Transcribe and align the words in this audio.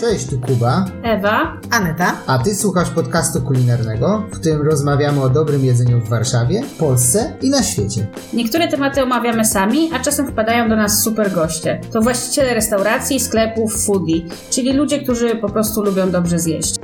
Cześć, 0.00 0.26
tu 0.26 0.40
Kuba. 0.40 0.84
Ewa. 1.02 1.60
Aneta. 1.70 2.16
A 2.26 2.38
ty 2.38 2.54
słuchasz 2.54 2.90
podcastu 2.90 3.42
kulinarnego, 3.42 4.24
w 4.32 4.38
którym 4.38 4.62
rozmawiamy 4.62 5.22
o 5.22 5.28
dobrym 5.30 5.64
jedzeniu 5.64 6.00
w 6.00 6.08
Warszawie, 6.08 6.62
Polsce 6.78 7.32
i 7.42 7.50
na 7.50 7.62
świecie. 7.62 8.06
Niektóre 8.32 8.68
tematy 8.68 9.02
omawiamy 9.02 9.44
sami, 9.44 9.90
a 9.94 9.98
czasem 9.98 10.26
wpadają 10.28 10.68
do 10.68 10.76
nas 10.76 11.02
super 11.02 11.32
goście. 11.32 11.80
To 11.92 12.00
właściciele 12.00 12.54
restauracji, 12.54 13.20
sklepów, 13.20 13.84
foodie, 13.86 14.22
czyli 14.50 14.72
ludzie, 14.72 15.02
którzy 15.02 15.36
po 15.36 15.48
prostu 15.48 15.82
lubią 15.82 16.10
dobrze 16.10 16.38
zjeść. 16.38 16.74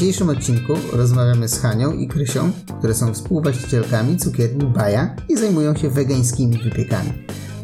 Dzisiejszym 0.00 0.28
odcinku 0.28 0.74
rozmawiamy 0.92 1.48
z 1.48 1.58
Hanią 1.58 1.92
i 1.92 2.08
Krysią, 2.08 2.52
które 2.78 2.94
są 2.94 3.14
współwłaścicielkami 3.14 4.16
cukierni 4.16 4.64
Baja 4.64 5.16
i 5.28 5.36
zajmują 5.36 5.76
się 5.76 5.90
wegańskimi 5.90 6.58
wypiekami. 6.58 7.12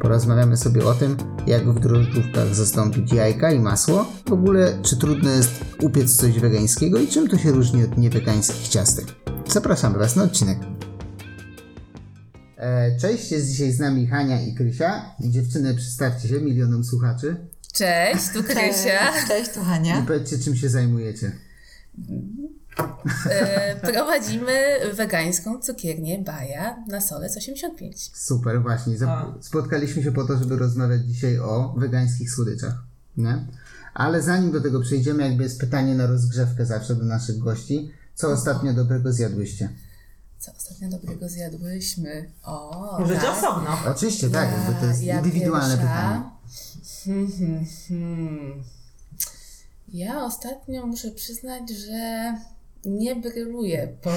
Porozmawiamy 0.01 0.57
sobie 0.57 0.84
o 0.84 0.95
tym, 0.95 1.16
jak 1.46 1.73
w 1.73 1.80
drożdżówkach 1.80 2.55
zastąpić 2.55 3.12
jajka 3.12 3.52
i 3.52 3.60
masło, 3.60 4.07
w 4.29 4.33
ogóle 4.33 4.79
czy 4.83 4.96
trudno 4.96 5.30
jest 5.30 5.51
upiec 5.83 6.16
coś 6.16 6.38
wegańskiego 6.38 6.98
i 6.98 7.09
czym 7.09 7.29
to 7.29 7.38
się 7.38 7.52
różni 7.52 7.84
od 7.84 7.98
niewegańskich 7.98 8.68
ciastek. 8.68 9.07
Zapraszamy 9.48 9.98
Was 9.98 10.16
na 10.16 10.23
odcinek. 10.23 10.59
E, 12.57 12.96
Cześć, 12.98 13.32
jest 13.32 13.51
dzisiaj 13.51 13.73
z 13.73 13.79
nami 13.79 14.07
Hania 14.07 14.43
i 14.43 14.55
Krysia. 14.55 15.15
I 15.21 15.30
dziewczyny, 15.30 15.74
przedstawcie 15.74 16.29
się 16.29 16.41
milionom 16.41 16.84
słuchaczy 16.84 17.37
Cześć, 17.73 18.29
tu 18.34 18.43
Krysia. 18.43 19.12
Cześć, 19.29 19.51
tu 19.51 19.60
i 19.60 19.65
Hania. 19.65 20.05
powiedzcie, 20.07 20.38
czym 20.38 20.57
się 20.57 20.68
zajmujecie. 20.68 21.45
E, 23.30 23.77
prowadzimy 23.77 24.52
wegańską 24.95 25.60
cukiernię 25.60 26.18
Baja 26.18 26.84
na 26.88 27.01
Solec 27.01 27.37
85. 27.37 28.10
Super, 28.15 28.62
właśnie. 28.62 28.95
Zap- 28.98 29.32
spotkaliśmy 29.40 30.02
się 30.02 30.12
po 30.12 30.24
to, 30.24 30.38
żeby 30.38 30.56
rozmawiać 30.56 31.01
dzisiaj 31.06 31.38
o 31.38 31.74
wegańskich 31.76 32.30
słodyczach. 32.30 32.74
Nie? 33.16 33.46
Ale 33.95 34.23
zanim 34.23 34.52
do 34.52 34.60
tego 34.60 34.80
przejdziemy, 34.80 35.23
jakby 35.23 35.43
jest 35.43 35.60
pytanie 35.60 35.95
na 35.95 36.06
rozgrzewkę 36.06 36.66
zawsze 36.66 36.95
do 36.95 37.04
naszych 37.04 37.38
gości. 37.38 37.90
Co 38.15 38.28
ostatnio 38.28 38.73
dobrego 38.73 39.12
zjadłyście? 39.12 39.68
Co 40.38 40.52
ostatnio 40.56 40.88
dobrego 40.88 41.28
zjadłyśmy? 41.28 42.30
O, 42.45 42.96
Możecie 43.01 43.21
tak. 43.21 43.38
osobno. 43.38 43.71
Oczywiście, 43.90 44.30
tak, 44.30 44.51
jakby 44.52 44.80
to 44.80 44.87
jest 44.87 45.02
Ja 45.02 45.18
indywidualne 45.18 45.76
pierwsza. 45.76 45.82
pytanie. 45.93 46.23
Hmm, 47.04 47.32
hmm, 47.38 47.65
hmm. 47.88 48.62
Ja 49.88 50.24
ostatnio 50.24 50.87
muszę 50.87 51.10
przyznać, 51.10 51.70
że 51.70 52.34
nie 52.84 53.16
bryluję 53.16 53.88
po 54.02 54.10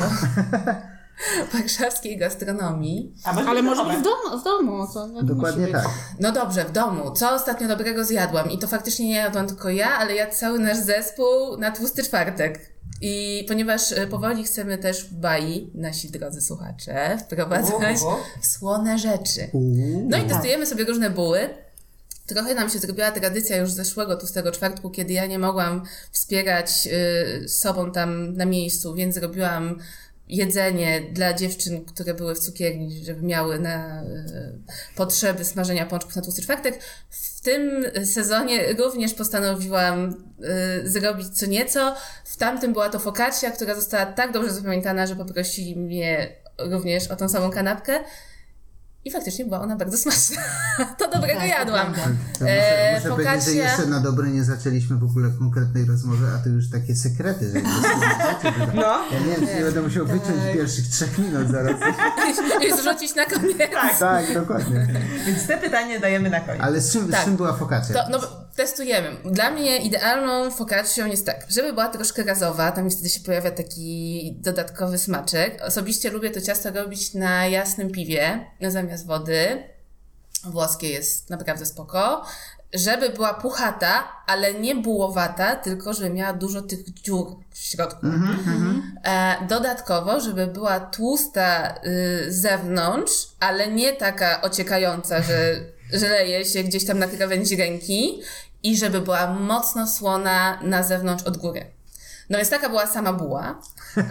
warszawskiej 1.53 2.17
gastronomii. 2.17 3.13
Ale 3.47 3.61
może 3.61 3.85
być 3.85 3.95
w 3.95 4.03
domu, 4.03 4.41
w 4.41 4.43
domu 4.43 4.87
to 4.93 5.07
nie 5.07 5.23
Dokładnie 5.23 5.67
tak. 5.67 5.87
No 6.19 6.31
dobrze, 6.31 6.65
w 6.65 6.71
domu. 6.71 7.11
Co 7.11 7.31
ostatnio 7.31 7.67
dobrego 7.67 8.05
zjadłam? 8.05 8.51
I 8.51 8.57
to 8.57 8.67
faktycznie 8.67 9.07
nie 9.07 9.15
jadłam 9.15 9.47
tylko 9.47 9.69
ja, 9.69 9.89
ale 9.97 10.15
jadł 10.15 10.35
cały 10.35 10.59
nasz 10.59 10.77
zespół 10.77 11.57
na 11.57 11.71
tłusty 11.71 12.03
czwartek. 12.03 12.73
I 13.01 13.45
ponieważ 13.47 13.91
e, 13.91 14.07
powoli 14.07 14.43
chcemy 14.43 14.77
też 14.77 15.05
w 15.05 15.13
Bai, 15.13 15.71
nasi 15.75 16.11
drodzy 16.11 16.41
słuchacze, 16.41 17.17
wprowadzać 17.17 17.97
słone 18.41 18.97
rzeczy. 18.97 19.49
No 20.09 20.17
i 20.17 20.23
testujemy 20.27 20.65
sobie 20.65 20.85
różne 20.85 21.09
buły. 21.09 21.49
Trochę 22.29 22.55
nam 22.55 22.69
się 22.69 22.79
zrobiła 22.79 23.11
tradycja 23.11 23.57
już 23.57 23.71
zeszłego 23.71 24.15
tłustego 24.15 24.51
czwartku, 24.51 24.89
kiedy 24.89 25.13
ja 25.13 25.25
nie 25.25 25.39
mogłam 25.39 25.83
wspierać 26.11 26.87
y, 27.43 27.49
sobą 27.49 27.91
tam 27.91 28.33
na 28.33 28.45
miejscu, 28.45 28.95
więc 28.95 29.15
zrobiłam 29.15 29.79
jedzenie 30.27 31.01
dla 31.11 31.33
dziewczyn, 31.33 31.85
które 31.85 32.13
były 32.13 32.35
w 32.35 32.39
cukierni, 32.39 33.05
żeby 33.05 33.21
miały 33.21 33.59
na 33.59 34.03
y, 34.03 34.05
potrzeby 34.95 35.45
smażenia 35.45 35.85
pączków 35.85 36.15
na 36.15 36.21
tłusty 36.21 36.41
czwartek. 36.41 36.79
W 37.09 37.41
tym 37.41 37.85
sezonie 38.05 38.73
również 38.73 39.13
postanowiłam 39.13 40.23
y, 40.83 40.89
zrobić 40.89 41.29
co 41.29 41.45
nieco. 41.45 41.95
W 42.25 42.37
tamtym 42.37 42.73
była 42.73 42.89
to 42.89 42.99
focaccia, 42.99 43.51
która 43.51 43.75
została 43.75 44.05
tak 44.05 44.31
dobrze 44.31 44.53
zapamiętana, 44.53 45.07
że 45.07 45.15
poprosili 45.15 45.75
mnie 45.75 46.35
również 46.59 47.07
o 47.07 47.15
tą 47.15 47.29
samą 47.29 47.49
kanapkę. 47.49 47.99
I 49.05 49.11
faktycznie 49.11 49.45
była 49.45 49.61
ona 49.61 49.75
bardzo 49.75 49.97
smaczna. 49.97 50.41
To 50.97 51.11
dobrego 51.11 51.39
Tak, 51.39 51.49
jadłam. 51.49 51.93
prawda. 51.93 52.03
To 52.39 52.45
muszę, 52.45 52.53
E, 52.53 52.95
muszę 52.95 53.09
powiedzieć, 53.09 53.43
że 53.45 53.51
jeszcze 53.51 53.85
na 53.85 53.99
dobre 53.99 54.27
nie 54.29 54.43
zaczęliśmy 54.43 54.97
w 54.97 55.03
ogóle 55.03 55.29
konkretnej 55.39 55.85
rozmowy, 55.85 56.25
a 56.35 56.43
to 56.43 56.49
już 56.49 56.69
takie 56.71 56.95
sekrety, 56.95 57.45
że 57.51 57.61
słuchacie, 57.61 58.53
No. 58.75 58.81
Ja 59.11 59.19
nie 59.19 59.25
wiem, 59.35 59.47
czy 59.47 59.55
nie 59.55 59.61
będę 59.61 59.81
musiał 59.81 60.05
wyciąć 60.05 60.37
pierwszych 60.53 60.87
trzech 60.87 61.17
minut 61.17 61.49
zaraz. 61.51 61.75
I 62.69 62.77
zrzucić 62.81 63.15
na 63.15 63.25
koniec. 63.25 63.57
Tak, 63.99 64.33
dokładnie. 64.33 64.87
Więc 65.27 65.47
te 65.47 65.57
pytanie 65.57 65.99
dajemy 65.99 66.29
na 66.29 66.39
koniec. 66.39 66.61
Ale 66.63 66.81
z 66.81 66.93
czym, 66.93 67.07
z 67.07 67.11
Tak. 67.11 67.23
czym 67.25 67.35
była 67.37 67.53
fokacja? 67.53 67.95
To, 68.03 68.09
no, 68.09 68.19
testujemy. 68.59 69.15
Dla 69.25 69.51
mnie 69.51 69.77
idealną 69.77 70.51
focaccią 70.51 71.05
jest 71.05 71.25
tak, 71.25 71.45
żeby 71.49 71.73
była 71.73 71.87
troszkę 71.87 72.23
gazowa, 72.23 72.71
tam 72.71 72.89
wtedy 72.89 73.09
się 73.09 73.19
pojawia 73.19 73.51
taki 73.51 74.35
dodatkowy 74.39 74.97
smaczek. 74.97 75.61
Osobiście 75.67 76.09
lubię 76.09 76.29
to 76.31 76.41
ciasto 76.41 76.71
robić 76.71 77.13
na 77.13 77.47
jasnym 77.47 77.91
piwie, 77.91 78.45
zamiast 78.61 79.05
wody. 79.05 79.63
Włoskie 80.43 80.89
jest 80.89 81.29
naprawdę 81.29 81.65
spoko. 81.65 82.25
Żeby 82.73 83.09
była 83.09 83.33
puchata, 83.33 84.03
ale 84.27 84.53
nie 84.53 84.75
bułowata, 84.75 85.55
tylko 85.55 85.93
żeby 85.93 86.09
miała 86.09 86.33
dużo 86.33 86.61
tych 86.61 86.93
dziur 86.93 87.35
w 87.51 87.57
środku. 87.57 88.07
E, 89.03 89.35
dodatkowo, 89.47 90.19
żeby 90.19 90.47
była 90.47 90.79
tłusta 90.79 91.75
y, 91.75 92.33
z 92.33 92.41
zewnątrz, 92.41 93.27
ale 93.39 93.67
nie 93.67 93.93
taka 93.93 94.41
ociekająca, 94.41 95.21
że, 95.21 95.55
że 95.93 96.09
leje 96.09 96.45
się 96.45 96.63
gdzieś 96.63 96.85
tam 96.85 96.99
na 96.99 97.07
krawędzi 97.07 97.55
ręki 97.55 98.21
i 98.63 98.77
żeby 98.77 99.01
była 99.01 99.27
mocno 99.33 99.87
słona 99.87 100.59
na 100.61 100.83
zewnątrz 100.83 101.23
od 101.23 101.37
góry. 101.37 101.65
No 102.29 102.37
więc 102.37 102.49
taka 102.49 102.69
była 102.69 102.87
sama 102.87 103.13
buła, 103.13 103.61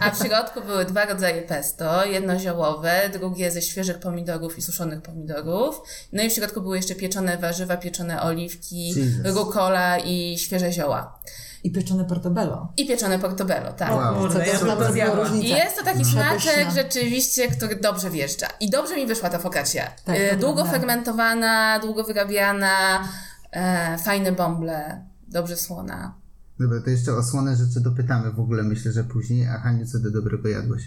a 0.01 0.11
w 0.11 0.17
środku 0.17 0.61
były 0.61 0.85
dwa 0.85 1.05
rodzaje 1.05 1.41
pesto, 1.41 2.05
jedno 2.05 2.39
ziołowe, 2.39 3.09
drugie 3.13 3.51
ze 3.51 3.61
świeżych 3.61 3.99
pomidorów 3.99 4.57
i 4.57 4.61
suszonych 4.61 5.01
pomidorów. 5.01 5.81
No 6.13 6.23
i 6.23 6.29
w 6.29 6.33
środku 6.33 6.61
były 6.61 6.77
jeszcze 6.77 6.95
pieczone 6.95 7.37
warzywa, 7.37 7.77
pieczone 7.77 8.21
oliwki, 8.21 8.87
Jesus. 8.87 9.35
rucola 9.35 9.97
i 9.97 10.37
świeże 10.37 10.71
zioła. 10.71 11.19
I 11.63 11.71
pieczone 11.71 12.05
portobello. 12.05 12.73
I 12.77 12.87
pieczone 12.87 13.19
portobello, 13.19 13.73
tak. 13.73 13.91
Wow. 13.91 14.23
Ja 14.23 14.59
to 14.59 14.65
naprawdę 14.65 14.65
to 14.65 14.75
była 14.75 14.91
zjadła. 14.91 15.23
różnica. 15.23 15.47
I 15.47 15.49
jest 15.49 15.77
to 15.77 15.83
taki 15.83 16.05
smaczek 16.05 16.67
rzeczywiście, 16.75 17.47
który 17.47 17.75
dobrze 17.75 18.09
wjeżdża. 18.09 18.47
I 18.59 18.69
dobrze 18.69 18.95
mi 18.95 19.07
wyszła 19.07 19.29
ta 19.29 19.39
focaccia. 19.39 19.91
Tak, 20.05 20.15
to 20.29 20.35
długo 20.35 20.65
fermentowana, 20.65 21.79
długo 21.79 22.03
wyrabiana, 22.03 23.03
e, 23.51 23.97
fajne 23.97 24.31
bąble, 24.31 25.05
dobrze 25.27 25.57
słona. 25.57 26.13
Dobra, 26.59 26.81
to 26.81 26.89
jeszcze 26.89 27.13
o 27.13 27.23
słone 27.23 27.55
rzeczy 27.55 27.81
dopytamy 27.81 28.31
w 28.31 28.39
ogóle, 28.39 28.63
myślę, 28.63 28.91
że 28.91 29.03
później. 29.03 29.47
A 29.47 29.59
Haniu, 29.59 29.85
co 29.85 29.99
do 29.99 30.11
dobrego 30.11 30.49
jadłeś? 30.49 30.83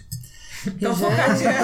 To 0.80 0.94
fokacie. 0.94 1.54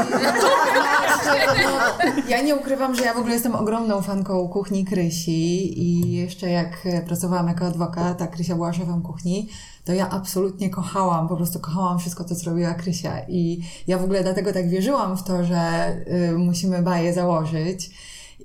Ja 2.29 2.43
nie 2.43 2.57
ukrywam, 2.57 2.95
że 2.95 3.05
ja 3.05 3.15
w 3.15 3.19
ogóle 3.19 3.35
jestem 3.35 3.55
ogromną 3.55 4.03
fanką 4.03 4.49
kuchni 4.49 4.85
Krysi 4.85 5.83
i 5.83 6.13
jeszcze 6.13 6.51
jak 6.51 6.89
pracowałam 7.07 7.49
jako 7.49 7.67
adwokat, 7.67 8.23
a 8.23 8.27
Krysia 8.27 8.55
była 8.55 8.73
szefem 8.73 9.03
kuchni, 9.03 9.49
to 9.85 9.93
ja 9.93 10.11
absolutnie 10.11 10.71
kochałam, 10.71 11.29
po 11.29 11.37
prostu 11.37 11.61
kochałam 11.61 11.99
wszystko, 11.99 12.25
co 12.25 12.35
zrobiła 12.35 12.75
Krysia 12.75 13.21
i 13.29 13.61
ja 13.87 13.99
w 13.99 14.05
ogóle 14.05 14.23
dlatego 14.23 14.53
tak 14.53 14.69
wierzyłam 14.69 15.17
w 15.17 15.23
to, 15.23 15.45
że 15.45 15.93
y, 16.33 16.39
musimy 16.39 16.83
baję 16.83 17.15
założyć 17.15 17.91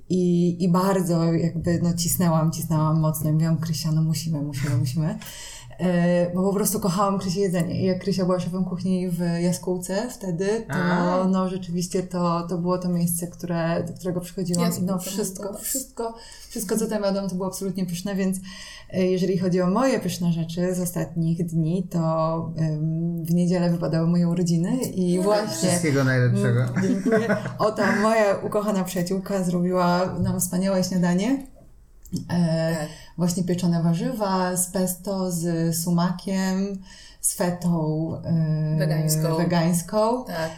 i, 0.09 0.63
i 0.63 0.69
bardzo 0.69 1.33
jakby 1.33 1.79
no 1.83 1.93
cisnęłam, 1.93 2.51
cisnęłam 2.51 2.99
mocno 2.99 3.29
i 3.29 3.33
mówiłam 3.33 3.57
Krysia, 3.57 3.91
no 3.91 4.01
musimy, 4.01 4.41
musimy, 4.41 4.77
musimy. 4.77 5.19
E, 5.79 6.31
Bo 6.35 6.43
po 6.43 6.53
prostu 6.53 6.79
kochałam 6.79 7.19
Krysi 7.19 7.39
jedzenie. 7.39 7.81
I 7.81 7.85
jak 7.85 7.99
Krysia 7.99 8.25
była 8.25 8.39
szefem 8.39 8.65
kuchni 8.65 9.09
w 9.09 9.19
Jaskółce 9.41 10.09
wtedy, 10.09 10.65
to 10.67 10.73
A. 10.73 11.27
no 11.27 11.49
rzeczywiście 11.49 12.03
to, 12.03 12.47
to 12.49 12.57
było 12.57 12.77
to 12.77 12.89
miejsce, 12.89 13.27
które, 13.27 13.83
do 13.87 13.93
którego 13.93 14.21
przychodziłam. 14.21 14.71
I 14.79 14.83
no 14.83 14.99
wszystko, 14.99 15.53
wszystko, 15.57 16.13
wszystko 16.49 16.77
co 16.77 16.87
tam 16.87 17.03
jadłam, 17.03 17.29
to 17.29 17.35
było 17.35 17.47
absolutnie 17.47 17.85
pyszne, 17.85 18.15
więc 18.15 18.37
e, 18.93 19.05
jeżeli 19.05 19.37
chodzi 19.37 19.61
o 19.61 19.67
moje 19.67 19.99
pyszne 19.99 20.31
rzeczy 20.31 20.75
z 20.75 20.79
ostatnich 20.79 21.45
dni, 21.45 21.87
to 21.91 21.99
w 23.23 23.33
niedzielę 23.33 23.71
wypadały 23.71 24.07
moje 24.07 24.27
urodziny 24.27 24.77
i 24.81 25.19
właśnie... 25.19 25.69
Wszystkiego 25.69 26.03
najlepszego. 26.03 26.63
Mm, 26.63 26.83
Dziękuję. 26.83 27.35
Oto 27.59 27.83
moja 28.01 28.35
ukochana 28.35 28.83
przyjaciółka 28.83 29.43
zrobiła 29.43 30.19
nam 30.19 30.39
wspaniałe 30.39 30.83
śniadanie. 30.83 31.47
E, 32.29 32.75
Tak. 32.75 32.89
Właśnie 33.17 33.43
pieczone 33.43 33.83
warzywa 33.83 34.55
z 34.57 34.67
pesto, 34.71 35.31
z 35.31 35.75
sumakiem, 35.83 36.77
z 37.21 37.33
fetą 37.33 38.11
e, 38.25 38.75
Wegańską. 38.79 39.35
wegańską. 39.37 40.25
Tak. 40.25 40.49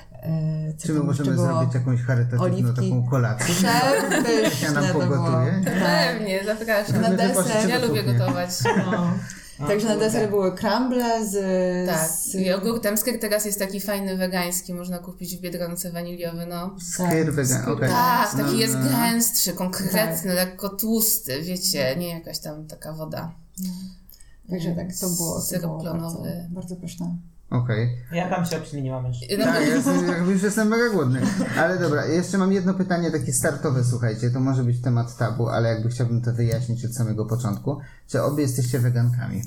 Co 0.78 0.88
Czy 0.88 0.94
my 0.94 1.00
możemy 1.00 1.31
było? 1.31 1.46
zrobić 1.48 1.74
jakąś 1.74 2.02
charytatywną 2.02 2.44
Oliwki. 2.46 2.90
taką 2.90 3.10
kolację? 3.10 3.56
Ja 3.63 3.81
Przepyszne 4.10 4.72
nam 4.72 4.86
to 4.86 4.94
było. 4.94 5.04
pogotuje. 5.06 5.62
Tak. 5.66 5.74
Pewnie, 6.13 6.40
zapraszam. 6.46 7.02
Na 7.02 7.10
deser. 7.10 7.69
Ja 7.69 7.80
lubię 7.80 8.04
gotować. 8.04 8.50
No. 8.92 9.08
Także 9.57 9.88
na 9.88 9.98
deser 9.98 10.30
były 10.30 10.56
crumble 10.57 11.28
z... 11.28 11.36
Tak. 11.90 12.10
z... 12.10 12.36
Temsker 12.81 13.19
teraz 13.19 13.46
jest 13.46 13.60
taki 13.60 13.80
fajny 13.80 14.18
wegański, 14.18 14.74
można 14.74 15.00
kupić 15.00 15.38
w 15.38 15.42
Biedronce 15.42 15.92
waniliowy, 15.92 16.46
no. 16.46 16.75
Skyr 16.80 17.34
okej. 17.68 17.90
Tak, 17.90 18.31
taki 18.31 18.44
No, 18.44 18.52
jest 18.52 18.74
no, 18.74 18.80
no. 18.80 18.90
gęstszy, 18.90 19.54
konkretny, 19.54 20.34
lekko 20.34 20.69
tłusty, 20.69 21.42
wiecie, 21.42 21.96
nie 21.98 22.10
jakaś 22.10 22.40
tam 22.40 22.68
taka 22.68 22.94
woda. 22.94 23.31
Także 24.50 24.75
tak, 24.75 24.88
to 25.02 25.10
było, 25.10 25.42
to 25.42 25.60
było 25.60 25.84
bardzo, 25.84 26.24
bardzo 26.50 26.75
pyszne. 26.75 27.18
Okej. 27.57 27.98
Ja 28.12 28.30
tam 28.30 28.46
się 28.46 28.57
obśliniłam. 28.57 29.04
No, 29.38 29.46
Tak, 29.46 29.68
ja 29.68 30.13
jakby 30.13 30.31
już 30.31 30.44
jestem 30.44 30.68
mega 30.68 30.90
głodny. 30.90 31.22
Ale 31.60 31.80
dobra, 31.80 32.06
jeszcze 32.06 32.38
mam 32.38 32.54
jedno 32.54 32.74
pytanie 32.74 33.12
takie 33.12 33.34
startowe, 33.34 33.84
słuchajcie. 33.84 34.30
To 34.30 34.40
może 34.40 34.63
być 34.63 34.81
temat 34.81 35.18
tabu, 35.18 35.48
ale 35.50 35.69
jakby 35.69 35.90
chciałbym 35.90 36.22
to 36.22 36.34
wyjaśnić 36.34 36.86
od 36.86 36.96
samego 36.96 37.25
początku. 37.25 37.78
Czy 38.07 38.22
obie 38.22 38.44
jesteście 38.44 38.80
wegankami? 38.80 39.42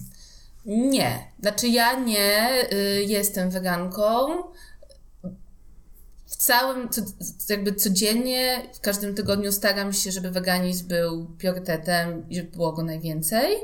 Nie. 0.67 1.19
Znaczy 1.41 1.69
ja 1.69 2.01
nie 2.01 2.49
y, 2.73 3.05
jestem 3.05 3.51
weganką. 3.51 4.29
W 6.27 6.37
całym, 6.37 6.89
co, 6.89 7.03
jakby 7.49 7.75
codziennie, 7.75 8.63
w 8.75 8.81
każdym 8.81 9.15
tygodniu 9.15 9.53
staram 9.53 9.93
się, 9.93 10.13
żeby 10.13 10.31
weganizm 10.31 10.89
był 10.89 11.27
priorytetem 11.39 12.29
i 12.29 12.37
żeby 12.37 12.51
było 12.51 12.73
go 12.73 12.83
najwięcej, 12.83 13.57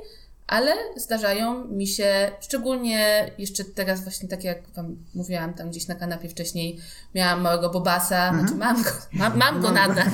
ale 0.47 0.73
zdarzają 0.97 1.65
mi 1.65 1.87
się, 1.87 2.31
szczególnie 2.41 3.31
jeszcze 3.39 3.65
teraz 3.65 4.03
właśnie 4.03 4.29
tak 4.29 4.45
jak 4.45 4.69
Wam 4.69 4.97
mówiłam 5.15 5.55
tam 5.55 5.71
gdzieś 5.71 5.89
na 5.89 5.95
kanapie 5.95 6.29
wcześniej, 6.29 6.79
miałam 7.15 7.41
małego 7.41 7.71
bobasa, 7.71 8.33
znaczy 8.39 8.55
mam 8.55 8.83
go, 8.83 8.91
mam, 9.13 9.39
mam 9.39 9.61
go 9.61 9.71
nadal. 9.71 10.07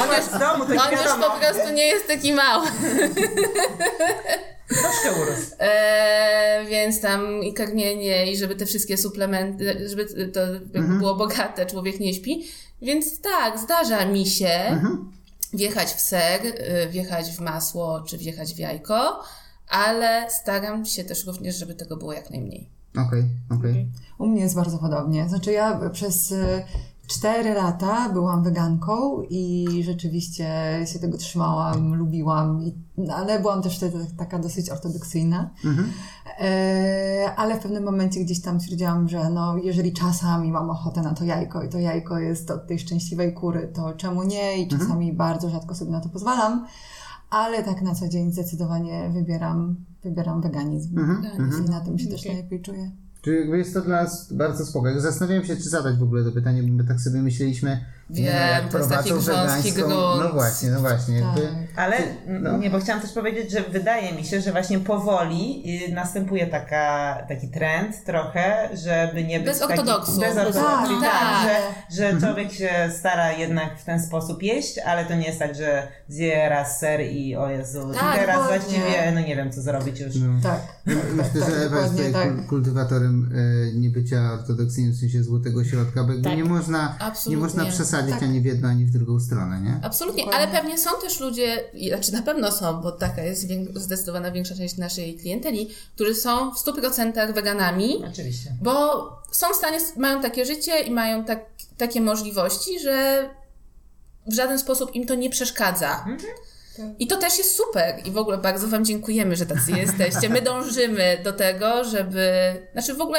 On 0.00 0.22
w 0.22 0.38
domu, 0.38 0.64
On 0.64 0.92
już 0.92 1.00
już 1.00 1.12
po 1.12 1.30
prostu 1.30 1.72
nie 1.74 1.86
jest 1.86 2.06
taki 2.06 2.32
mały. 2.32 2.66
Troszkę 4.68 5.22
urósł. 5.22 5.50
Eee, 5.58 6.66
więc 6.66 7.00
tam 7.00 7.42
i 7.42 7.54
karmienie, 7.54 8.32
i 8.32 8.36
żeby 8.36 8.56
te 8.56 8.66
wszystkie 8.66 8.96
suplementy, 8.96 9.88
żeby 9.88 10.28
to 10.28 10.40
jakby 10.74 10.98
było 10.98 11.14
bogate, 11.14 11.66
człowiek 11.66 12.00
nie 12.00 12.14
śpi. 12.14 12.46
Więc 12.82 13.20
tak, 13.20 13.58
zdarza 13.58 14.04
mi 14.04 14.26
się 14.26 14.80
wjechać 15.54 15.88
w 15.88 16.00
ser, 16.00 16.46
y, 16.46 16.88
wjechać 16.90 17.30
w 17.30 17.40
masło, 17.40 18.00
czy 18.00 18.18
wjechać 18.18 18.54
w 18.54 18.58
jajko, 18.58 19.22
ale 19.68 20.30
staram 20.30 20.86
się 20.86 21.04
też 21.04 21.26
również, 21.26 21.56
żeby 21.56 21.74
tego 21.74 21.96
było 21.96 22.12
jak 22.12 22.30
najmniej. 22.30 22.70
Okej, 23.06 23.24
okej. 23.50 23.88
U 24.18 24.26
mnie 24.26 24.42
jest 24.42 24.54
bardzo 24.54 24.78
podobnie. 24.78 25.28
Znaczy 25.28 25.52
ja 25.52 25.90
przez 25.92 26.34
y, 27.04 27.08
4 27.08 27.54
lata 27.54 28.08
byłam 28.08 28.42
weganką 28.42 29.22
i 29.30 29.66
rzeczywiście 29.84 30.46
się 30.92 30.98
tego 30.98 31.18
trzymałam, 31.18 31.94
lubiłam, 31.94 32.62
i, 32.62 32.74
no, 32.96 33.14
ale 33.14 33.40
byłam 33.40 33.62
też 33.62 33.76
wtedy 33.76 34.06
taka 34.18 34.38
dosyć 34.38 34.70
ortodoksyjna. 34.70 35.50
E, 36.40 37.34
ale 37.36 37.56
w 37.56 37.62
pewnym 37.62 37.84
momencie 37.84 38.20
gdzieś 38.20 38.40
tam 38.40 38.60
stwierdziłam, 38.60 39.08
że 39.08 39.30
no, 39.30 39.56
jeżeli 39.56 39.92
czasami 39.92 40.52
mam 40.52 40.70
ochotę 40.70 41.02
na 41.02 41.14
to 41.14 41.24
jajko 41.24 41.62
i 41.62 41.68
to 41.68 41.78
jajko 41.78 42.18
jest 42.18 42.50
od 42.50 42.66
tej 42.66 42.78
szczęśliwej 42.78 43.34
kury, 43.34 43.72
to 43.74 43.92
czemu 43.92 44.22
nie? 44.22 44.62
I 44.62 44.68
czasami 44.68 45.12
bardzo 45.12 45.50
rzadko 45.50 45.74
sobie 45.74 45.90
na 45.90 46.00
to 46.00 46.08
pozwalam. 46.08 46.66
Ale 47.30 47.62
tak 47.62 47.82
na 47.82 47.94
co 47.94 48.08
dzień 48.08 48.32
zdecydowanie 48.32 49.10
wybieram, 49.14 49.76
wybieram 50.02 50.40
weganizm. 50.40 50.94
I 51.66 51.70
na 51.70 51.80
tym 51.80 51.98
się 51.98 52.08
też 52.08 52.24
najlepiej 52.24 52.62
czuję. 52.62 53.03
Czyli 53.24 53.36
jakby 53.36 53.58
jest 53.58 53.74
to 53.74 53.80
dla 53.80 54.02
nas 54.02 54.32
bardzo 54.32 54.66
spoko. 54.66 54.88
Jak 54.88 55.00
Zastanawiam 55.00 55.44
się, 55.44 55.56
czy 55.56 55.68
zadać 55.68 55.96
w 55.96 56.02
ogóle 56.02 56.24
to 56.24 56.32
pytanie, 56.32 56.62
bo 56.62 56.72
my 56.72 56.84
tak 56.84 57.00
sobie 57.00 57.22
myśleliśmy, 57.22 57.84
Wiem, 58.10 58.24
nie, 58.24 58.30
jak 58.30 58.68
to 58.72 58.78
jest 58.78 58.90
taki 58.90 59.10
grząski 59.12 59.72
grunt. 59.72 59.94
No 60.22 60.32
właśnie, 60.32 60.70
no 60.70 60.80
właśnie. 60.80 61.20
Tak. 61.20 61.36
Jakby, 61.44 61.66
Ale 61.76 61.96
No. 62.26 62.56
nie, 62.58 62.70
bo 62.70 62.78
chciałam 62.80 63.02
też 63.02 63.12
powiedzieć, 63.12 63.50
że 63.50 63.60
wydaje 63.60 64.12
mi 64.12 64.24
się, 64.24 64.40
że 64.40 64.52
właśnie 64.52 64.78
powoli 64.80 65.62
y, 65.88 65.92
następuje 65.94 66.46
taka, 66.46 67.16
taki 67.28 67.48
trend 67.48 68.04
trochę, 68.04 68.68
żeby 68.84 69.24
nie 69.24 69.38
być 69.38 69.46
Bez 69.48 69.62
ortodoksu. 69.62 70.20
Bez 70.20 70.36
ortodoksu, 70.36 71.00
Tak, 71.00 71.10
tak, 71.10 71.12
tak. 71.12 71.50
że, 71.90 72.12
że 72.12 72.20
człowiek 72.20 72.52
się 72.52 72.70
stara 72.98 73.32
jednak 73.32 73.78
w 73.78 73.84
ten 73.84 74.02
sposób 74.02 74.42
jeść, 74.42 74.78
ale 74.78 75.04
to 75.04 75.14
nie 75.14 75.26
jest 75.26 75.38
tak, 75.38 75.54
że 75.54 75.88
zje 76.08 76.48
raz 76.48 76.78
ser 76.80 77.00
i 77.00 77.36
o 77.36 77.48
Jezu, 77.50 77.92
Tak, 78.00 78.16
i 78.16 78.18
teraz 78.20 78.36
dokładnie. 78.36 78.58
właściwie 78.58 79.12
no 79.14 79.20
nie 79.20 79.36
wiem 79.36 79.52
co 79.52 79.62
zrobić 79.62 80.00
już. 80.00 80.14
no. 80.16 80.40
Tak. 80.42 80.60
Myślę, 80.86 81.40
tak, 81.40 81.50
że 81.50 81.56
Ewa 81.66 81.80
jest 81.80 81.90
tutaj 81.96 82.12
tak. 82.12 82.28
kul- 82.28 82.46
kultywatorem 82.48 83.30
e, 83.34 83.78
niebycia 83.78 84.32
ortodoksyjnym, 84.32 84.92
w 84.92 84.96
sensie 84.96 85.22
złotego 85.22 85.64
środka, 85.64 86.04
bo 86.04 86.12
Tak. 86.24 86.36
nie 86.36 86.44
można, 86.44 86.96
nie 87.00 87.04
Absolutnie. 87.06 87.42
można 87.44 87.64
przesadzić 87.64 87.93
Tak. 88.02 88.22
ani 88.22 88.40
w 88.40 88.44
jedną, 88.44 88.68
ani 88.68 88.84
w 88.84 88.90
drugą 88.90 89.20
stronę, 89.20 89.60
nie? 89.60 89.80
Absolutnie, 89.82 90.24
Dokładnie. 90.24 90.48
ale 90.48 90.60
pewnie 90.60 90.78
są 90.78 90.90
też 91.02 91.20
ludzie, 91.20 91.64
znaczy 91.88 92.12
na 92.12 92.22
pewno 92.22 92.52
są, 92.52 92.80
bo 92.80 92.92
taka 92.92 93.22
jest 93.22 93.46
zdecydowana 93.74 94.30
większa 94.30 94.54
część 94.54 94.76
naszej 94.76 95.16
klienteli, 95.16 95.70
którzy 95.94 96.14
są 96.14 96.50
w 96.50 96.58
100% 96.58 97.34
weganami, 97.34 98.04
Oczywiście. 98.12 98.52
bo 98.62 98.72
są 99.30 99.46
w 99.52 99.56
stanie, 99.56 99.78
mają 99.96 100.22
takie 100.22 100.44
życie 100.46 100.80
i 100.80 100.90
mają 100.90 101.24
tak, 101.24 101.46
takie 101.78 102.00
możliwości, 102.00 102.80
że 102.80 103.28
w 104.26 104.34
żaden 104.34 104.58
sposób 104.58 104.94
im 104.94 105.06
to 105.06 105.14
nie 105.14 105.30
przeszkadza. 105.30 106.04
I 106.98 107.06
to 107.06 107.16
też 107.16 107.38
jest 107.38 107.56
super 107.56 108.00
i 108.04 108.10
w 108.10 108.16
ogóle 108.16 108.38
bardzo 108.38 108.68
Wam 108.68 108.84
dziękujemy, 108.84 109.36
że 109.36 109.46
tacy 109.46 109.72
jesteście. 109.72 110.28
My 110.28 110.42
dążymy 110.42 111.18
do 111.24 111.32
tego, 111.32 111.84
żeby. 111.84 112.28
Znaczy 112.72 112.94
w 112.94 113.00
ogóle 113.00 113.18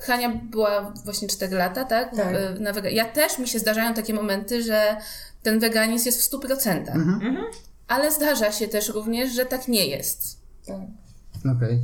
Hania 0.00 0.28
była 0.50 0.92
właśnie 1.04 1.28
4 1.28 1.56
lata, 1.56 1.84
tak? 1.84 2.16
Tak. 2.16 2.36
W- 2.56 2.60
Na 2.60 2.72
wega... 2.72 2.88
Ja 2.90 3.04
też 3.04 3.38
mi 3.38 3.48
się 3.48 3.58
zdarzają 3.58 3.94
takie 3.94 4.14
momenty, 4.14 4.62
że 4.62 4.96
ten 5.42 5.58
weganizm 5.60 6.06
jest 6.06 6.22
w 6.22 6.30
100%. 6.38 6.84
Ale 7.88 8.12
zdarza 8.12 8.52
się 8.52 8.68
też 8.68 8.88
również, 8.88 9.32
że 9.34 9.46
tak 9.46 9.68
nie 9.68 9.86
jest. 9.86 10.38
Okej. 11.56 11.78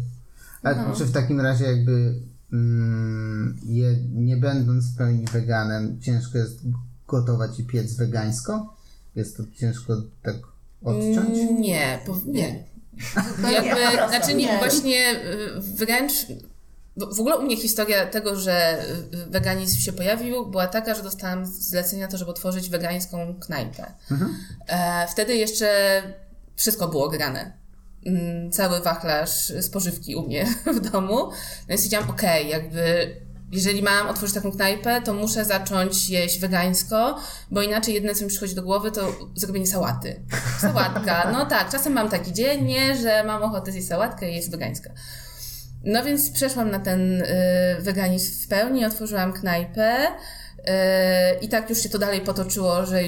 A 0.62 0.74
No. 0.74 0.96
czy 0.96 1.04
w 1.04 1.12
takim 1.12 1.40
razie 1.40 1.64
jakby 1.64 2.14
mm, 2.52 3.56
je, 3.64 3.96
nie 4.14 4.36
będąc 4.36 4.84
w 4.84 4.96
pełni 4.96 5.24
weganem, 5.32 6.00
ciężko 6.00 6.38
jest 6.38 6.58
gotować 7.08 7.58
i 7.60 7.64
piec 7.64 7.96
wegańsko? 7.96 8.76
Jest 9.16 9.36
to 9.36 9.42
ciężko 9.60 9.92
tak 10.22 10.36
odciąć? 10.84 11.38
Mm, 11.38 11.60
Nie, 11.60 11.98
po, 12.06 12.16
nie. 12.26 12.64
Jakby, 13.52 13.70
po 13.70 13.92
prostu 13.92 14.08
znaczy 14.08 14.34
nie, 14.34 14.46
nie. 14.46 14.58
właśnie 14.58 15.12
y, 15.12 15.60
wręcz 15.60 16.12
w 17.16 17.20
ogóle 17.20 17.36
u 17.36 17.42
mnie 17.42 17.56
historia 17.56 18.06
tego, 18.06 18.36
że 18.36 18.84
y, 19.14 19.26
weganizm 19.30 19.78
się 19.80 19.92
pojawił, 19.92 20.46
była 20.46 20.66
taka, 20.66 20.94
że 20.94 21.02
dostałam 21.02 21.46
zlecenie 21.46 22.02
na 22.02 22.08
to, 22.08 22.16
żeby 22.16 22.30
otworzyć 22.30 22.68
wegańską 22.70 23.34
knajpę. 23.40 23.92
E, 24.68 25.06
wtedy 25.12 25.36
jeszcze 25.36 26.02
wszystko 26.56 26.88
było 26.88 27.08
grane. 27.08 27.52
Mm, 28.06 28.52
Cały 28.52 28.80
wachlarz 28.80 29.52
spożywki 29.60 30.16
u 30.16 30.22
mnie 30.26 30.46
w 30.76 30.90
domu. 30.90 31.16
No 31.16 31.32
więc 31.68 31.80
stwierdziłam, 31.80 32.10
okej, 32.10 32.48
jakby 32.48 33.16
jeżeli 33.52 33.82
mam 33.82 34.08
otworzyć 34.08 34.34
taką 34.34 34.52
knajpę, 34.52 35.02
to 35.02 35.14
muszę 35.14 35.44
zacząć 35.44 36.10
jeść 36.10 36.38
wegańsko, 36.38 37.18
bo 37.50 37.62
inaczej 37.62 37.94
jedyne, 37.94 38.14
co 38.14 38.24
mi 38.24 38.30
przychodzi 38.30 38.54
do 38.54 38.62
głowy, 38.62 38.92
to 38.92 39.12
zrobienie 39.34 39.66
sałaty. 39.66 40.22
Sałatka. 40.60 41.30
No 41.32 41.46
tak, 41.46 41.70
czasem 41.70 41.92
mam 41.92 42.08
taki 42.08 42.32
dzień, 42.32 42.64
nie, 42.64 42.96
że 42.96 43.24
mam 43.24 43.42
ochotę 43.42 43.72
zjeść 43.72 43.88
sałatkę 43.88 44.30
i 44.30 44.36
jest 44.36 44.50
wegańska. 44.50 44.90
No 45.84 46.04
więc 46.04 46.30
przeszłam 46.30 46.70
na 46.70 46.78
ten 46.78 47.22
y, 47.22 47.26
weganizm 47.80 48.44
w 48.44 48.48
pełni, 48.48 48.84
otworzyłam 48.84 49.32
knajpę. 49.32 50.06
Y, 50.60 51.38
I 51.40 51.48
tak 51.48 51.70
już 51.70 51.82
się 51.82 51.88
to 51.88 51.98
dalej 51.98 52.20
potoczyło, 52.20 52.86
że 52.86 53.00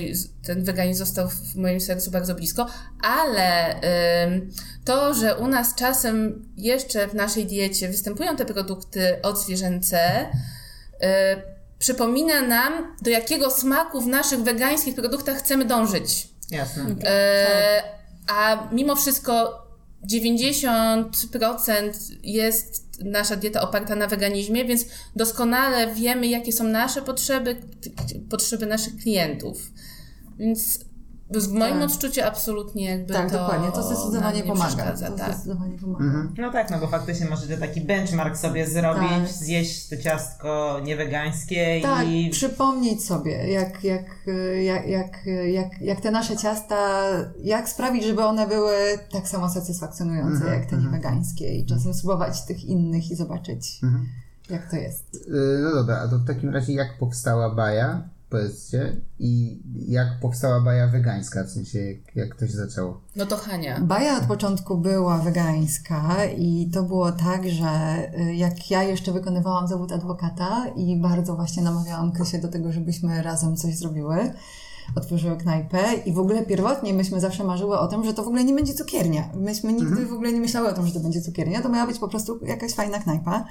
ten 0.47 0.65
weganizm 0.65 0.99
został 0.99 1.29
w 1.29 1.57
moim 1.57 1.81
sercu 1.81 2.11
bardzo 2.11 2.35
blisko, 2.35 2.67
ale 3.03 3.75
ym, 4.25 4.51
to, 4.85 5.15
że 5.15 5.37
u 5.37 5.47
nas 5.47 5.75
czasem 5.75 6.47
jeszcze 6.57 7.09
w 7.09 7.15
naszej 7.15 7.47
diecie 7.47 7.89
występują 7.89 8.37
te 8.37 8.45
produkty 8.45 9.23
odzwierzęce, 9.23 10.27
y, 10.31 11.07
przypomina 11.79 12.43
nam, 12.43 12.97
do 13.03 13.11
jakiego 13.11 13.51
smaku 13.51 14.01
w 14.01 14.07
naszych 14.07 14.41
wegańskich 14.41 14.95
produktach 14.95 15.39
chcemy 15.39 15.65
dążyć. 15.65 16.29
Jasne. 16.51 16.85
A 18.27 18.69
mimo 18.73 18.97
wszystko 18.97 19.63
90% 20.07 21.93
jest 22.23 22.92
nasza 23.01 23.37
dieta 23.37 23.61
oparta 23.61 23.97
na 23.97 24.07
weganizmie, 24.07 24.65
więc 24.65 24.87
doskonale 25.17 25.95
wiemy, 25.95 26.27
jakie 26.27 26.53
są 26.53 26.65
nasze 26.65 27.03
potrzeby, 27.03 27.57
potrzeby 28.31 28.67
naszych 28.67 28.97
klientów. 28.97 29.73
Więc 30.39 30.85
w 31.41 31.53
moim 31.53 31.81
Tak. 31.81 31.91
odczuciu 31.91 32.21
absolutnie 32.25 32.85
jakby 32.91 33.15
Tak, 33.15 33.31
to 33.31 33.39
dokładnie. 33.39 33.73
To 33.73 33.83
zdecydowanie 33.83 34.43
pomaga. 34.45 34.93
To 34.93 35.17
tak. 35.17 35.35
zdecydowanie 35.35 35.79
pomaga. 35.79 36.05
No 36.39 36.53
tak, 36.53 36.71
no 36.71 36.79
bo 36.79 36.87
faktycznie 36.87 37.27
możecie 37.29 37.57
taki 37.59 37.81
benchmark 37.81 38.37
sobie 38.37 38.67
zrobić, 38.67 39.09
Tak. 39.11 39.29
zjeść 39.29 39.89
to 39.89 39.97
ciastko 39.97 40.81
niewegańskie 40.85 41.81
Tak, 41.83 42.07
i 42.09 42.31
przypomnieć 42.31 43.05
sobie, 43.05 43.53
jak, 43.53 43.85
jak, 43.85 44.05
jak, 44.63 44.87
jak, 44.87 45.27
jak, 45.53 45.81
jak 45.81 46.01
te 46.01 46.11
nasze 46.11 46.37
ciasta, 46.37 47.03
jak 47.43 47.69
sprawić, 47.69 48.05
żeby 48.05 48.25
one 48.25 48.47
były 48.49 48.73
tak 49.13 49.29
samo 49.29 49.51
satysfakcjonujące 49.51 50.33
Mhm, 50.37 50.53
jak 50.61 50.71
te 50.71 50.77
niewegańskie 50.77 51.55
i 51.55 51.67
czasem 51.67 51.95
spróbować 51.95 52.43
tych 52.43 52.65
innych 52.65 53.11
i 53.11 53.17
zobaczyć, 53.17 53.81
Mhm. 53.83 54.07
jak 54.51 54.71
to 54.71 54.77
jest. 54.77 55.15
Y, 55.15 55.59
No 55.63 55.75
dobra, 55.75 55.97
a 55.99 56.09
to 56.09 56.19
w 56.19 56.27
takim 56.27 56.51
razie 56.55 56.73
jak 56.73 56.99
powstała 56.99 57.55
Baja? 57.55 58.03
Powiedzcie, 58.33 58.97
i 59.19 59.63
jak 59.89 60.09
powstała 60.21 60.61
baja 60.61 60.89
wegańska, 60.89 61.45
w 61.45 61.51
sensie 61.51 61.79
jak, 61.79 62.17
jak 62.17 62.37
to 62.37 62.47
się 62.47 62.53
zaczęło? 62.53 63.01
No 63.17 63.27
to 63.27 63.37
Hania. 63.37 63.81
Baja 63.81 64.19
od 64.19 64.25
początku 64.25 64.77
była 64.79 65.19
wegańska 65.19 66.25
i 66.37 66.71
to 66.75 66.83
było 66.83 67.13
tak, 67.13 67.49
że 67.51 67.69
y, 68.19 68.35
jak 68.35 68.71
ja 68.71 68.83
jeszcze 68.83 69.13
wykonywałam 69.13 69.69
zawód 69.69 69.93
adwokata 69.93 70.67
i 70.77 70.97
bardzo 70.97 71.37
właśnie 71.37 71.63
namawiałam 71.63 72.13
Krysię 72.13 72.39
do 72.39 72.49
tego, 72.49 72.73
żebyśmy 72.73 73.23
razem 73.23 73.57
coś 73.57 73.77
zrobiły, 73.77 74.33
otworzyły 74.97 75.37
knajpę 75.37 75.79
i 76.07 76.13
w 76.13 76.19
ogóle 76.19 76.47
pierwotnie 76.47 76.95
myśmy 76.95 77.21
zawsze 77.21 77.45
marzyły 77.45 77.79
o 77.79 77.87
tym, 77.87 78.05
że 78.05 78.15
to 78.15 78.23
w 78.23 78.27
ogóle 78.27 78.45
nie 78.45 78.55
będzie 78.55 78.75
cukiernia. 78.75 79.29
Myśmy 79.35 79.73
nigdy 79.73 80.07
w 80.07 80.13
ogóle 80.13 80.33
nie 80.33 80.41
myślały 80.41 80.69
o 80.69 80.73
tym, 80.73 80.87
że 80.87 80.93
to 80.93 81.01
będzie 81.01 81.23
cukiernia, 81.23 81.63
to 81.63 81.69
miała 81.69 81.87
być 81.87 81.99
po 81.99 82.09
prostu 82.09 82.45
jakaś 82.45 82.73
fajna 82.73 82.99
knajpa. 82.99 83.45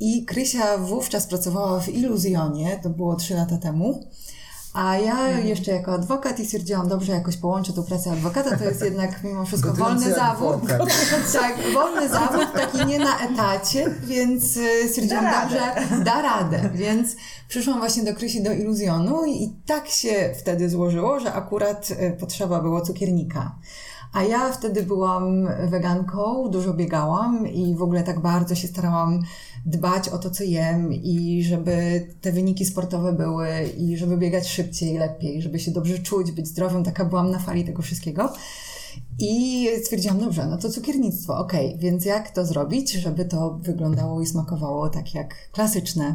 I 0.00 0.24
Krysia 0.24 0.78
wówczas 0.78 1.26
pracowała 1.26 1.80
w 1.80 1.88
Iluzjonie, 1.88 2.80
to 2.82 2.90
było 2.90 3.16
trzy 3.16 3.34
lata 3.34 3.56
temu. 3.56 4.04
A 4.74 4.96
ja 4.98 5.38
jeszcze 5.38 5.72
jako 5.72 5.92
adwokat 5.92 6.40
i 6.40 6.44
stwierdziłam, 6.44 6.88
dobrze, 6.88 7.12
jakoś 7.12 7.36
połączę 7.36 7.72
tą 7.72 7.84
pracę 7.84 8.10
adwokata, 8.10 8.56
to 8.56 8.64
jest 8.64 8.82
jednak 8.82 9.24
mimo 9.24 9.44
wszystko 9.44 9.72
wolny 9.72 10.14
zawód. 10.14 10.56
Tak, 11.32 11.56
wolny 11.74 12.08
zawód, 12.08 12.46
taki 12.54 12.86
nie 12.86 12.98
na 12.98 13.18
etacie, 13.18 13.94
więc 14.02 14.56
y, 14.56 14.88
stwierdziłam, 14.88 15.24
Da 15.24 15.42
dobrze, 15.42 15.60
da 16.04 16.22
radę. 16.22 16.70
Więc 16.74 17.16
przyszłam 17.48 17.78
właśnie 17.78 18.02
do 18.02 18.14
Krysi 18.14 18.42
do 18.42 18.52
Iluzjonu 18.52 19.24
i 19.26 19.52
tak 19.66 19.88
się 19.88 20.34
wtedy 20.38 20.70
złożyło, 20.70 21.20
że 21.20 21.32
akurat 21.32 21.90
y, 21.90 22.16
potrzeba 22.20 22.60
było 22.60 22.80
cukiernika. 22.80 23.54
A 24.12 24.22
ja 24.22 24.52
wtedy 24.52 24.82
byłam 24.82 25.48
weganką, 25.70 26.48
dużo 26.50 26.74
biegałam 26.74 27.46
i 27.48 27.74
w 27.74 27.82
ogóle 27.82 28.02
tak 28.02 28.20
bardzo 28.20 28.54
się 28.54 28.68
starałam 28.68 29.22
dbać 29.66 30.08
o 30.08 30.18
to, 30.18 30.30
co 30.30 30.44
jem 30.44 30.92
i 30.92 31.44
żeby 31.44 32.06
te 32.20 32.32
wyniki 32.32 32.64
sportowe 32.64 33.12
były 33.12 33.48
i 33.78 33.96
żeby 33.96 34.16
biegać 34.16 34.48
szybciej, 34.48 34.98
lepiej, 34.98 35.42
żeby 35.42 35.58
się 35.58 35.70
dobrze 35.70 35.98
czuć, 35.98 36.32
być 36.32 36.48
zdrowym. 36.48 36.84
Taka 36.84 37.04
byłam 37.04 37.30
na 37.30 37.38
fali 37.38 37.64
tego 37.64 37.82
wszystkiego. 37.82 38.32
I 39.18 39.66
stwierdziłam, 39.82 40.18
dobrze, 40.18 40.46
no 40.46 40.58
to 40.58 40.70
cukiernictwo, 40.70 41.38
okej, 41.38 41.76
więc 41.78 42.04
jak 42.04 42.30
to 42.30 42.46
zrobić, 42.46 42.92
żeby 42.92 43.24
to 43.24 43.58
wyglądało 43.62 44.20
i 44.20 44.26
smakowało 44.26 44.90
tak 44.90 45.14
jak 45.14 45.34
klasyczne. 45.52 46.14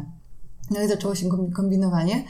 No 0.70 0.82
i 0.82 0.88
zaczęło 0.88 1.14
się 1.14 1.28
kombi- 1.28 1.52
kombinowanie. 1.52 2.24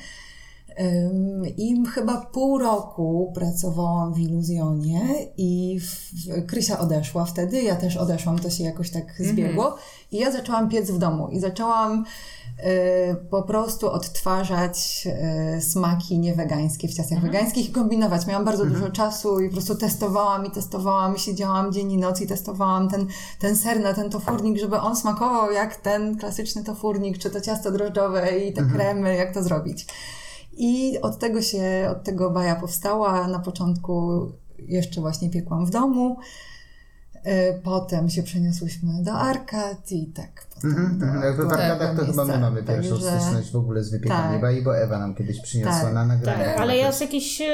I 1.57 1.87
chyba 1.95 2.21
pół 2.21 2.59
roku 2.59 3.33
pracowałam 3.35 4.15
w 4.15 4.19
Iluzjonie 4.19 5.01
i 5.37 5.81
w, 5.81 6.47
Krysia 6.47 6.79
odeszła 6.79 7.25
wtedy, 7.25 7.63
ja 7.63 7.77
też 7.77 7.97
odeszłam, 7.97 8.39
to 8.39 8.51
się 8.51 8.65
jakoś 8.65 8.91
tak 8.91 9.05
zbiegło. 9.19 9.77
I 10.13 10.19
ja 10.19 10.33
zaczęłam 10.33 10.69
piec 10.69 10.91
w 10.91 10.99
domu 10.99 11.29
i 11.29 11.41
zaczęłam 11.41 12.05
y, 12.59 13.17
po 13.31 13.43
prostu 13.43 13.91
odtwarzać 13.91 15.09
y, 15.57 15.61
smaki 15.61 16.19
niewegańskie 16.19 16.89
w 16.89 16.95
ciastach 16.95 17.21
wegańskich 17.21 17.69
i 17.69 17.73
kombinować. 17.73 18.27
Miałam 18.27 18.45
bardzo 18.45 18.65
dużo 18.67 18.91
czasu 18.91 19.41
i 19.41 19.49
po 19.49 19.53
prostu 19.53 19.75
testowałam 19.75 20.47
i 20.47 20.51
testowałam, 20.51 21.19
siedziałam 21.19 21.73
dzień 21.73 21.93
i 21.93 21.99
noc 21.99 22.21
i 22.21 22.27
testowałam 22.27 22.89
ten, 22.89 23.07
ten 23.39 23.57
ser 23.57 23.81
na 23.81 23.95
ten 23.95 24.11
tofurnik, 24.11 24.59
żeby 24.59 24.77
on 24.77 24.97
smakował 24.97 25.53
jak 25.53 25.77
ten 25.77 26.19
klasyczny 26.19 26.65
tofurnik, 26.65 27.19
czy 27.19 27.31
to 27.31 27.41
ciasto 27.41 27.71
drożdżowe 27.71 28.39
i 28.39 28.53
te 28.53 28.63
kremy, 28.63 29.17
jak 29.17 29.35
to 29.35 29.43
zrobić. 29.43 29.87
I 30.57 30.99
od 31.01 31.19
tego 31.19 31.43
się, 31.43 31.89
od 31.91 32.05
tego 32.05 32.31
baja 32.31 32.57
powstała. 32.57 33.29
Na 33.29 33.39
początku 33.39 34.27
jeszcze 34.59 35.01
właśnie 35.01 35.31
piekłam 35.31 35.67
w 35.67 35.71
domu. 35.71 36.17
Y, 37.17 37.61
Potem 37.63 38.11
się 38.11 38.23
przeniosłyśmy 38.23 39.03
do 39.03 39.13
Arkad 39.13 39.93
i 39.93 40.07
tak. 40.07 40.47
Potem 40.55 40.71
Mhm, 40.71 40.99
do 40.99 41.07
mhm. 41.07 41.23
Jakby 41.25 41.43
w 41.43 41.47
byłego 41.47 41.63
arkadach 41.63 41.97
to 41.97 42.05
chyba 42.07 42.25
my 42.25 42.29
miejsca. 42.29 42.41
mamy 42.51 42.63
pierwszą 42.63 42.91
Także- 42.91 43.21
styczność 43.21 43.53
w 43.53 43.57
ogóle 43.57 43.85
z 43.85 43.91
wypiekaniem 43.91 44.33
tak. 44.33 44.41
bai, 44.41 44.63
bo 44.63 44.79
Ewa 44.79 44.99
nam 44.99 45.15
kiedyś 45.15 45.41
przyniosła 45.41 45.81
Tak, 45.81 45.95
na 45.95 46.05
nagranie. 46.07 46.45
Tak, 46.45 46.59
ale 46.59 46.77
ja 46.77 46.93
z 46.93 47.01
jakiejś 47.01 47.41
e, 47.41 47.45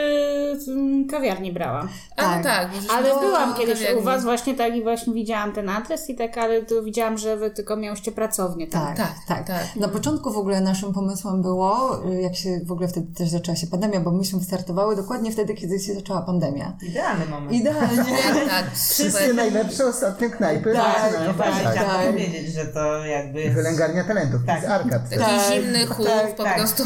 z 0.61 0.67
kawiarni 1.11 1.53
brałam. 1.53 1.89
A 2.17 2.23
no 2.37 2.43
Tak. 2.43 2.43
tak, 2.45 2.69
Ale 2.97 3.11
to 3.11 3.21
byłam 3.21 3.55
kiedyś 3.55 3.79
kawiarni. 3.79 4.01
u 4.01 4.05
was 4.05 4.25
właśnie 4.25 4.55
tak 4.55 4.77
i 4.77 4.83
właśnie 4.83 5.15
widziałam 5.15 5.53
ten 5.53 5.69
adres 5.69 6.11
i 6.11 6.15
tak, 6.17 6.39
ale 6.39 6.63
tu 6.63 6.85
widziałam, 6.85 7.19
że 7.19 7.37
wy 7.37 7.51
tylko 7.51 7.77
miałyście 7.77 8.13
pracownię. 8.13 8.67
Tak, 8.67 8.97
Tak, 8.97 9.15
tak, 9.29 9.47
tak. 9.47 9.77
Na 9.77 9.89
początku 9.89 10.33
w 10.33 10.37
ogóle 10.39 10.61
naszym 10.61 10.93
pomysłem 10.93 11.43
było, 11.43 12.01
y, 12.13 12.21
jak 12.21 12.37
się 12.37 12.61
w 12.67 12.73
ogóle 12.73 12.89
wtedy 12.89 13.15
też 13.15 13.29
zaczęła 13.29 13.57
się 13.57 13.67
pandemia, 13.67 14.01
bo 14.01 14.11
myśmy 14.13 14.39
wystartowały 14.39 14.97
dokładnie 14.97 15.33
wtedy, 15.33 15.55
kiedy 15.55 15.79
się 15.79 15.95
zaczęła 15.95 16.23
pandemia. 16.23 16.77
Idealny 16.83 17.27
moment. 17.27 17.53
Idealnie. 17.53 18.05
Tak, 18.51 18.75
Wszystkie 18.75 19.21
super. 19.21 19.35
najlepsze 19.35 19.87
ostatnio 19.87 20.31
knajpy 20.31 20.73
Tak, 20.73 21.13
wracać. 21.37 21.73
chciałam 21.73 21.91
tak. 21.91 22.07
powiedzieć, 22.07 22.53
że 22.55 22.65
to 22.67 22.90
jakby... 23.07 23.51
Wylęgarnia 23.51 24.05
talentów, 24.05 24.41
Tak. 24.47 24.63
z 24.63 24.65
arkad. 24.65 25.03
Taki 25.11 25.23
Tak, 25.23 25.53
zimny 25.53 25.87
chłop, 25.87 26.09
tak, 26.09 26.37
po 26.37 26.45
tak. 26.45 26.57
prostu 26.59 26.83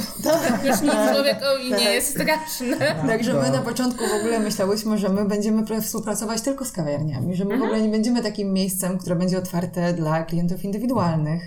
już 0.65 0.81
nic 0.81 0.93
człowiekowi 1.15 1.73
nie 1.73 1.91
jest 1.91 2.11
straszne. 2.11 2.95
Także 3.09 3.35
my 3.35 3.51
na 3.51 3.59
początku 3.59 4.05
w 4.09 4.13
ogóle 4.21 4.41
myślałyśmy, 4.41 4.99
że 4.99 5.09
my 5.09 5.25
będziemy 5.25 5.63
pra- 5.63 5.81
współpracować 5.83 6.41
tylko 6.41 6.65
z 6.65 6.73
kawiarniami, 6.73 7.37
że 7.37 7.45
my 7.45 7.59
w 7.59 7.63
ogóle 7.63 7.81
nie 7.83 7.89
będziemy 7.89 8.23
takim 8.23 8.53
miejscem, 8.53 8.99
które 8.99 9.17
będzie 9.17 9.39
otwarte 9.39 9.93
dla 9.93 10.23
klientów 10.23 10.65
indywidualnych. 10.65 11.43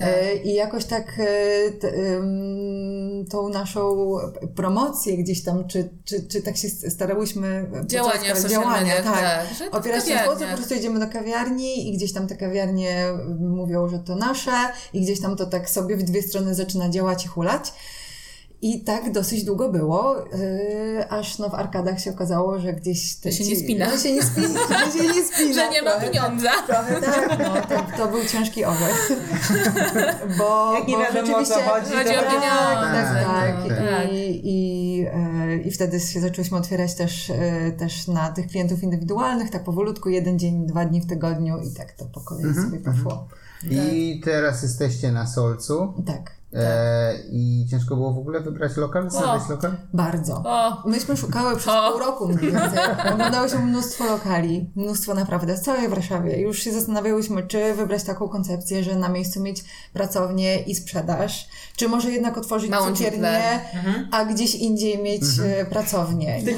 E, 0.00 0.36
I 0.36 0.54
jakoś 0.54 0.84
tak 0.84 1.18
e, 1.18 1.70
t, 1.70 1.92
tą 3.30 3.48
naszą 3.48 4.16
promocję 4.56 5.16
gdzieś 5.18 5.44
tam, 5.44 5.68
czy, 5.68 5.88
czy, 6.04 6.22
czy 6.22 6.42
tak 6.42 6.56
się 6.56 6.68
starałyśmy 6.68 7.66
podczas 7.70 7.86
Działania 7.86 8.34
w 8.34 8.50
działania, 8.50 9.02
tak, 9.02 9.46
tak, 9.58 9.74
opierać 9.74 10.08
się 10.08 10.18
sposób, 10.18 10.48
po 10.48 10.56
prostu 10.56 10.74
idziemy 10.74 11.00
do 11.00 11.08
kawiarni 11.08 11.88
i 11.88 11.96
gdzieś 11.96 12.12
tam 12.12 12.26
te 12.26 12.36
kawiarnie 12.36 13.08
mówią, 13.40 13.88
że 13.88 13.98
to 13.98 14.16
nasze 14.16 14.52
i 14.92 15.00
gdzieś 15.00 15.20
tam 15.20 15.36
to 15.36 15.46
tak 15.46 15.70
sobie 15.70 15.96
w 15.96 16.02
dwie 16.02 16.22
strony 16.22 16.54
zaczyna 16.54 16.88
działać 16.88 17.24
i 17.24 17.28
hulać. 17.28 17.72
I 18.62 18.84
tak 18.84 19.12
dosyć 19.12 19.44
długo 19.44 19.68
było, 19.72 20.16
yy, 20.96 21.08
aż 21.10 21.38
no 21.38 21.48
w 21.48 21.54
arkadach 21.54 22.00
się 22.00 22.10
okazało, 22.10 22.58
że 22.58 22.72
gdzieś... 22.72 23.16
Te, 23.16 23.32
Że 23.32 23.38
się 23.38 23.44
nie 23.44 23.56
spina. 23.56 23.90
Że 23.90 23.98
się 23.98 24.12
nie 24.12 24.22
spina, 24.22 24.48
że 24.86 24.98
się 24.98 25.04
nie 25.14 25.24
spina. 25.24 25.54
Że 25.64 25.70
nie 25.70 25.82
ma 25.82 25.90
trochę, 25.90 26.06
pieniądza. 26.10 26.50
Trochę 26.66 27.00
tak, 27.00 27.38
no, 27.38 27.54
to, 27.76 27.96
to 27.98 28.08
był 28.08 28.24
ciężki 28.24 28.64
orzech. 28.64 29.12
Bo, 30.38 30.74
Jak 30.74 30.88
nie 30.88 30.96
bo 30.96 31.02
wiadomo, 31.02 31.38
o 31.38 31.44
co 31.44 31.54
chodzi, 31.54 31.92
Chodzi 31.92 32.16
o 32.16 32.20
to- 32.22 32.30
pieniądze. 32.30 33.24
Tak, 33.24 33.24
tak. 33.26 33.68
no, 33.68 33.76
tak. 33.76 34.12
I, 34.12 34.40
i, 34.44 35.06
e, 35.06 35.56
I 35.56 35.70
wtedy 35.70 36.00
się 36.00 36.20
zaczęłyśmy 36.20 36.58
otwierać 36.58 36.94
też, 36.94 37.30
e, 37.30 37.72
też 37.72 38.08
na 38.08 38.28
tych 38.32 38.46
klientów 38.46 38.82
indywidualnych, 38.82 39.50
tak 39.50 39.64
powolutku, 39.64 40.08
jeden 40.08 40.38
dzień, 40.38 40.66
dwa 40.66 40.84
dni 40.84 41.00
w 41.00 41.06
tygodniu 41.06 41.58
i 41.58 41.74
tak 41.74 41.92
to 41.92 42.04
po 42.04 42.20
kolei 42.20 42.44
Mhm, 42.44 42.66
sobie 42.70 42.78
poszło. 42.84 43.28
I 43.70 44.20
teraz 44.24 44.62
jesteście 44.62 45.12
na 45.12 45.26
Solcu. 45.26 45.92
Tak, 46.06 46.37
E, 46.52 47.14
I 47.30 47.66
ciężko 47.70 47.96
było 47.96 48.12
w 48.12 48.18
ogóle 48.18 48.40
wybrać 48.40 48.76
lokal, 48.76 49.10
znaleźć 49.10 49.48
lokal? 49.48 49.76
bardzo. 49.94 50.42
O, 50.46 50.82
Myśmy 50.88 51.16
szukały 51.16 51.56
przez 51.56 51.72
O. 51.74 51.90
pół 51.90 52.00
roku 52.00 52.28
mniej 52.28 52.52
więcej. 52.52 52.78
Oglądało 53.14 53.48
się 53.48 53.58
mnóstwo 53.58 54.04
lokali, 54.04 54.70
mnóstwo 54.76 55.14
naprawdę, 55.14 55.54
w 55.56 55.60
całej 55.60 55.88
Warszawie. 55.88 56.40
Już 56.40 56.58
się 56.58 56.72
zastanawiałyśmy, 56.72 57.42
czy 57.46 57.74
wybrać 57.74 58.04
taką 58.04 58.28
koncepcję, 58.28 58.84
że 58.84 58.96
na 58.96 59.08
miejscu 59.08 59.40
mieć 59.40 59.64
pracownię 59.92 60.58
i 60.58 60.74
sprzedaż, 60.74 61.48
czy 61.76 61.88
może 61.88 62.10
jednak 62.10 62.38
otworzyć 62.38 62.70
Małą 62.70 62.86
cukiernię, 62.86 63.16
dziuplę. 63.18 63.60
a 64.10 64.24
gdzieś 64.24 64.54
indziej 64.54 65.02
mieć 65.02 65.22
e, 65.44 65.64
pracownię. 65.64 66.38
W 66.40 66.44
tych 66.44 66.56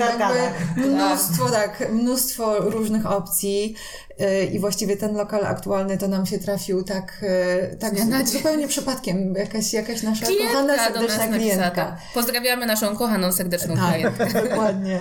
mnóstwo, 0.77 1.51
tak, 1.51 1.93
mnóstwo 1.93 2.59
różnych 2.61 3.07
opcji. 3.07 3.75
E, 4.21 4.45
I 4.45 4.59
właściwie 4.59 4.97
ten 4.97 5.15
lokal 5.17 5.47
aktualny 5.47 5.99
to 5.99 6.09
nam 6.09 6.27
się 6.27 6.39
trafił 6.39 6.83
tak, 6.85 7.13
e, 7.23 7.77
tak 7.77 7.95
dnia 7.95 8.27
zupełnie 8.27 8.69
przypadkiem. 8.69 9.35
Jakaś, 9.35 9.73
jakaś 9.73 10.03
nasza 10.03 10.27
kochana, 10.27 10.37
klientka 10.39 10.63
nas 10.63 10.81
serdeczna 10.81 11.17
napisała. 11.17 11.39
klientka. 11.39 11.97
Pozdrawiamy 12.15 12.67
naszą 12.67 12.97
kochaną, 12.97 13.33
serdeczną 13.33 13.77
Tak, 13.77 13.95
klientkę. 13.95 14.43
dokładnie. 14.49 15.01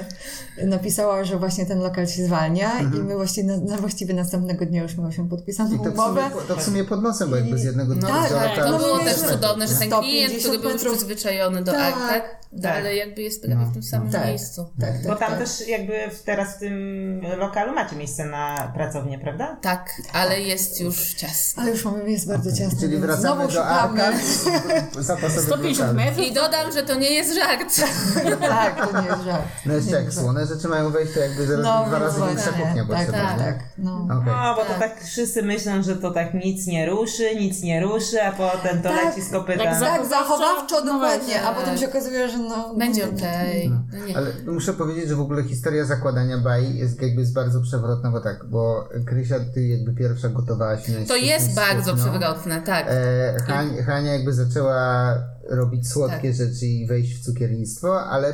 Napisała, 0.65 1.23
że 1.23 1.37
właśnie 1.39 1.65
ten 1.65 1.79
lokal 1.79 2.07
się 2.07 2.23
zwalnia 2.25 2.71
i 2.81 2.85
my 2.85 3.15
właściwie, 3.15 3.47
na, 3.47 3.57
na 3.57 3.77
właściwie 3.77 4.13
następnego 4.13 4.65
dnia 4.65 4.83
już 4.83 4.97
miałyśmy 4.97 5.29
podpisaną 5.29 5.75
I 5.75 5.77
to 5.77 5.83
w, 5.83 5.93
umowę. 5.93 6.21
sumie, 6.29 6.41
to 6.47 6.55
w 6.55 6.63
sumie 6.63 6.83
pod 6.83 7.03
nosem, 7.03 7.29
bo 7.29 7.35
jakby 7.35 7.57
z 7.57 7.63
jednego 7.63 7.95
No 7.95 8.07
Tak, 8.07 8.23
oddziału 8.25 8.41
tak, 8.41 8.55
tam 8.55 8.71
to 8.71 8.77
było 8.77 8.99
też 8.99 9.15
cudowne, 9.17 9.67
że 9.67 9.75
ten 9.75 9.87
150 9.89 10.03
klient, 10.03 10.43
który 10.43 10.59
był 10.59 10.77
przyzwyczajony 10.77 11.63
do 11.63 11.71
Tak. 11.71 11.93
akt, 11.93 11.99
tak 12.09 12.38
dalej 12.51 12.97
jakby 12.97 13.21
jest 13.21 13.41
prawie 13.45 13.65
w 13.65 13.73
tym 13.73 13.83
samym 13.83 14.11
Tak. 14.11 14.25
miejscu. 14.27 14.69
Tak, 14.81 14.89
tak, 14.91 15.03
Bo 15.07 15.15
tam 15.15 15.29
tak. 15.29 15.39
też 15.39 15.67
jakby 15.67 15.93
teraz 16.25 16.55
w 16.55 16.59
tym 16.59 17.21
lokalu 17.37 17.73
macie 17.75 17.95
miejsce 17.95 18.25
na 18.25 18.71
pracownię, 18.75 19.19
prawda? 19.19 19.57
Tak, 19.61 19.89
ale 20.13 20.41
jest 20.41 20.81
już 20.81 21.13
ciasno. 21.13 21.61
Ale 21.63 21.71
już 21.71 21.85
mamy, 21.85 22.11
jest 22.11 22.27
bardzo 22.27 22.51
ciasno, 22.51 22.79
Czyli 22.79 22.97
wracamy 22.97 23.21
znowu 23.21 23.47
do 23.47 25.03
zapasowych 25.03 25.41
150 25.45 25.79
lokali. 25.89 25.95
metrów. 26.09 26.27
I 26.27 26.33
dodam, 26.33 26.71
że 26.71 26.83
to 26.83 26.95
nie 26.95 27.11
jest 27.13 27.35
żart. 27.35 27.81
tak, 28.39 28.91
to 28.91 29.01
nie 29.01 29.07
jest 29.07 29.21
żart. 29.23 29.43
No 29.65 29.73
jeszcze 29.73 29.91
jak 30.03 30.13
słone 30.13 30.45
rzeczy 30.47 30.67
mają 30.67 30.89
wejść, 30.91 31.13
to 31.13 31.19
jakby 31.19 31.47
zaraz 31.47 31.65
No, 31.65 31.85
dwa 31.87 31.99
razy 31.99 32.19
no 32.19 32.25
większa 32.27 32.43
właśnie. 32.51 32.65
kuchnia 32.65 32.85
Tak, 32.85 32.97
potrzebna. 32.97 33.27
tak, 33.29 33.37
nie? 33.39 33.45
tak. 33.45 33.59
No. 33.77 33.95
Okej. 34.05 34.33
No, 34.33 34.55
bo 34.55 34.65
to 34.73 34.79
tak 34.79 35.03
wszyscy 35.03 35.43
myślą, 35.43 35.83
że 35.83 35.95
to 35.95 36.11
tak 36.11 36.33
nic 36.33 36.67
nie 36.67 36.85
ruszy, 36.85 37.35
nic 37.35 37.61
nie 37.61 37.81
ruszy, 37.81 38.23
a 38.23 38.31
potem 38.31 38.81
to 38.81 38.89
Tak. 38.89 39.05
leci 39.05 39.21
z 39.21 39.31
kopyta. 39.31 39.79
Tak, 39.79 40.05
zachowawczo 40.05 40.81
No 40.85 40.93
dokładnie, 40.93 41.41
a 41.43 41.53
potem 41.53 41.77
się 41.77 41.89
okazuje, 41.89 42.29
że 42.29 42.38
no... 42.39 42.75
Będzie 42.75 43.09
okej. 43.09 43.69
No 43.69 44.05
nie. 44.05 44.17
Ale 44.17 44.31
muszę 44.45 44.73
powiedzieć, 44.73 45.09
że 45.09 45.15
w 45.15 45.21
ogóle 45.21 45.43
historia 45.43 45.85
zakładania 45.85 46.37
bai 46.37 46.77
jest 46.77 47.01
jakby 47.01 47.21
jest 47.21 47.33
bardzo 47.33 47.61
przewrotna, 47.61 48.11
bo 48.11 48.21
tak, 48.21 48.45
bo 48.45 48.89
Krysia, 49.05 49.39
ty 49.53 49.67
jakby 49.67 49.93
pierwsza 49.93 50.29
gotowałaś 50.29 50.87
na 50.87 51.05
To 51.07 51.15
jest 51.15 51.55
bardzo 51.55 51.95
no. 51.95 51.97
przewrotne, 51.97 52.61
tak. 52.61 52.85
E, 52.89 53.37
Hań, 53.47 53.77
Hania 53.77 54.13
jakby 54.13 54.33
zaczęła 54.33 55.15
robić 55.49 55.89
słodkie 55.89 56.33
rzeczy 56.33 56.65
i 56.65 56.87
wejść 56.87 57.15
w 57.15 57.25
cukiernictwo, 57.25 58.01
ale 58.01 58.27
e, 58.27 58.33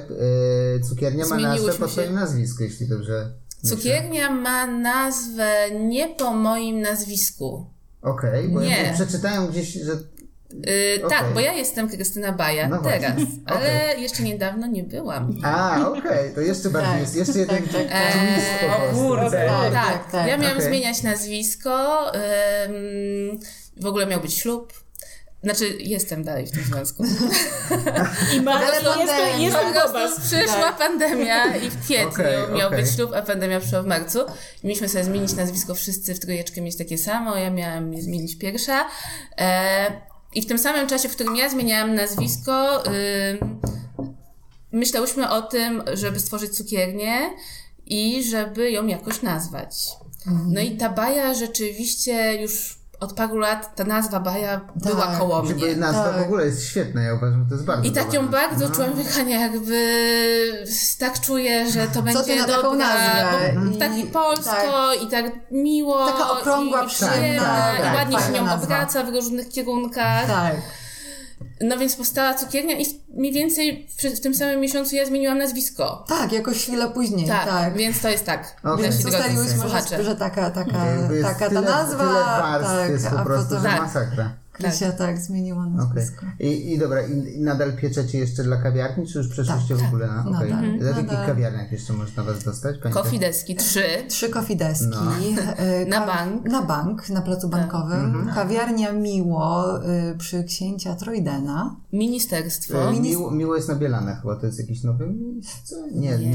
cukiernia 0.90 1.26
ma 1.26 1.38
nazwę 1.38 1.74
po 1.74 1.88
się. 1.88 1.94
twoim 1.94 2.16
nazwisku, 2.16 2.64
jeśli 2.64 2.88
dobrze 2.88 3.32
myślę. 3.66 3.78
Cukiernia 3.78 4.30
ma 4.30 4.68
nazwę 4.68 5.72
nie 5.80 6.08
po 6.16 6.34
moim 6.34 6.82
nazwisku. 6.82 7.66
Okej, 8.02 8.50
bo 8.50 8.62
Nie. 8.62 8.84
ja 8.84 8.94
przeczytałem 8.94 9.48
gdzieś, 9.48 9.74
że... 9.74 9.92
Yy, 10.56 11.06
Okej. 11.06 11.10
Tak, 11.20 11.34
bo 11.34 11.40
ja 11.40 11.54
jestem 11.54 11.90
Krystyna 11.90 12.32
Baja 12.32 12.68
No 12.70 12.82
teraz, 12.82 13.14
ale 13.46 13.96
jeszcze 13.98 14.24
niedawno 14.24 14.68
nie 14.68 14.84
byłam. 14.84 15.36
A, 15.44 15.88
okej, 15.90 16.34
to 16.36 16.42
jeszcze 16.42 16.70
bardziej 16.70 16.92
Tak. 16.92 17.02
jest, 17.02 17.16
jeszcze 17.16 17.40
jeden 17.40 17.64
Tak, 17.64 17.72
tak, 17.74 17.90
tak. 17.90 18.94
O 18.94 18.96
kurde. 18.96 19.46
Tak, 19.48 19.74
Tak, 19.74 19.74
tak, 19.74 20.12
tak. 20.12 20.28
ja 20.28 20.38
miałam 20.38 20.62
zmieniać 20.62 21.04
nazwisko. 21.04 22.02
ym, 22.16 23.40
w 23.78 23.86
ogóle 23.86 24.06
miał 24.08 24.22
być 24.22 24.34
ślub. 24.34 24.74
Znaczy, 25.44 25.76
jestem 25.80 26.24
dalej 26.24 26.48
w 26.48 26.52
tym 26.52 26.64
związku. 26.64 27.04
I 28.36 28.42
ma, 28.42 28.54
Ale 28.54 28.66
jest, 28.68 28.84
to, 28.86 28.94
pandemia. 28.94 29.38
jest 29.38 29.58
Po 29.58 29.64
to 29.64 29.72
prostu 29.72 29.94
Bobas. 29.94 30.20
przyszła 30.20 30.72
pandemia 30.72 31.56
i 31.56 31.70
w 31.70 31.84
kwietniu 31.84 32.08
Okej, 32.10 32.38
miał 32.58 32.68
okej. 32.68 32.84
być 32.84 32.92
ślub, 32.96 33.12
a 33.16 33.22
pandemia 33.22 33.60
przyszła 33.60 33.82
w 33.84 33.86
marcu. 33.86 34.20
I 34.64 34.68
mieliśmy 34.68 34.90
sobie 34.90 35.04
zmienić 35.04 35.34
nazwisko 35.34 35.76
wszyscy 35.76 36.16
w 36.16 36.20
trójeczkę 36.20 36.62
mieć 36.62 36.78
takie 36.78 36.98
samo. 36.98 37.38
Ja 37.38 37.50
miałam 37.50 37.94
je 37.94 38.02
zmienić 38.02 38.38
pierwsza. 38.38 38.86
E, 39.40 40.02
I 40.36 40.42
w 40.42 40.46
tym 40.46 40.58
samym 40.58 40.88
czasie, 40.88 41.10
w 41.10 41.16
którym 41.16 41.36
ja 41.36 41.50
zmieniałam 41.50 41.96
nazwisko, 41.96 42.84
ym, 42.86 43.60
myślałyśmy 44.72 45.30
o 45.30 45.42
tym, 45.42 45.84
żeby 45.94 46.20
stworzyć 46.20 46.58
cukiernię 46.58 47.30
i 47.86 48.24
żeby 48.24 48.72
ją 48.72 48.88
jakoś 48.88 49.22
nazwać. 49.22 49.88
No 50.48 50.62
i 50.62 50.78
ta 50.78 50.90
baja 50.90 51.34
rzeczywiście 51.34 52.42
już 52.42 52.78
od 53.06 53.14
paru 53.14 53.38
lat, 53.38 53.76
ta 53.76 53.84
nazwa 53.84 54.20
baja 54.20 54.62
była 54.76 55.08
Tak. 55.08 55.20
koło 55.20 55.46
Żeby 55.46 55.66
mnie. 55.66 55.76
nazwa 55.76 56.04
Tak. 56.04 56.18
w 56.20 56.24
ogóle 56.24 56.46
jest 56.46 56.64
świetna, 56.68 57.02
ja 57.02 57.14
uważam, 57.14 57.44
że 57.44 57.50
to 57.50 57.56
jest 57.56 57.66
bardzo 57.66 57.88
I 57.88 57.92
tak 57.92 58.14
ją 58.14 58.22
nazwa. 58.22 58.38
bardzo 58.38 58.68
No. 58.70 58.76
czułam 58.76 58.98
Michanie, 58.98 59.40
jakby 59.40 59.80
tak 61.00 61.20
czuję, 61.22 61.72
że 61.72 61.88
to 61.88 62.02
będzie 62.02 62.36
na 62.36 62.48
dobra, 62.48 62.74
nazwę? 62.88 63.54
bo 63.56 63.72
I- 63.76 63.78
tak 63.78 63.98
i 63.98 64.04
polsko 64.04 64.94
i 65.04 65.08
tak 65.08 65.26
miło 65.52 66.06
Taka 66.12 66.32
okrągła, 66.32 66.84
i 66.84 66.88
przyjemna, 66.88 67.44
tak, 67.44 67.94
i 67.94 67.96
ładnie 67.96 68.18
się 68.18 68.24
fajna 68.24 68.38
nią 68.40 68.46
nazwa. 68.46 68.66
obraca 68.66 69.04
w 69.04 69.10
różnych 69.10 69.50
kierunkach. 69.50 70.28
Tak. 70.28 70.56
No 71.62 71.78
więc 71.78 71.96
powstała 71.96 72.34
cukiernia 72.34 72.80
i 72.80 72.86
mniej 73.18 73.32
więcej 73.34 73.88
w, 73.98 74.04
w 74.18 74.20
tym 74.20 74.36
samym 74.36 74.60
miesiącu 74.60 74.96
ja 74.96 75.06
zmieniłam 75.06 75.38
nazwisko. 75.38 76.06
Tak, 76.08 76.32
jakoś 76.32 76.58
chwilę 76.64 76.90
później, 76.90 77.28
Tak, 77.28 77.46
tak. 77.46 77.78
więc 77.78 78.02
to 78.02 78.10
jest 78.10 78.26
tak. 78.26 78.62
Nasi 78.64 78.84
Więc 78.84 79.06
ustaliłyśmy, 79.06 79.60
słuchacze. 79.60 79.98
że, 79.98 80.04
że 80.04 80.16
taka, 80.16 80.52
taka, 80.52 80.72
taka 81.24 81.40
ta 81.40 81.50
tyle, 81.50 81.62
nazwa. 81.62 81.98
Tyle 81.98 82.14
warstw 82.14 82.72
tak, 82.72 82.90
jest 82.90 83.08
po 83.08 83.20
a 83.20 83.26
prostu, 83.26 83.50
potem 83.50 83.64
że 83.64 83.70
Tak. 83.70 83.82
masakra. 83.82 84.30
Krysia 84.58 84.92
tak 84.92 85.18
zmieniła 85.18 85.62
Okej. 85.64 85.74
nazwisko. 85.76 86.26
I, 86.40 86.74
I 86.74 86.80
dobra, 86.80 87.02
i, 87.08 87.40
nadal 87.42 87.74
pieczecie 87.78 88.18
jeszcze 88.20 88.44
dla 88.44 88.58
kawiarni, 88.58 89.08
czy 89.08 89.18
już 89.18 89.28
przeszliście 89.28 89.76
Tak, 89.76 89.84
w 89.84 89.88
ogóle 89.88 90.08
na... 90.08 90.16
nadal. 90.24 90.36
Okej. 90.36 90.52
Mhm. 90.52 90.80
W 90.80 90.86
jakich 90.86 91.08
Nadal. 91.08 91.26
kawiarniach 91.26 91.72
jeszcze 91.72 91.94
można 91.94 92.24
was 92.24 92.44
dostać? 92.44 92.78
Pamiętacie? 92.78 93.04
Coffee 93.04 93.20
deski 93.20 93.56
trzy. 93.56 93.84
Trzy 94.08 94.30
kofideski. 94.30 94.86
No. 94.90 95.12
y, 95.82 95.86
Na 95.86 96.06
bank. 96.08 96.44
Tak. 96.44 96.52
Na 96.52 96.62
bank, 96.62 97.10
na 97.10 97.22
placu 97.22 97.50
bankowym. 97.50 98.06
Mhm. 98.06 98.36
Kawiarnia 98.36 98.92
Miło 98.92 99.80
y, 100.12 100.18
przy 100.18 100.44
księcia 100.44 100.96
Trojdena. 100.96 101.76
Ministerstwo. 101.94 102.90
E, 102.90 103.00
Miło, 103.00 103.32
miło 103.32 103.56
jest 103.56 103.68
na 103.70 103.76
Bielanach 103.76 104.22
chyba, 104.22 104.36
to 104.36 104.46
jest 104.46 104.60
jakieś 104.60 104.84
nowe 104.84 105.08
miejsce? 105.08 105.76
Nie, 105.92 106.18
nie. 106.18 106.28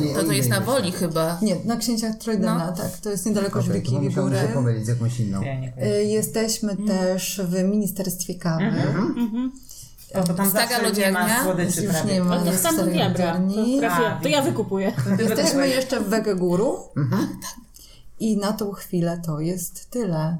Nie, 0.00 0.14
to 0.14 0.22
to 0.24 0.32
jest 0.32 0.48
na 0.48 0.60
woli 0.60 0.92
chyba. 0.92 1.38
Nie, 1.42 1.56
na 1.64 1.76
księcia 1.76 2.12
Trojdena, 2.12 2.66
No. 2.66 2.72
tak. 2.76 2.98
To 3.02 3.10
jest 3.10 3.26
niedaleko 3.26 3.58
Okay, 3.60 3.68
to 3.68 3.72
Żwiki 3.74 4.14
się 4.40 4.48
pomylić 4.54 4.84
z 4.84 4.88
jakąś 4.88 5.20
inną. 5.20 5.42
Ja 5.42 5.60
nie. 5.60 5.72
Y, 6.00 6.04
Jesteśmy 6.04 6.76
też 7.24 7.40
w 7.46 7.62
Ministerstwie 7.64 8.34
Kawy. 8.34 8.72
O, 10.14 10.22
to 10.22 10.34
tam 10.34 10.50
Stara 10.50 10.66
zawsze 10.68 10.76
nie 10.76 10.82
ma 10.82 10.88
lodziarnia? 10.88 11.42
słodyczy 11.42 11.82
Już 11.82 11.92
prawie. 11.92 12.12
nie 12.12 12.24
ma. 12.24 12.34
Ale 12.40 12.44
to. 12.52 12.52
To, 13.74 13.78
trafiłam. 13.80 14.12
A, 14.12 14.20
to 14.22 14.28
ja 14.28 14.42
wykupuję. 14.42 14.92
Jesteśmy 15.18 15.68
jeszcze 15.68 16.00
w 16.00 16.08
Wegeguru. 16.08 16.78
I 18.20 18.36
na 18.36 18.52
tą 18.52 18.72
chwilę 18.72 19.20
to 19.26 19.40
jest 19.40 19.90
tyle. 19.90 20.38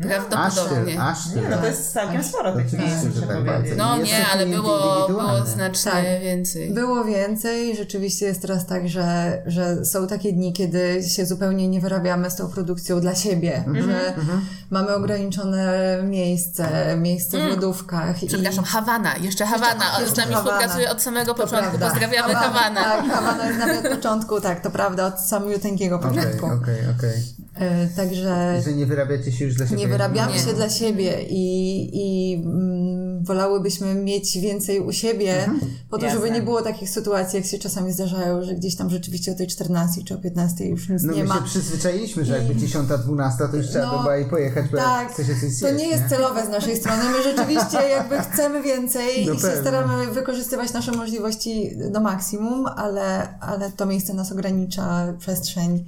Aż 0.00 0.06
Prawdopodobnie. 0.06 0.92
tyle, 0.92 1.04
aż 1.04 1.18
Nie, 1.34 1.42
no 1.50 1.58
to 1.58 1.66
jest 1.66 1.92
całkiem 1.92 2.24
sporo 2.24 2.52
tych 2.52 2.72
miejsc, 2.72 3.20
tak 3.28 3.44
bardzo. 3.44 3.74
No 3.76 3.96
nie, 3.96 4.26
ale 4.32 4.46
było, 4.46 5.06
było 5.08 5.46
znacznie 5.46 5.92
Tak. 5.92 6.04
więcej. 6.22 6.74
Było 6.74 7.04
więcej. 7.04 7.76
Rzeczywiście 7.76 8.26
jest 8.26 8.42
teraz 8.42 8.66
tak, 8.66 8.88
że, 8.88 9.42
że 9.46 9.84
są 9.84 10.06
takie 10.06 10.32
dni, 10.32 10.52
kiedy 10.52 11.02
się 11.08 11.26
zupełnie 11.26 11.68
nie 11.68 11.80
wyrabiamy 11.80 12.30
z 12.30 12.36
tą 12.36 12.48
produkcją 12.48 13.00
dla 13.00 13.14
siebie. 13.14 13.64
Że 13.74 14.14
mamy 14.70 14.94
ograniczone 14.94 15.98
miejsce, 16.02 16.68
miejsce 16.96 17.38
w 17.46 17.50
lodówkach. 17.50 18.22
i- 18.22 18.26
Przepraszam, 18.26 18.64
Hawana, 18.64 19.16
jeszcze 19.16 19.46
Hawana. 19.46 19.84
Jeszcze 20.00 20.14
z 20.14 20.16
nami 20.18 20.34
Hawana. 20.34 20.50
współpracuje 20.52 20.90
od 20.90 21.02
samego 21.02 21.34
To 21.34 21.42
początku. 21.42 21.78
prawda. 21.78 21.90
Pozdrawiamy 21.90 22.34
Hawana. 22.34 22.84
Tak, 22.84 23.06
Hawana 23.10 23.46
jest 23.46 23.58
nami 23.58 23.78
od 23.78 23.88
początku, 23.88 24.40
tak, 24.40 24.60
to 24.60 24.70
prawda, 24.70 25.06
od 25.06 25.20
samego 25.20 25.58
Okej, 25.96 26.10
początku. 26.10 26.46
okej, 26.46 26.78
okej. 26.98 27.10
E, 27.10 27.33
Także 27.96 28.62
Że 28.64 28.72
nie 28.72 28.86
wyrabiacie 28.86 29.32
się 29.32 29.44
już 29.44 29.54
dla 29.54 29.66
siebie. 29.66 29.78
nie 29.80 29.88
wyrabiamy 29.88 30.32
Nie. 30.32 30.38
się 30.38 30.52
dla 30.52 30.68
siebie 30.70 31.22
i, 31.28 31.90
i 31.92 32.34
mm, 32.34 33.24
wolałybyśmy 33.24 33.94
mieć 33.94 34.38
więcej 34.38 34.80
u 34.80 34.92
siebie, 34.92 35.46
po 35.90 35.98
to, 35.98 36.08
żeby 36.10 36.20
Jasne. 36.26 36.34
nie 36.40 36.42
było 36.42 36.62
takich 36.62 36.90
sytuacji, 36.90 37.36
jak 37.36 37.46
się 37.46 37.58
czasami 37.58 37.92
zdarzają, 37.92 38.42
że 38.44 38.54
gdzieś 38.54 38.76
tam 38.76 38.90
rzeczywiście 38.90 39.32
o 39.32 39.34
tej 39.34 39.46
14 39.46 40.02
czy 40.04 40.14
o 40.14 40.18
15 40.18 40.64
już 40.66 40.88
nic 40.88 41.02
No 41.02 41.12
nie 41.12 41.22
my 41.22 41.28
ma. 41.28 41.34
się 41.34 41.42
przyzwyczailiśmy, 41.42 42.24
że 42.24 42.38
jakby 42.38 42.56
10, 42.56 42.88
12 43.04 43.44
to 43.50 43.56
już 43.56 43.66
trzeba 43.66 43.86
No, 43.86 43.96
by 43.98 44.02
było 44.02 44.16
i 44.16 44.24
pojechać, 44.24 44.66
bo 44.70 44.76
Tak, 44.76 45.12
chce 45.12 45.24
się 45.24 45.30
coś 45.32 45.38
zjeść, 45.40 45.60
to 45.60 45.70
nie 45.70 45.88
jest 45.88 46.04
celowe 46.08 46.46
z 46.46 46.48
naszej 46.48 46.76
strony. 46.76 47.02
My 47.16 47.22
rzeczywiście 47.22 47.78
jakby 47.88 48.18
chcemy 48.18 48.62
więcej 48.62 49.26
No 49.26 49.32
i 49.32 49.36
się 49.36 49.42
pewnie. 49.42 49.60
staramy 49.60 50.06
wykorzystywać 50.06 50.72
nasze 50.72 50.92
możliwości 50.92 51.76
do 51.90 52.00
maksimum, 52.00 52.66
ale, 52.66 53.38
ale 53.40 53.70
to 53.70 53.86
miejsce 53.86 54.14
nas 54.14 54.32
ogranicza, 54.32 55.14
przestrzeń. 55.18 55.84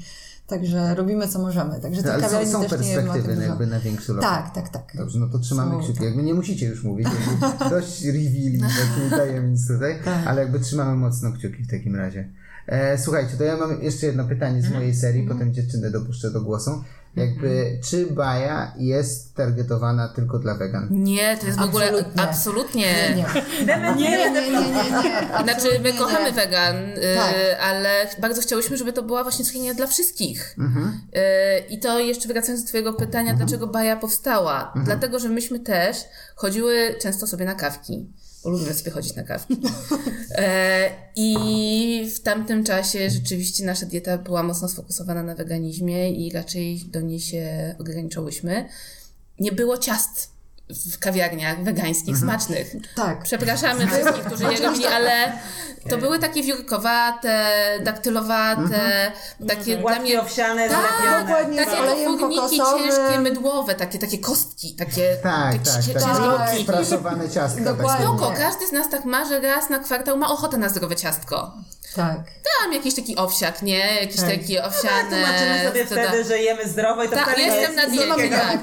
Także 0.47 0.95
robimy 0.95 1.29
co 1.29 1.39
możemy. 1.39 1.81
Także 1.81 2.03
No, 2.03 2.15
tych 2.15 2.25
ale 2.35 2.47
są, 2.47 2.53
są 2.53 2.61
też 2.63 2.71
nie 2.71 2.77
perspektywy 2.95 3.35
dużo. 3.35 3.47
jakby 3.49 3.67
na 3.67 3.81
większy 3.81 4.13
lokal. 4.13 4.31
Tak, 4.43 4.55
tak, 4.55 4.69
tak. 4.69 4.93
Dobrze, 4.97 5.19
no 5.19 5.29
to 5.29 5.39
trzymamy 5.39 5.71
Są, 5.73 5.79
kciuki. 5.81 5.95
tak. 5.99 6.07
Jakby 6.07 6.23
nie 6.23 6.35
musicie 6.35 6.67
już 6.67 6.85
mówić, 6.85 7.09
jakby 7.09 7.71
dość 7.77 8.05
reveali, 8.05 8.61
takich 8.61 9.11
tajemnic 9.11 9.69
tutaj, 9.69 9.99
Tak. 10.05 10.27
ale 10.27 10.43
jakby 10.43 10.61
trzymamy 10.61 10.97
mocno 10.97 11.33
kciuki 11.33 11.63
w 11.63 11.71
takim 11.71 11.97
razie. 11.97 12.29
E, 12.67 12.99
słuchajcie, 12.99 13.37
to 13.39 13.45
ja 13.45 13.57
mam 13.57 13.83
jeszcze 13.83 14.07
jedno 14.07 14.25
pytanie 14.25 14.63
z 14.63 14.71
mojej 14.73 14.95
serii, 14.95 15.21
Mhm. 15.21 15.39
potem 15.39 15.55
dziewczynę 15.55 15.91
dopuszczę 15.91 16.31
do 16.31 16.41
głosu. 16.41 16.85
Jakby, 17.17 17.79
czy 17.85 18.07
Baja 18.07 18.73
jest 18.79 19.35
targetowana 19.35 20.09
tylko 20.09 20.39
dla 20.39 20.55
wegan? 20.55 20.89
Nie, 20.91 21.37
to 21.37 21.47
jest 21.47 21.59
w 21.59 21.63
ogóle 21.63 22.05
Absolutnie. 22.17 22.87
Nie, 23.17 23.77
nie, 23.97 24.31
nie, 24.31 24.31
nie, 24.33 24.51
nie. 24.51 24.61
nie. 24.61 25.45
Znaczy, 25.45 25.81
my 25.83 25.93
kochamy 25.93 26.25
nie. 26.25 26.33
wegan, 26.33 26.77
y, 26.77 27.15
Tak. 27.17 27.35
ale 27.63 28.07
bardzo 28.21 28.43
chciałyśmy, 28.43 28.77
żeby 28.77 28.93
to 28.93 29.03
była 29.03 29.23
właśnie 29.23 29.45
cukiernia 29.45 29.75
dla 29.75 29.87
wszystkich. 29.87 30.57
Y, 30.59 31.19
I 31.69 31.79
to 31.81 31.99
jeszcze 31.99 32.29
wracając 32.29 32.63
do 32.63 32.69
Twojego 32.69 32.93
pytania, 32.93 33.35
dlaczego 33.35 33.67
Baja 33.67 33.97
powstała? 33.97 34.73
Dlatego, 34.85 35.19
że 35.19 35.29
myśmy 35.29 35.61
też 35.61 35.97
chodziły 36.37 36.95
często 37.01 37.27
sobie 37.27 37.45
na 37.45 37.55
kawki. 37.55 38.07
Bo 38.45 38.51
lubimy 38.51 38.75
sobie 38.75 38.91
chodzić 38.91 39.17
na 39.17 39.23
kawki. 39.23 39.57
E, 40.39 40.91
I 41.17 42.11
w 42.15 42.21
tamtym 42.21 42.65
czasie 42.65 43.11
rzeczywiście 43.11 43.65
nasza 43.65 43.87
dieta 43.87 44.19
była 44.19 44.43
mocno 44.43 44.69
sfokusowana 44.69 45.23
na 45.23 45.35
weganizmie 45.35 46.11
i 46.11 46.33
raczej 46.33 46.79
do 46.79 47.01
niej 47.01 47.21
się 47.21 47.75
ograniczałyśmy. 47.79 48.69
Nie 49.41 49.53
było 49.53 49.79
ciast 49.79 50.36
w 50.71 50.99
kawiarniach 50.99 51.63
wegańskich, 51.63 52.17
smacznych. 52.19 52.73
Tak. 52.97 53.23
Przepraszamy 53.23 53.87
wszystkich, 53.87 54.25
którzy 54.25 54.45
je 54.45 54.61
robili, 54.61 54.87
ale 54.87 55.33
to 55.91 55.99
były 55.99 56.19
takie 56.19 56.43
wiórkowate, 56.43 57.47
daktylowate, 57.83 59.13
takie 59.49 59.77
dla 59.77 59.85
Łatwiej 59.85 60.03
mnie... 60.05 60.21
owsiane, 60.21 60.69
Tak, 60.69 61.27
dokładnie. 61.27 61.57
Takie 61.67 61.77
kokosowym. 62.19 62.85
ciężkie, 62.85 63.19
mydłowe, 63.21 63.75
takie, 63.75 63.99
takie 63.99 64.19
kostki, 64.19 64.75
takie, 64.75 65.17
Tak, 65.23 65.53
takie 65.53 65.65
tak, 65.65 65.75
tak. 65.75 65.85
ciężkie 65.85 66.01
tak. 66.01 66.39
kostki. 66.39 66.63
Sprasowane 66.63 67.29
ciastka. 67.31 67.65
Dokładnie. 67.65 68.07
takie. 68.07 68.19
Spoko, 68.19 68.33
każdy 68.39 68.67
z 68.67 68.73
nas 68.73 68.91
tak 68.91 69.05
marzy 69.05 69.41
raz 69.41 69.71
na 69.71 69.79
kwartał, 69.79 70.17
ma 70.17 70.31
ochotę 70.31 70.57
na 70.57 70.69
zdrowe 70.69 70.97
ciastko. 70.97 71.53
Tak. 71.97 72.17
Tam 72.63 72.73
jakiś 72.73 72.95
taki 72.95 73.17
owsiak, 73.17 73.63
nie? 73.63 74.01
Jakiś 74.01 74.17
Tak. 74.21 74.31
taki 74.31 74.59
owsiane... 74.59 75.11
Tłumaczymy 75.11 75.65
sobie 75.69 75.87
co 75.87 75.95
da- 75.95 76.03
wtedy, 76.09 76.25
że 76.25 76.39
jemy 76.39 76.69
zdrowo 76.69 77.05
i 77.05 77.09
to 77.09 77.15
Tak, 77.15 77.25
wcale 77.25 77.39
nie 77.39 77.47
jestem 77.47 77.63
jest 77.75 77.77
na 77.77 78.17
diecie, 78.17 78.37
tak. 78.37 78.59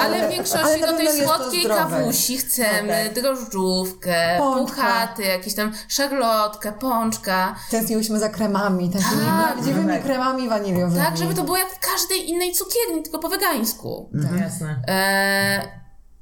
Ale 0.00 0.28
w 0.28 0.30
większości 0.32 0.58
ale 0.66 0.78
do 0.78 0.92
tej 0.92 1.06
to 1.06 1.12
słodkiej 1.42 1.64
kawusi 1.66 2.38
chcemy 2.38 3.04
No 3.08 3.14
tak. 3.14 3.22
drożdżówkę, 3.22 4.34
Pączka. 4.38 4.74
puchaty, 4.76 5.22
jakieś 5.22 5.54
tam 5.54 5.72
szarlotkę, 5.88 6.72
pączka. 6.72 7.56
Tęskniłyśmy 7.70 8.18
za 8.18 8.28
kremami, 8.28 8.90
takimi 8.90 9.24
Tak. 9.26 9.52
prawdziwymi 9.54 9.88
Tak. 9.88 10.02
kremami 10.02 10.48
waniliowymi. 10.48 11.04
Tak, 11.04 11.16
żeby 11.16 11.34
to 11.34 11.44
było 11.44 11.56
jak 11.56 11.70
w 11.70 11.78
każdej 11.92 12.30
innej 12.30 12.52
cukierni, 12.52 13.02
tylko 13.02 13.18
po 13.18 13.28
wegańsku. 13.28 14.10
Jasne. 14.40 14.82
E, 14.88 15.78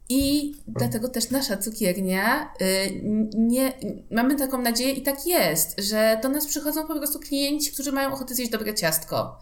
I 0.09 0.55
dlatego 0.67 1.09
też 1.09 1.31
nasza 1.31 1.57
cukiernia, 1.57 2.53
y, 2.61 3.01
nie, 3.35 3.73
mamy 4.11 4.37
taką 4.37 4.63
nadzieję 4.63 4.93
i 4.93 5.03
tak 5.03 5.27
jest, 5.27 5.81
że 5.81 6.21
do 6.23 6.29
nas 6.29 6.47
przychodzą 6.47 6.87
po 6.87 6.95
prostu 6.95 7.19
klienci, 7.21 7.73
którzy 7.73 7.93
mają 7.93 8.13
ochotę 8.13 8.35
zjeść 8.35 8.51
dobre 8.53 8.75
ciastko. 8.75 9.41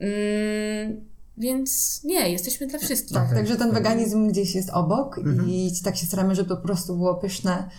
Mm, 0.00 1.06
Więc 1.38 2.00
nie, 2.04 2.30
jesteśmy 2.30 2.66
dla 2.66 2.78
wszystkich. 2.78 3.16
Tak, 3.16 3.34
także 3.34 3.56
ten 3.56 3.72
weganizm 3.72 4.28
gdzieś 4.28 4.54
jest 4.54 4.70
obok 4.70 5.20
i 5.48 5.72
tak 5.84 5.96
się 5.96 6.06
staramy, 6.06 6.34
żeby 6.34 6.48
to 6.48 6.56
po 6.56 6.62
prostu 6.62 6.96
było 6.96 7.14
pyszne. 7.14 7.70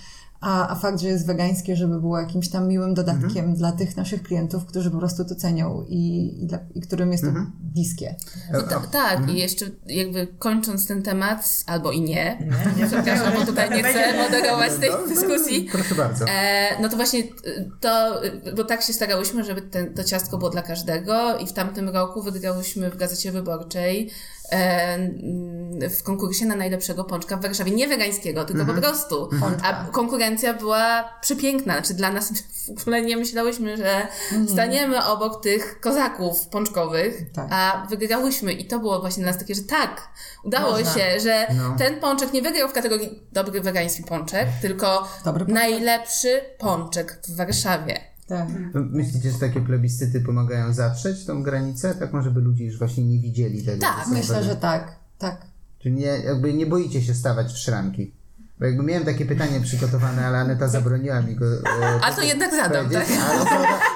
A, 0.42 0.70
a 0.70 0.76
fakt, 0.76 1.00
że 1.02 1.08
jest 1.08 1.28
wegańskie, 1.28 1.76
żeby 1.76 2.00
było 2.00 2.20
jakimś 2.20 2.50
tam 2.50 2.68
miłym 2.68 2.94
dodatkiem 2.94 3.56
dla 3.56 3.72
tych 3.72 3.98
naszych 3.98 4.24
klientów, 4.24 4.66
którzy 4.66 4.92
po 4.92 4.98
prostu 4.98 5.26
to 5.26 5.36
cenią 5.36 5.86
i, 5.90 6.34
i, 6.44 6.48
dla, 6.48 6.60
i 6.76 6.82
którym 6.82 7.12
jest 7.12 7.24
to 7.24 7.30
bliskie. 7.60 8.16
No 8.54 8.62
ta, 8.62 8.80
tak, 8.80 9.30
i 9.30 9.38
jeszcze 9.38 9.66
jakby 9.86 10.28
kończąc 10.40 10.88
ten 10.88 11.04
temat, 11.04 11.64
albo 11.66 11.92
i 11.92 12.02
nie, 12.02 12.50
przepraszam, 12.88 13.34
bo 13.34 13.46
tutaj 13.46 13.70
nie 13.70 13.84
chcę 13.84 14.24
moderować 14.24 14.72
tej 14.74 14.90
dyskusji. 15.08 15.70
Proszę 15.72 15.96
bardzo. 15.96 16.26
E, 16.30 16.82
no 16.82 16.90
to 16.90 16.96
właśnie 16.96 17.20
y, 17.20 17.72
to, 17.80 18.26
y, 18.26 18.54
bo 18.56 18.64
tak 18.64 18.82
się 18.82 18.94
starałyśmy, 18.94 19.44
żeby 19.44 19.62
ten, 19.62 19.94
to 19.94 20.04
ciastko 20.04 20.38
było 20.38 20.50
dla 20.50 20.62
każdego 20.62 21.38
i 21.38 21.48
w 21.48 21.54
tamtym 21.54 21.90
roku 21.90 22.22
wygrałyśmy 22.22 22.92
w 22.92 22.98
Gazecie 22.98 23.32
Wyborczej 23.32 24.12
e, 24.47 24.47
w 25.90 26.04
konkursie 26.04 26.46
na 26.46 26.56
najlepszego 26.56 27.04
pączka 27.04 27.38
w 27.38 27.42
Warszawie. 27.42 27.72
Nie 27.72 27.88
wegańskiego, 27.88 28.46
tylko 28.46 28.66
po 28.66 28.74
prostu. 28.74 29.30
A 29.64 29.86
konkurencja 29.92 30.54
była 30.54 31.10
przepiękna. 31.22 31.74
Znaczy 31.74 31.94
dla 31.94 32.12
nas 32.12 32.34
w 32.78 32.82
ogóle 32.82 33.02
nie 33.02 33.18
myślałyśmy, 33.18 33.78
że 33.78 34.08
staniemy 34.54 35.06
obok 35.06 35.44
tych 35.44 35.80
kozaków 35.80 36.48
pączkowych, 36.48 37.32
Tak. 37.34 37.48
a 37.52 37.88
wygrałyśmy 37.90 38.54
i 38.54 38.66
to 38.68 38.80
było 38.80 39.00
właśnie 39.02 39.24
dla 39.24 39.32
nas 39.32 39.40
takie, 39.42 39.56
że 39.56 39.64
tak, 39.64 40.08
udało 40.44 40.72
Można. 40.72 40.94
się, 40.94 41.20
że 41.20 41.48
No. 41.58 41.76
ten 41.78 42.00
pączek 42.00 42.34
nie 42.34 42.42
wygrał 42.42 42.70
w 42.70 42.74
kategorii 42.74 43.24
dobry 43.32 43.62
wegański 43.62 44.04
pączek, 44.04 44.48
tylko 44.62 45.08
pączek. 45.24 45.48
najlepszy 45.48 46.42
pączek 46.58 47.20
w 47.28 47.36
Warszawie. 47.36 48.00
Tak. 48.28 48.48
Myślicie, 48.74 49.32
że 49.32 49.40
takie 49.40 49.62
plebiscyty 49.62 50.22
pomagają 50.22 50.74
zatrzeć 50.74 51.26
tą 51.26 51.44
granicę? 51.44 51.96
Taką, 51.96 52.22
żeby 52.22 52.42
ludzie 52.42 52.66
już 52.66 52.78
właśnie 52.78 53.04
nie 53.04 53.20
widzieli 53.20 53.64
tego. 53.64 53.82
Tak, 53.82 54.08
Myślę, 54.08 54.44
że 54.44 54.56
tak. 54.56 54.96
Tak. 55.18 55.46
Czyli 55.80 55.96
nie, 55.96 56.06
jakby 56.06 56.54
nie 56.54 56.66
boicie 56.66 57.02
się 57.02 57.14
stawać 57.14 57.54
w 57.54 57.58
szranki. 57.58 58.17
Bo 58.60 58.66
jakby 58.66 58.84
miałem 58.84 59.06
takie 59.06 59.26
pytanie 59.26 59.62
przygotowane, 59.62 60.26
ale 60.26 60.38
Aneta 60.38 60.68
zabroniła 60.68 61.22
mi 61.22 61.36
go. 61.36 61.46
E, 61.46 61.60
A 62.04 62.12
to 62.12 62.22
jednak 62.22 62.52
zadam, 62.56 62.90
tak? 62.90 63.06
Ale 63.30 63.40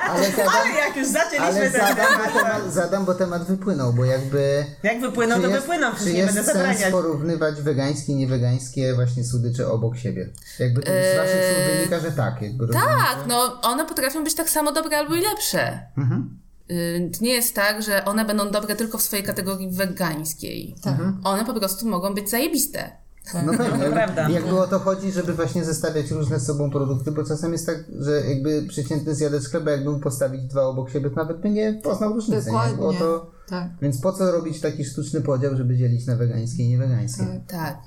ale 0.10 0.32
zadam, 0.32 0.48
Ale 0.62 0.70
jak 0.72 0.98
już 0.98 1.08
zaczęliśmy 1.08 1.46
ale 1.46 1.72
ten 1.72 1.72
zadam, 1.72 1.96
temat, 1.96 2.34
bo 2.34 2.40
temat, 2.40 2.74
zadam, 2.74 3.06
bo 3.06 3.14
temat 3.14 3.44
wypłynął, 3.48 3.94
bo 3.94 4.06
jakby... 4.06 4.66
jak 4.84 5.02
wypłyną, 5.02 5.36
czy 5.36 5.42
to 5.42 5.48
jest- 5.48 5.62
wypłyną, 5.62 5.90
Czy 5.90 5.96
przecież 5.96 6.14
nie 6.14 6.26
będę 6.26 6.44
sens 6.44 6.54
zabraniać. 6.54 6.92
porównywać 6.92 7.62
wegańskie 7.62 8.12
i 8.12 8.16
niewegańskie 8.16 8.94
właśnie 8.94 9.24
słodycze 9.24 9.68
obok 9.72 9.98
siebie? 9.98 10.30
Jakby 10.60 10.82
to 10.82 10.92
z 10.92 11.18
waszych 11.18 11.46
słów 11.56 11.76
wynika, 11.78 12.00
że 12.00 12.12
tak. 12.12 12.42
Jakby 12.42 12.66
rozumiem, 12.68 12.88
Tak, 12.90 13.18
no 13.28 13.62
one 13.62 13.86
potrafią 13.86 14.24
być 14.24 14.36
tak 14.36 14.50
samo 14.50 14.72
dobre 14.72 14.98
albo 14.98 15.16
i 15.16 15.22
lepsze. 15.22 15.80
Mhm. 15.98 16.40
Y, 16.72 17.10
nie 17.22 17.34
jest 17.34 17.56
tak, 17.56 17.82
że 17.84 18.06
one 18.06 18.26
będą 18.26 18.52
dobre 18.52 18.76
tylko 18.76 18.98
w 18.98 19.02
swojej 19.02 19.26
kategorii 19.26 19.70
wegańskiej. 19.72 20.76
Tak. 20.84 20.96
One 21.24 21.46
po 21.46 21.54
prostu 21.54 21.88
mogą 21.88 22.14
być 22.14 22.30
zajebiste. 22.30 23.01
No 23.46 23.54
pewnie, 23.58 23.86
prawda. 23.86 24.30
jakby, 24.30 24.60
o 24.60 24.68
to 24.68 24.80
chodzi, 24.80 25.12
żeby 25.12 25.34
właśnie 25.34 25.66
zestawiać 25.66 26.12
różne 26.12 26.40
z 26.40 26.46
sobą 26.46 26.70
produkty, 26.72 27.12
bo 27.12 27.24
czasem 27.24 27.52
jest 27.52 27.66
tak, 27.66 27.84
że 28.00 28.12
jakby 28.12 28.64
przeciętny 28.68 29.16
zjadacz 29.16 29.44
chleba, 29.44 29.72
jakby 29.72 30.00
postawić 30.00 30.42
dwa 30.44 30.62
obok 30.62 30.90
siebie, 30.90 31.10
to 31.10 31.16
nawet 31.16 31.38
by 31.42 31.50
nie 31.50 31.74
poznał 31.84 32.14
różnicy. 32.14 32.46
Nie? 32.52 32.58
Bo 32.58 32.70
Dokładnie. 32.70 33.00
to, 33.00 33.32
Tak. 33.50 33.70
więc 33.82 34.02
po 34.02 34.12
co 34.14 34.32
robić 34.32 34.62
taki 34.62 34.86
sztuczny 34.86 35.22
podział, 35.22 35.56
żeby 35.56 35.78
dzielić 35.78 36.06
na 36.08 36.16
wegańskie 36.16 36.64
i 36.64 36.70
niewegańskie? 36.70 37.42
Tak. 37.48 37.78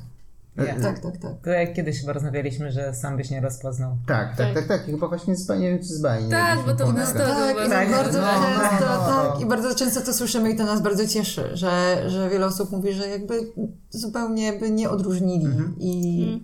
Nie. 0.57 0.67
Tak, 0.83 0.99
tak, 1.01 1.19
tak. 1.19 1.33
To 1.45 1.51
jak 1.51 1.75
kiedyś 1.75 2.01
chyba 2.01 2.13
rozmawialiśmy, 2.13 2.73
że 2.73 2.95
sam 2.95 3.17
byś 3.17 3.31
nie 3.31 3.41
rozpoznał. 3.41 3.97
Tak, 4.07 4.37
tak, 4.37 4.55
tak, 4.55 4.67
tak. 4.67 4.89
I 4.89 4.91
chyba 4.91 5.09
właśnie 5.09 5.37
z 5.37 5.49
nie 5.49 5.71
wiem, 5.71 5.79
czy 5.79 5.85
z 5.85 6.01
bajni. 6.03 6.31
Tak, 6.31 6.59
bo 6.67 6.75
to 6.75 6.87
u 6.89 6.93
nas 6.93 7.13
to 7.13 7.19
Tak, 7.19 7.69
Tak, 7.71 7.91
bardzo 7.91 8.21
no, 8.21 8.27
często, 8.27 8.87
no, 8.87 9.07
no. 9.25 9.33
tak, 9.33 9.41
i 9.41 9.47
bardzo 9.47 9.75
często 9.75 10.01
to 10.01 10.13
słyszymy 10.13 10.51
i 10.51 10.57
to 10.57 10.65
nas 10.65 10.83
bardzo 10.83 11.07
cieszy, 11.07 11.57
że, 11.57 12.03
że 12.11 12.31
wiele 12.31 12.47
osób 12.47 12.71
mówi, 12.73 12.93
że 12.93 13.09
jakby 13.09 13.53
zupełnie 13.91 14.53
by 14.53 14.71
nie 14.71 14.91
odróżnili 14.91 15.47
i, 15.79 15.91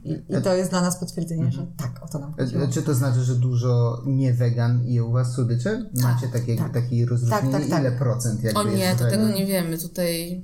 i, 0.05 0.13
i 0.39 0.43
to 0.43 0.55
jest 0.55 0.71
dla 0.71 0.81
nas 0.83 0.97
potwierdzenie, 1.01 1.53
że 1.53 1.67
tak, 1.77 2.05
o 2.05 2.09
to 2.09 2.19
nam 2.19 2.33
chodziło. 2.35 2.65
E, 2.65 2.69
Czy 2.69 2.83
to 2.83 2.95
znaczy, 2.95 3.21
że 3.21 3.35
dużo 3.35 4.03
nie 4.07 4.33
wegan 4.33 4.81
je 4.85 5.05
u 5.05 5.13
was 5.13 5.33
słodycze? 5.33 5.87
Macie 6.03 6.29
takie, 6.29 6.57
takie 6.73 7.07
rozróżnienie? 7.07 7.53
Tak, 7.53 7.61
tak, 7.61 7.71
tak. 7.71 7.81
Ile 7.81 7.93
procent 7.93 8.43
jakby 8.43 8.61
O 8.61 8.65
nie, 8.65 8.79
jest 8.79 8.99
to 8.99 9.05
wegan? 9.05 9.21
tego 9.21 9.33
nie 9.39 9.47
wiemy. 9.47 9.79
Tutaj 9.79 10.43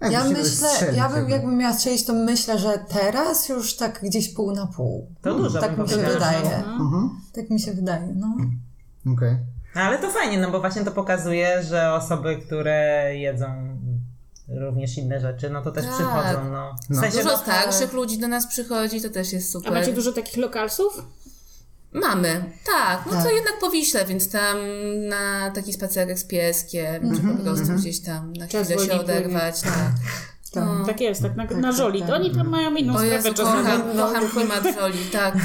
Jak 0.00 0.12
Ja 0.12 0.24
myślę, 0.24 0.68
ja 0.96 1.08
bym 1.08 1.16
jakby. 1.16 1.30
jakbym 1.32 1.56
miała 1.56 1.72
strzelić, 1.74 2.04
to 2.04 2.12
myślę, 2.14 2.58
że 2.58 2.78
teraz 2.88 3.48
już 3.48 3.76
tak 3.76 4.00
gdzieś 4.02 4.34
pół 4.34 4.52
na 4.52 4.66
pół. 4.66 5.06
To 5.22 5.34
dużo 5.34 5.60
Tak 5.60 5.78
mi 5.78 5.88
się 5.88 5.96
wydaje. 5.96 6.56
Mhm. 6.56 7.10
Tak 7.34 7.50
mi 7.50 7.60
się 7.60 7.72
wydaje, 7.72 8.14
no. 8.16 8.36
Okej. 9.12 9.36
Ale 9.74 9.98
to 9.98 10.10
fajnie, 10.10 10.38
no 10.38 10.50
bo 10.50 10.60
właśnie 10.60 10.84
to 10.84 10.90
pokazuje, 10.92 11.62
że 11.62 11.92
osoby, 11.92 12.36
które 12.46 13.10
jedzą 13.16 13.46
również 14.48 14.98
inne 14.98 15.20
rzeczy, 15.20 15.50
no 15.50 15.62
to 15.62 15.70
też 15.72 15.84
Tak. 15.84 15.94
przychodzą, 15.94 16.50
no. 16.50 16.74
W 16.86 16.90
No. 16.90 17.00
sensie, 17.00 17.16
dużo 17.18 17.30
no, 17.30 17.36
starszych 17.38 17.92
ludzi 17.92 18.18
do 18.18 18.28
nas 18.28 18.46
przychodzi, 18.46 19.00
to 19.02 19.08
też 19.10 19.32
jest 19.32 19.48
A 19.48 19.52
super. 19.52 19.72
macie 19.72 19.92
dużo 19.92 20.12
takich 20.12 20.36
lokalsów? 20.36 21.02
Mamy, 21.92 22.44
tak. 22.66 23.06
No 23.06 23.12
Tak. 23.12 23.24
to 23.24 23.30
jednak 23.30 23.58
po 23.60 23.70
Wiśle, 23.70 24.04
więc 24.06 24.30
tam 24.30 24.56
na 25.08 25.50
taki 25.50 25.72
spacerek 25.72 26.18
z 26.18 26.24
pieskiem, 26.24 27.16
czy 27.16 27.22
po 27.22 27.42
prostu 27.42 27.72
gdzieś 27.72 28.00
tam 28.00 28.32
na 28.32 28.48
Czas 28.48 28.66
chwilę 28.68 28.86
się 28.86 28.92
oderwać. 29.00 29.60
Tak. 29.60 29.72
Tak. 30.52 30.64
No. 30.64 30.86
Tak 30.86 31.00
jest, 31.00 31.22
tak 31.22 31.36
na, 31.36 31.46
Tak, 31.46 31.56
na 31.56 31.68
tak, 31.68 31.76
żoli. 31.76 32.00
tak. 32.00 32.08
To 32.08 32.14
oni 32.14 32.34
tam 32.34 32.48
mają 32.48 32.74
inną 32.74 32.92
O 32.92 32.96
sprawę 32.96 33.14
Jezu, 33.14 33.34
czasami. 33.34 33.62
kocham, 33.64 33.82
kocham 33.96 34.28
klimat 34.30 34.64
żoli, 34.80 34.98
tak. 35.12 35.36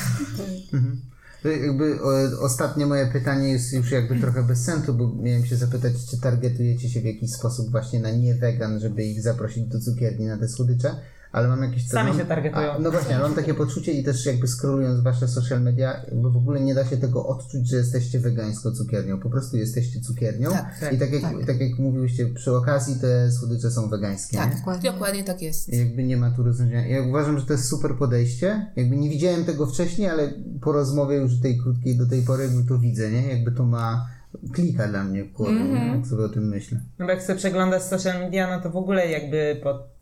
To 1.44 1.50
jakby 1.50 2.00
o, 2.04 2.10
ostatnie 2.46 2.86
moje 2.86 3.08
pytanie 3.08 3.50
jest 3.50 3.74
już 3.74 3.92
jakby 3.92 4.20
trochę 4.20 4.44
bez 4.44 4.64
sensu, 4.66 4.94
bo 4.94 5.12
miałem 5.24 5.46
się 5.46 5.56
zapytać, 5.56 5.94
czy 6.12 6.22
targetujecie 6.22 6.90
się 6.90 7.02
w 7.02 7.06
jakiś 7.06 7.32
sposób 7.32 7.72
właśnie 7.72 8.00
na 8.00 8.12
nie 8.12 8.36
wegan, 8.36 8.80
żeby 8.80 9.04
ich 9.04 9.22
zaprosić 9.22 9.64
do 9.68 9.80
cukierni 9.80 10.26
na 10.26 10.38
te 10.38 10.48
słodycze, 10.48 10.96
ale 11.34 11.48
mam 11.48 11.64
jakieś... 11.64 11.88
Sami 11.88 12.10
mam, 12.10 12.20
się 12.20 12.26
targetują. 12.26 12.72
A, 12.72 12.80
no 12.80 12.92
właśnie, 12.92 13.16
ale 13.16 13.24
mam 13.24 13.36
takie 13.36 13.54
poczucie 13.54 13.92
i 13.92 14.04
też 14.04 14.26
jakby 14.26 14.48
scrollując 14.48 15.00
wasze 15.00 15.28
social 15.28 15.62
media, 15.62 15.94
jakby 16.12 16.32
w 16.32 16.38
ogóle 16.38 16.60
nie 16.60 16.76
da 16.76 16.86
się 16.86 16.98
tego 16.98 17.28
odczuć, 17.28 17.70
że 17.70 17.78
jesteście 17.78 18.20
wegańską 18.20 18.72
cukiernią. 18.72 19.20
Po 19.20 19.30
prostu 19.30 19.58
jesteście 19.58 20.00
cukiernią 20.02 20.50
Tak, 20.52 20.80
tak, 20.80 20.94
i 20.94 20.98
tak 21.00 21.12
jak, 21.14 21.22
tak. 21.22 21.46
tak 21.46 21.60
jak 21.62 21.80
mówiłyście, 21.80 22.26
przy 22.26 22.56
okazji 22.56 22.96
te 23.02 23.32
słodycze 23.32 23.72
są 23.72 23.90
wegańskie. 23.90 24.38
nie? 24.38 24.44
Tak, 24.44 24.58
Dokładnie. 24.58 24.92
dokładnie 24.92 25.24
tak 25.24 25.42
jest. 25.42 25.70
I 25.74 25.78
Jakby 25.78 26.04
nie 26.04 26.18
ma 26.18 26.32
tu 26.32 26.44
rozwiązania. 26.44 26.88
Ja 26.88 27.02
uważam, 27.02 27.40
że 27.40 27.46
to 27.46 27.54
jest 27.54 27.70
super 27.70 27.96
podejście. 28.00 28.72
Jakby 28.76 28.98
nie 28.98 29.10
widziałem 29.10 29.46
tego 29.46 29.68
wcześniej, 29.68 30.10
ale 30.10 30.34
po 30.62 30.72
rozmowie 30.72 31.16
już 31.16 31.40
tej 31.40 31.58
krótkiej 31.58 31.98
do 31.98 32.06
tej 32.06 32.22
pory 32.22 32.44
jakby 32.44 32.64
to 32.64 32.80
widzę, 32.80 33.12
nie? 33.12 33.28
Jakby 33.28 33.52
to 33.52 33.66
ma 33.66 34.08
klika 34.54 34.88
dla 34.88 35.04
mnie 35.04 35.24
w 35.24 35.32
głowie, 35.32 35.64
nie? 35.64 35.88
jak 35.98 36.08
sobie 36.08 36.24
o 36.24 36.30
tym 36.30 36.48
myślę. 36.48 36.80
No 37.00 37.06
bo 37.06 37.12
jak 37.12 37.24
sobie 37.24 37.40
przeglądasz 37.40 37.82
social 37.84 38.20
media, 38.20 38.56
no 38.58 38.64
to 38.64 38.70
w 38.70 38.76
ogóle 38.76 39.08
jakby 39.12 39.60
po, 39.64 39.93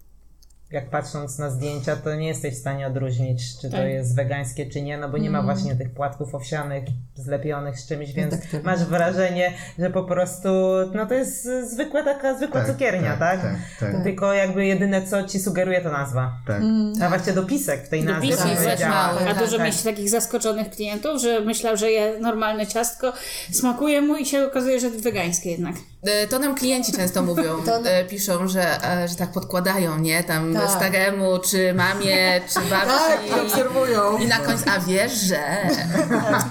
jak 0.71 0.89
patrząc 0.89 1.37
na 1.39 1.49
zdjęcia, 1.49 1.95
to 1.95 2.15
nie 2.15 2.27
jesteś 2.27 2.53
w 2.55 2.57
stanie 2.59 2.87
odróżnić, 2.87 3.57
czy 3.61 3.69
to 3.69 3.77
Tak. 3.77 3.87
jest 3.89 4.15
wegańskie, 4.15 4.65
czy 4.65 4.81
nie, 4.81 4.97
no 4.97 5.09
bo 5.09 5.17
nie 5.17 5.29
ma 5.29 5.41
właśnie 5.41 5.75
tych 5.75 5.93
płatków 5.93 6.35
owsianych 6.35 6.83
zlepionych 7.15 7.79
z 7.79 7.87
czymś, 7.87 8.11
więc 8.13 8.31
tak, 8.31 8.45
tak. 8.51 8.63
masz 8.63 8.83
wrażenie, 8.85 9.53
że 9.79 9.89
po 9.89 10.03
prostu, 10.03 10.49
no 10.93 11.05
to 11.05 11.13
jest 11.13 11.43
zwykła 11.71 12.03
taka, 12.03 12.37
zwykła 12.37 12.65
cukiernia, 12.65 13.17
tak? 13.17 13.41
Tak, 13.41 13.55
tak, 13.79 14.03
Tylko 14.03 14.33
jakby 14.33 14.65
jedyne 14.65 15.07
co 15.07 15.23
ci 15.23 15.39
sugeruje 15.39 15.81
to 15.81 15.91
nazwa. 15.91 16.31
tak. 16.47 16.61
A 17.03 17.09
właściwie 17.09 17.33
dopisek 17.33 17.85
w 17.85 17.89
tej 17.89 18.03
nazwie 18.03 18.29
Dopisek, 18.29 18.47
tak, 18.51 18.63
powiedziała. 18.63 18.95
mały. 18.95 19.21
A 19.29 19.33
Tak, 19.33 19.39
dużo 19.45 19.57
tak. 19.57 19.65
mieć 19.65 19.81
takich 19.81 20.09
zaskoczonych 20.09 20.69
klientów, 20.69 21.21
że 21.21 21.39
myślał, 21.39 21.77
że 21.77 21.91
je 21.91 22.19
normalne 22.19 22.67
ciastko 22.67 23.13
smakuje 23.51 24.01
mu 24.01 24.15
i 24.15 24.25
się 24.25 24.45
okazuje, 24.47 24.79
że 24.79 24.89
wegańskie 24.89 25.51
jednak. 25.51 25.75
E, 26.03 26.27
To 26.27 26.39
nam 26.39 26.55
klienci 26.55 26.91
często 26.93 27.23
mówią, 27.23 27.43
e, 27.83 28.05
piszą, 28.05 28.47
że, 28.47 28.83
e, 28.85 29.07
że 29.07 29.15
tak 29.15 29.31
podkładają, 29.31 29.99
nie? 29.99 30.23
Tam 30.23 30.53
Tak. 30.67 30.75
staremu, 30.77 31.39
czy 31.39 31.73
mamie, 31.73 32.41
czy 32.47 32.55
Tak, 32.55 32.69
babci. 32.69 33.41
obserwują. 33.45 34.17
I 34.17 34.27
na 34.27 34.37
końcu, 34.37 34.63
a 34.69 34.79
wiesz, 34.79 35.13
że 35.13 35.39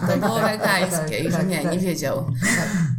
to 0.08 0.16
było 0.18 0.40
wegańskie 0.40 1.18
i 1.18 1.30
że 1.30 1.36
tak, 1.38 1.48
nie, 1.48 1.62
tak. 1.62 1.72
nie 1.72 1.78
wiedział. 1.78 2.26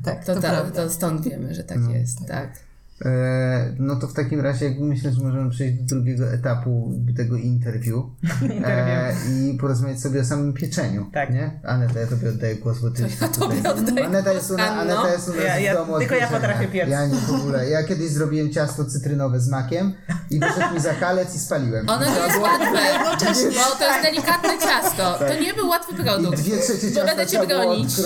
Tak, 0.06 0.26
To, 0.26 0.36
to, 0.36 0.42
to, 0.76 0.90
stąd 0.90 1.24
wiemy, 1.30 1.54
że 1.56 1.64
tak 1.64 1.78
jest, 1.90 2.28
tak. 2.28 2.71
E, 3.06 3.74
no 3.80 3.96
to 3.96 4.08
w 4.08 4.14
takim 4.14 4.42
razie 4.42 4.76
myślę, 4.80 5.12
że 5.12 5.22
możemy 5.24 5.50
przejść 5.50 5.76
do 5.82 5.96
drugiego 5.96 6.32
etapu 6.34 6.92
tego 7.18 7.36
interview 7.36 7.96
e, 8.66 9.14
i 9.30 9.58
porozmawiać 9.62 10.02
sobie 10.02 10.22
o 10.22 10.26
samym 10.26 10.54
pieczeniu. 10.54 11.10
Tak. 11.14 11.30
Nie? 11.34 11.60
Aneta, 11.64 12.00
ja 12.00 12.08
tobie 12.08 12.30
oddaję 12.30 12.56
głos, 12.56 12.80
bo 12.80 12.92
ty 12.92 13.04
jesteś 13.04 13.30
tobie 13.40 13.56
tutaj. 13.56 13.72
oddaję 13.72 14.06
Aneta 14.08 14.34
jest 14.34 14.52
u, 14.52 14.58
na, 14.58 14.70
Anno. 14.70 14.82
Aneta 14.82 15.14
jest 15.14 15.30
u 15.30 15.32
nas 15.32 15.44
Ja- 15.46 15.60
ja- 15.60 15.74
w 15.74 15.78
domu 15.78 16.00
tylko 16.00 16.16
ja 16.16 16.28
potrafię 16.28 16.68
piec. 16.68 16.90
Ja 16.90 17.06
nie 17.08 17.16
w 17.16 17.32
ogóle. 17.32 17.70
Ja 17.70 17.84
kiedyś 17.84 18.10
zrobiłem 18.10 18.52
ciasto 18.52 18.86
cytrynowe 18.86 19.40
z 19.40 19.50
makiem 19.50 19.94
i 20.30 20.40
wyszedł 20.40 20.74
mi 20.74 20.80
zakalec 20.80 21.36
i 21.36 21.40
spaliłem. 21.40 21.90
Ono 21.90 22.06
nie 22.06 22.20
jest 22.20 22.40
łatwe, 22.40 22.80
bo 23.54 23.76
to 23.80 23.86
jest 23.92 24.02
delikatne 24.04 24.50
ciasto. 24.60 25.20
To 25.28 25.40
nie 25.44 25.54
był 25.54 25.68
łatwy 25.70 25.92
I 25.94 25.96
produkt. 25.96 26.38
dwie 26.42 26.58
trzecie 26.58 26.92
ciasta 26.92 27.06
będę 27.06 27.28
cię 27.28 27.48
bronić. 27.48 27.98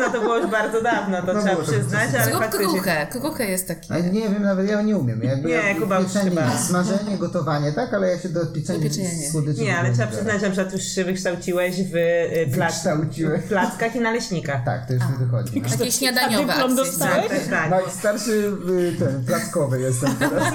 no 0.00 0.10
to 0.12 0.20
było 0.20 0.36
już 0.38 0.50
bardzo 0.50 0.82
dawno, 0.82 1.22
to 1.22 1.32
No 1.32 1.42
trzeba 1.42 1.62
przyznać, 1.62 2.10
ale 2.14 2.24
Zrób 2.24 2.48
kruchę. 2.50 3.06
Kruchę 3.10 3.44
jest 3.46 3.68
takie... 3.80 3.94
Ale 3.94 4.02
nie 4.02 4.20
wiem, 4.28 4.42
nawet 4.42 4.70
ja 4.70 4.82
nie 4.82 4.96
umiem. 4.96 5.22
Jakby 5.22 5.48
Nie, 5.48 5.54
ja, 5.54 5.74
Kuba 5.74 5.98
już 6.00 6.12
chyba- 6.12 6.58
smażenie, 6.58 7.18
gotowanie, 7.18 7.72
tak? 7.72 7.94
Ale 7.94 8.08
ja 8.10 8.18
się 8.18 8.28
do 8.28 8.46
pieczenia, 8.46 8.90
słodyczy 9.30 9.60
Nie, 9.60 9.78
ale 9.78 9.92
trzeba 9.92 10.08
przyznać, 10.08 10.40
że 10.54 10.66
już 10.72 10.82
się 10.82 11.04
wykształciłeś 11.04 11.82
w 11.82 11.96
y, 11.96 12.46
plac- 12.56 13.48
plackach 13.48 13.96
i 13.96 14.00
naleśnikach. 14.00 14.64
Tak, 14.64 14.86
to 14.86 14.92
już 14.94 15.02
mi 15.02 15.26
wychodzi. 15.26 15.62
No. 15.62 15.78
Takie 15.78 15.92
śniadaniowe 15.92 16.46
dyplom 16.46 16.70
akcje. 16.70 16.84
dostałeś? 16.84 17.28
Tak, 17.28 17.38
tak, 17.38 17.50
tak. 17.50 17.70
Najstarszy 17.70 18.52
y, 18.70 18.96
ten, 18.98 19.24
plackowy 19.24 19.80
jestem 19.80 20.16
teraz. 20.16 20.44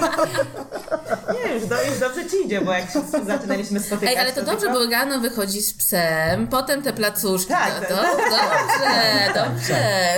Nie, 1.34 1.54
już, 1.54 1.66
do, 1.66 1.82
już 1.82 1.98
dobrze 2.00 2.26
ci 2.30 2.36
idzie, 2.46 2.60
bo 2.60 2.72
jak 2.72 2.90
się 2.90 3.00
zaczynaliśmy 3.26 3.80
spotykać... 3.80 4.14
Ej, 4.14 4.18
ale 4.18 4.32
to 4.32 4.42
dobrze, 4.42 4.66
tylko- 4.66 4.84
bo 4.86 4.90
rano 4.90 5.20
wychodzi 5.20 5.62
z 5.62 5.74
psem, 5.74 6.46
potem 6.46 6.82
te 6.82 6.92
placuszki. 6.92 7.48
Tak, 7.48 7.72
no, 7.90 7.96
tak. 7.96 8.06
to, 8.06 8.16
dobrze, 8.22 8.94
dobrze. 9.34 9.74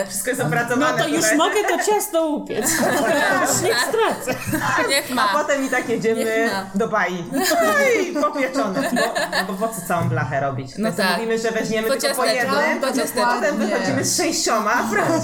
Wszystko 0.09 0.31
jest 0.31 0.43
opracowane. 0.43 0.93
No 0.99 1.05
to 1.05 1.09
już 1.09 1.25
mogę 1.37 1.57
to 1.69 1.85
ciasto 1.87 2.27
upiec. 2.27 2.67
Już 2.95 3.63
nie 3.63 3.75
stracę. 3.89 4.41
Niech 4.89 5.11
A 5.11 5.15
ma. 5.15 5.29
potem 5.33 5.67
i 5.67 5.71
tak 5.71 5.89
jedziemy 5.89 6.25
Niech 6.25 6.53
do 6.75 6.89
bai. 6.89 7.25
I 8.11 8.15
popieczone. 8.15 8.91
Bo, 8.91 9.01
no 9.31 9.45
bo 9.47 9.53
po 9.69 9.75
co 9.75 9.81
całą 9.89 10.09
blachę 10.09 10.41
robić? 10.41 10.71
No 10.79 10.89
No 10.91 10.97
tak. 10.97 11.17
mówimy, 11.17 11.39
że 11.39 11.51
weźmiemy 11.51 11.89
Po 11.89 11.95
tylko 11.97 12.17
po 12.17 12.25
jednym, 12.25 12.81
po 12.81 12.87
potem 13.35 13.59
wychodzimy 13.59 14.05
z 14.05 14.17
sześcioma, 14.17 14.89
prawda? 14.93 15.17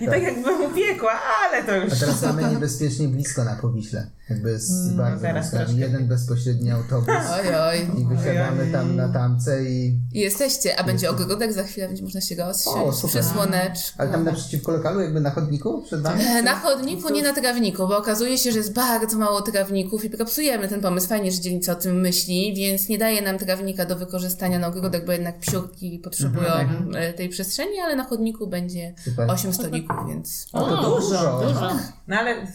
I 0.00 0.06
tak 0.06 0.22
jakbym 0.22 0.62
upiekła, 0.62 1.12
ale 1.44 1.64
to 1.64 1.76
już... 1.76 1.92
A 1.92 1.96
teraz 1.96 2.22
mamy 2.22 2.44
niebezpiecznie 2.44 3.08
blisko 3.08 3.44
na 3.44 3.56
Powiśle. 3.56 4.06
Jakby 4.30 4.50
jest 4.50 4.96
bardzo 4.96 5.22
teraz. 5.22 5.72
Jeden 5.76 6.08
bezpośredni 6.08 6.70
autobus 6.70 7.14
Oj, 7.32 7.54
oj. 7.68 8.00
i 8.00 8.06
wysiadamy 8.16 8.72
tam 8.72 8.96
na 8.96 9.08
tamce 9.08 9.62
i... 9.64 9.98
I 10.12 10.20
jesteście, 10.20 10.80
a 10.80 10.84
będzie 10.84 11.10
ogródek, 11.10 11.52
za 11.52 11.62
chwilę 11.62 11.86
będzie 11.88 12.02
można 12.02 12.20
się 12.20 12.36
go 12.36 12.44
O, 12.44 12.48
ostrzelić 12.48 12.94
super. 12.94 13.10
przy 13.10 13.30
słoneczku. 13.30 13.94
Ale 13.98 14.10
tam 14.10 14.24
naprzeciwko 14.24 14.72
lokalu, 14.72 15.00
jakby 15.00 15.20
na 15.20 15.30
chodniku 15.30 15.82
przed 15.82 16.02
wami? 16.02 16.24
Na 16.44 16.54
chodniku, 16.60 17.08
nie 17.12 17.22
na 17.22 17.32
trawniku, 17.32 17.88
bo 17.88 17.96
okazuje 17.98 18.38
się, 18.38 18.52
że 18.52 18.58
jest 18.58 18.74
bardzo 18.74 19.18
mało 19.18 19.42
trawników 19.42 20.04
i 20.04 20.10
propsujemy 20.10 20.68
ten 20.68 20.80
pomysł. 20.80 21.08
Fajnie, 21.08 21.32
że 21.32 21.40
dzielnica 21.40 21.72
o 21.72 21.74
tym 21.74 22.00
myśli, 22.00 22.54
więc 22.56 22.88
nie 22.88 22.98
daje 22.98 23.22
nam 23.22 23.38
trawnika 23.38 23.84
do 23.84 23.96
wykorzystania 23.96 24.58
na 24.58 24.66
ogródek, 24.66 25.06
bo 25.06 25.12
jednak 25.12 25.38
psiurki 25.38 25.98
potrzebują 25.98 26.52
e, 26.94 27.12
tej 27.12 27.28
przestrzeni, 27.28 27.80
ale 27.84 27.96
na 27.96 28.04
chodniku 28.04 28.46
będzie 28.46 28.94
Super. 29.04 29.30
8 29.30 29.52
stolików, 29.52 29.96
więc... 30.08 30.46
O, 30.52 30.60
to 30.60 30.90
dużo. 30.90 31.42
Dużo. 31.48 31.70
No 32.08 32.16
ale 32.16 32.46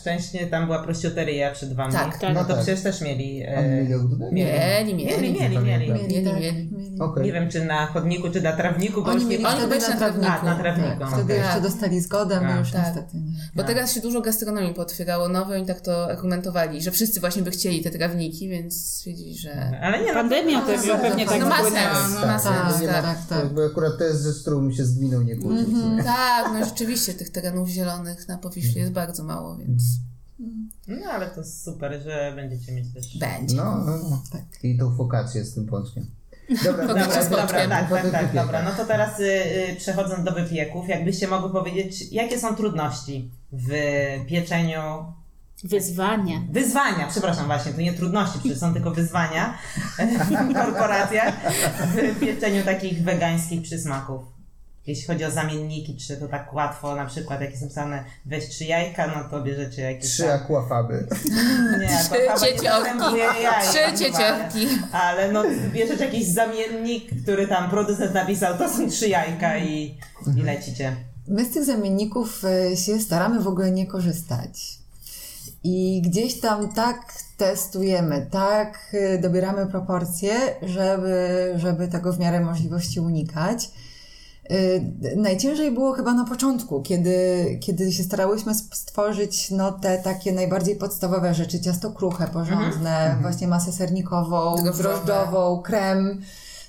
szczęście 0.00 0.46
tam 0.46 0.66
była 0.66 0.82
prościuteria 0.82 1.52
przed 1.52 1.72
wami. 1.74 1.92
Tak, 1.92 2.18
tak. 2.18 2.34
No 2.34 2.44
to 2.44 2.54
Tak. 2.54 2.56
przecież 2.62 2.82
też 2.82 3.00
mieli... 3.00 3.42
E, 3.46 3.62
mieli? 4.32 4.94
Mieli, 4.94 4.94
mieli, 4.94 5.58
mieli. 5.58 5.58
mieli, 5.58 6.22
mieli. 6.22 6.98
Tak. 6.98 7.24
Nie 7.24 7.32
wiem, 7.32 7.50
czy 7.50 7.64
na 7.64 7.86
chodniku, 7.86 8.30
czy 8.30 8.40
na 8.40 8.52
trawniku, 8.52 9.02
bo 9.02 9.10
Oni 9.10 9.20
już 9.20 9.30
nie... 9.30 9.48
Oni 9.48 9.60
na 9.60 9.96
trawniku. 9.96 10.32
A, 10.32 10.44
na 10.44 10.56
trawniku. 10.56 10.98
Tak, 10.98 11.08
wtedy 11.10 11.34
jeszcze 11.34 11.60
dostali 11.60 12.00
zgodę, 12.00 12.40
my 12.40 12.48
Tak. 12.48 12.58
już 12.58 12.70
Tak. 12.70 12.82
niestety 12.84 13.16
nie. 13.16 13.32
Bo 13.54 13.62
teraz 13.62 13.91
się 13.94 14.00
dużo 14.00 14.20
gastronomii 14.20 14.74
pootwierało 14.74 15.28
nowe 15.28 15.60
i 15.60 15.66
tak 15.66 15.80
to 15.80 16.10
argumentowali, 16.10 16.82
że 16.82 16.90
wszyscy 16.90 17.20
właśnie 17.20 17.42
by 17.42 17.50
chcieli 17.50 17.82
te 17.82 17.90
trawniki, 17.90 18.48
więc 18.48 18.86
stwierdzili, 18.86 19.38
że... 19.38 19.80
Ale 19.82 20.02
nie, 20.02 20.08
no, 20.08 20.14
Pandemia 20.14 20.66
też 20.66 20.86
no, 20.86 20.98
pewnie 20.98 21.26
tak 21.26 21.40
No 21.40 21.48
ma 21.48 21.62
sens, 21.62 22.14
no 22.14 22.20
ma 22.20 22.26
Tak, 22.26 22.42
sens, 22.42 22.86
tak. 22.86 23.04
tak, 23.04 23.26
tak. 23.28 23.44
Jakby 23.44 23.64
akurat 23.64 23.98
to 23.98 24.04
jest 24.04 24.22
rzecz, 24.22 24.36
z 24.36 24.40
którą 24.40 24.60
mi 24.60 24.76
się 24.76 24.84
z 24.84 24.98
gminą 24.98 25.22
nie 25.22 25.36
kłócić. 25.36 25.68
Mhm. 25.68 26.04
Tak, 26.16 26.52
no 26.52 26.64
rzeczywiście 26.64 27.14
tych 27.14 27.30
terenów 27.30 27.68
zielonych 27.68 28.28
na 28.28 28.38
Powiśle 28.38 28.80
jest 28.80 28.92
bardzo 28.92 29.24
mało, 29.24 29.56
więc 29.56 29.82
no 30.88 31.06
ale 31.10 31.30
to 31.30 31.44
super, 31.44 32.02
że 32.02 32.32
będziecie 32.36 32.72
mieć 32.72 32.94
też... 32.94 33.18
będzie. 33.18 33.56
No, 33.56 33.78
no, 33.78 33.98
no. 34.10 34.22
Tak. 34.32 34.42
I 34.62 34.78
tą 34.78 34.96
fokację 34.96 35.44
z 35.44 35.54
tym 35.54 35.66
pączkiem. 35.66 36.06
Dobra, 36.64 36.86
Dobra, 36.86 37.06
Dobra, 37.30 37.68
tak, 37.68 37.90
tak, 37.90 38.10
tak, 38.10 38.34
dobra. 38.34 38.62
No 38.62 38.70
to 38.70 38.84
teraz 38.84 39.20
y, 39.20 39.24
y, 39.72 39.76
przechodząc 39.76 40.24
do 40.24 40.32
wypieków, 40.32 40.88
jakbyście 40.88 41.28
mogły 41.28 41.50
powiedzieć, 41.50 42.12
jakie 42.12 42.38
są 42.38 42.56
trudności 42.56 43.30
w 43.52 43.70
pieczeniu 44.28 44.80
Wyzwania. 45.64 46.40
Wyzwania, 46.50 47.06
przepraszam 47.10 47.46
właśnie, 47.46 47.72
to 47.72 47.80
nie 47.80 47.92
trudności, 47.92 48.38
przecież 48.38 48.58
są 48.58 48.72
tylko 48.74 48.90
wyzwania 48.90 49.58
w 50.50 50.54
korporacjach 50.54 51.34
w 52.16 52.20
pieczeniu 52.20 52.64
takich 52.64 53.02
wegańskich 53.02 53.62
przysmaków. 53.62 54.31
Jeśli 54.86 55.06
chodzi 55.06 55.24
o 55.24 55.30
zamienniki, 55.30 55.96
czy 55.96 56.16
to 56.16 56.28
tak 56.28 56.54
łatwo, 56.54 56.96
na 56.96 57.06
przykład 57.06 57.40
jak 57.40 57.50
jest 57.50 57.62
napisane 57.62 58.04
weź 58.26 58.48
trzy 58.48 58.64
jajka, 58.64 59.06
no 59.06 59.28
to 59.30 59.42
bierzecie 59.44 59.82
jakieś 59.82 60.10
Trzy 60.10 60.22
tam... 60.22 60.30
aquafaby. 60.30 61.06
Nie, 61.80 61.88
Trzy 62.36 62.46
jajek, 63.16 63.70
Trzy 63.70 63.78
chyba. 63.78 63.96
cieciorki. 63.98 64.68
Ale 64.92 65.32
no 65.32 65.44
bierzesz 65.72 66.00
jakiś 66.00 66.28
zamiennik, 66.28 67.22
który 67.22 67.46
tam 67.46 67.70
producent 67.70 68.14
napisał, 68.14 68.58
to 68.58 68.68
są 68.68 68.90
trzy 68.90 69.08
jajka 69.08 69.58
i, 69.58 69.98
i 70.36 70.42
lecicie. 70.42 70.96
My 71.28 71.44
z 71.44 71.50
tych 71.50 71.64
zamienników 71.64 72.44
e, 72.44 72.76
się 72.76 73.00
staramy 73.00 73.40
w 73.40 73.48
ogóle 73.48 73.70
nie 73.70 73.86
korzystać. 73.86 74.78
I 75.64 76.02
gdzieś 76.04 76.40
tam 76.40 76.72
tak 76.72 77.12
testujemy, 77.36 78.26
tak 78.30 78.78
e, 78.92 79.18
dobieramy 79.18 79.66
proporcje, 79.66 80.32
żeby, 80.62 81.52
żeby 81.56 81.88
tego 81.88 82.12
w 82.12 82.18
miarę 82.18 82.40
możliwości 82.40 83.00
unikać. 83.00 83.70
E, 84.52 85.16
Najciężej 85.16 85.70
było 85.70 85.92
chyba 85.92 86.14
na 86.14 86.24
początku, 86.24 86.82
kiedy, 86.82 87.46
kiedy 87.60 87.92
się 87.92 88.02
starałyśmy 88.02 88.54
stworzyć 88.54 89.50
no, 89.50 89.72
te 89.72 89.98
takie 89.98 90.32
najbardziej 90.32 90.76
podstawowe 90.76 91.34
rzeczy, 91.34 91.60
ciasto 91.60 91.90
kruche, 91.90 92.28
porządne, 92.28 93.16
właśnie 93.22 93.48
masę 93.48 93.72
sernikową, 93.72 94.56
drożdżową, 94.76 95.62
krem, 95.62 96.22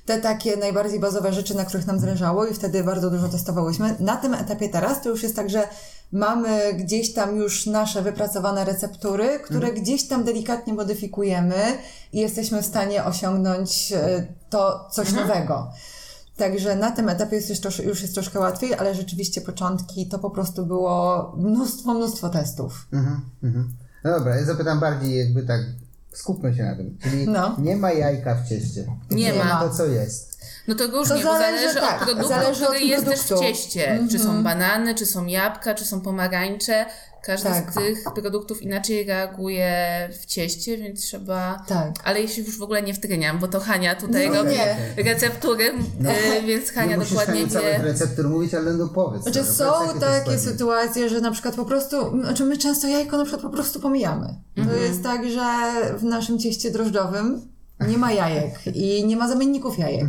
te 0.06 0.18
takie 0.22 0.58
najbardziej 0.58 1.00
bazowe 1.00 1.34
rzeczy, 1.34 1.56
na 1.56 1.66
których 1.66 1.88
nam 1.88 2.00
zależało 2.00 2.46
i 2.46 2.54
wtedy 2.54 2.84
bardzo 2.84 3.10
dużo 3.10 3.30
testowałyśmy. 3.30 3.96
Na 4.00 4.18
tym 4.18 4.34
etapie 4.34 4.70
teraz 4.70 5.02
to 5.02 5.10
już 5.10 5.24
jest 5.24 5.36
tak, 5.36 5.50
że 5.50 5.68
mamy 6.12 6.74
gdzieś 6.74 7.14
tam 7.14 7.36
już 7.36 7.66
nasze 7.66 8.02
wypracowane 8.02 8.66
receptury, 8.66 9.40
które 9.40 9.74
gdzieś 9.74 10.08
tam 10.08 10.24
delikatnie 10.24 10.74
modyfikujemy 10.74 11.78
i 12.14 12.20
jesteśmy 12.20 12.62
w 12.62 12.66
stanie 12.66 13.04
osiągnąć 13.04 13.92
e, 13.92 14.28
to 14.50 14.88
coś 14.92 15.12
nowego. 15.12 15.72
Także 16.38 16.76
na 16.76 16.92
tym 16.92 17.10
etapie 17.10 17.36
jest 17.36 17.50
już, 17.50 17.60
trosz, 17.60 17.80
już 17.80 18.02
jest 18.02 18.14
troszkę 18.14 18.40
łatwiej, 18.40 18.74
ale 18.76 18.96
rzeczywiście 18.96 19.42
początki 19.42 20.08
to 20.08 20.20
po 20.20 20.30
prostu 20.30 20.66
było 20.66 21.34
mnóstwo, 21.38 21.94
mnóstwo 21.94 22.30
testów. 22.30 22.88
Mhm, 22.94 23.22
mhm. 23.44 23.74
No 24.04 24.12
dobra, 24.12 24.36
ja 24.36 24.44
zapytam 24.46 24.80
bardziej 24.80 25.18
jakby 25.20 25.44
tak, 25.44 25.62
skupmy 26.14 26.56
się 26.56 26.64
na 26.64 26.76
tym. 26.76 26.98
Czyli 27.04 27.28
No. 27.28 27.56
nie 27.60 27.76
ma 27.78 27.92
jajka 27.92 28.36
w 28.36 28.50
cieście. 28.50 28.86
Nie 29.12 29.34
co- 29.34 29.40
ma. 29.44 29.60
To 29.60 29.70
co 29.70 29.86
jest? 29.86 30.34
No 30.68 30.76
to 30.76 30.88
różnie, 30.88 31.16
To 31.16 31.22
bo 31.24 31.34
zależy, 31.34 31.58
zależy 31.74 31.80
tak, 31.80 32.02
od 32.02 32.08
produktu, 32.08 32.30
zależy 32.30 32.64
od 32.64 32.70
który 32.74 32.86
jest 32.86 33.06
też 33.06 33.20
w 33.20 33.28
produktu. 33.28 33.50
cieście. 33.54 34.00
Czy 34.12 34.20
są 34.20 34.44
banany, 34.44 34.96
czy 34.96 35.06
są 35.06 35.26
jabłka, 35.26 35.74
czy 35.76 35.86
są 35.86 36.02
pomarańcze. 36.02 36.86
Każdy 37.26 37.50
Tak. 37.50 37.72
z 37.72 37.76
tych 37.76 38.04
produktów 38.14 38.62
inaczej 38.62 39.04
reaguje 39.04 39.74
w 40.22 40.26
cieście, 40.26 40.78
więc 40.78 41.02
trzeba... 41.02 41.64
Tak. 41.68 41.92
Ale 42.04 42.22
jeśli 42.22 42.46
już 42.46 42.58
w 42.58 42.62
ogóle 42.64 42.82
nie 42.82 42.94
wtryniam, 42.94 43.40
bo 43.40 43.48
to 43.48 43.60
Hania 43.60 43.96
tutaj 43.96 44.30
No 44.30 44.36
robi 44.36 44.50
nie. 44.50 45.04
receptury, 45.04 45.64
y, 46.40 46.42
więc 46.48 46.72
Hania 46.72 46.90
nie 46.92 46.98
musisz 46.98 47.14
dokładnie 47.14 47.46
wie... 47.48 47.78
receptur 47.84 48.30
mówić, 48.30 48.54
ale 48.54 48.74
no 48.74 48.88
powiedz. 48.88 49.24
Znaczy 49.24 49.40
no, 49.40 49.54
są 49.54 49.72
powiedz, 49.88 50.00
takie 50.00 50.40
sytuacje, 50.40 51.10
że 51.10 51.22
na 51.22 51.32
przykład 51.32 51.56
po 51.56 51.66
prostu, 51.66 52.22
znaczy 52.22 52.46
my 52.46 52.58
często 52.58 52.88
jajko 52.88 53.18
na 53.18 53.24
przykład 53.24 53.42
po 53.42 53.50
prostu 53.58 53.80
pomijamy. 53.80 54.36
To 54.70 54.76
jest 54.76 55.04
tak, 55.04 55.30
że 55.30 55.44
w 55.98 56.04
naszym 56.04 56.40
cieście 56.40 56.72
drożdżowym 56.72 57.42
nie 57.88 57.98
ma 57.98 58.12
jajek 58.12 58.54
i 58.74 59.06
nie 59.06 59.18
ma 59.18 59.28
zamienników 59.28 59.80
jajek. 59.80 60.08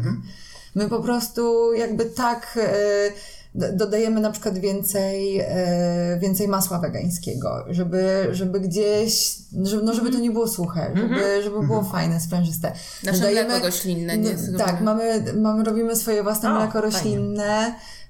My 0.75 0.89
po 0.89 1.01
prostu 1.01 1.73
jakby 1.73 2.05
tak 2.05 2.53
d- 2.57 3.13
dodajemy 3.55 4.21
na 4.21 4.31
przykład 4.31 4.59
więcej, 4.59 5.41
e, 5.41 6.19
więcej 6.23 6.49
masła 6.49 6.79
wegańskiego, 6.79 7.65
żeby, 7.71 8.29
żeby 8.33 8.61
gdzieś, 8.61 9.37
żeby, 9.63 9.83
no 9.83 9.95
żeby 9.95 10.11
to 10.11 10.19
nie 10.19 10.31
było 10.31 10.49
suche, 10.49 10.91
żeby, 10.95 11.43
żeby 11.43 11.67
było 11.67 11.83
fajne, 11.83 12.21
sprężyste. 12.21 12.73
Nasze 13.05 13.19
Dodajemy- 13.19 13.49
mleko 13.49 13.67
roślinne, 13.67 14.19
nie? 14.19 14.31
no, 14.53 14.59
tak, 14.59 14.81
mamy, 14.81 15.25
mamy, 15.41 15.65
robimy 15.65 15.97
swoje 15.97 16.23
własne 16.23 16.51
O, 16.51 16.55
mleko 16.55 16.73
fajnie. 16.73 16.87
roślinne 16.93 17.69
y, 17.69 18.04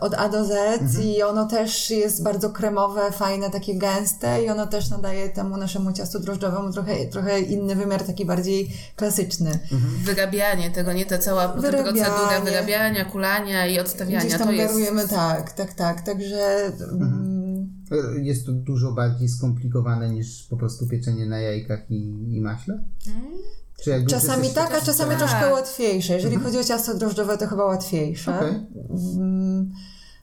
od 0.00 0.14
A 0.14 0.28
do 0.28 0.44
Z 0.44 0.98
i 1.04 1.22
ono 1.22 1.46
też 1.46 1.90
jest 1.90 2.22
bardzo 2.22 2.50
kremowe, 2.50 3.12
fajne, 3.12 3.50
takie 3.50 3.78
gęste 3.78 4.44
i 4.44 4.48
ono 4.48 4.66
też 4.66 4.90
nadaje 4.90 5.28
temu 5.28 5.56
naszemu 5.56 5.92
ciastu 5.92 6.20
drożdżowemu 6.20 6.72
trochę, 6.72 7.06
trochę 7.06 7.40
inny 7.40 7.74
wymiar, 7.76 8.04
taki 8.04 8.24
bardziej 8.26 8.70
klasyczny. 8.96 9.58
Wyrabianie 10.04 10.70
tego, 10.70 10.92
nie 10.92 11.06
ta 11.06 11.18
cała 11.18 11.48
Wyrabianie. 11.48 11.84
procedura 11.92 12.40
wyrabiania, 12.40 13.04
kulania 13.04 13.66
i 13.66 13.78
odstawiania. 13.78 14.20
Gdzieś 14.20 14.32
to 14.32 14.38
tam 14.38 14.54
jest... 14.54 14.72
garujemy, 14.72 15.08
tak, 15.08 15.52
tak, 15.52 15.74
tak, 15.74 16.00
także 16.00 16.72
mm, 16.92 17.84
Jest 18.22 18.46
to 18.46 18.52
dużo 18.52 18.92
bardziej 18.92 19.28
skomplikowane 19.28 20.10
niż 20.10 20.46
po 20.50 20.56
prostu 20.56 20.86
pieczenie 20.86 21.26
na 21.26 21.38
jajkach 21.38 21.90
i, 21.90 22.34
i 22.36 22.40
maśle? 22.40 22.84
Czy 23.82 23.90
jakby 23.90 24.10
czasami 24.10 24.50
tak, 24.50 24.74
a 24.74 24.80
czasami 24.80 25.10
tak. 25.10 25.18
troszkę 25.18 25.52
łatwiejsze. 25.52 26.12
Jeżeli 26.14 26.36
chodzi 26.36 26.58
o 26.58 26.64
ciasto 26.64 26.94
drożdżowe, 26.94 27.38
to 27.38 27.46
chyba 27.46 27.64
łatwiejsze. 27.64 28.36
Okej. 28.36 28.66
Mm, 29.16 29.72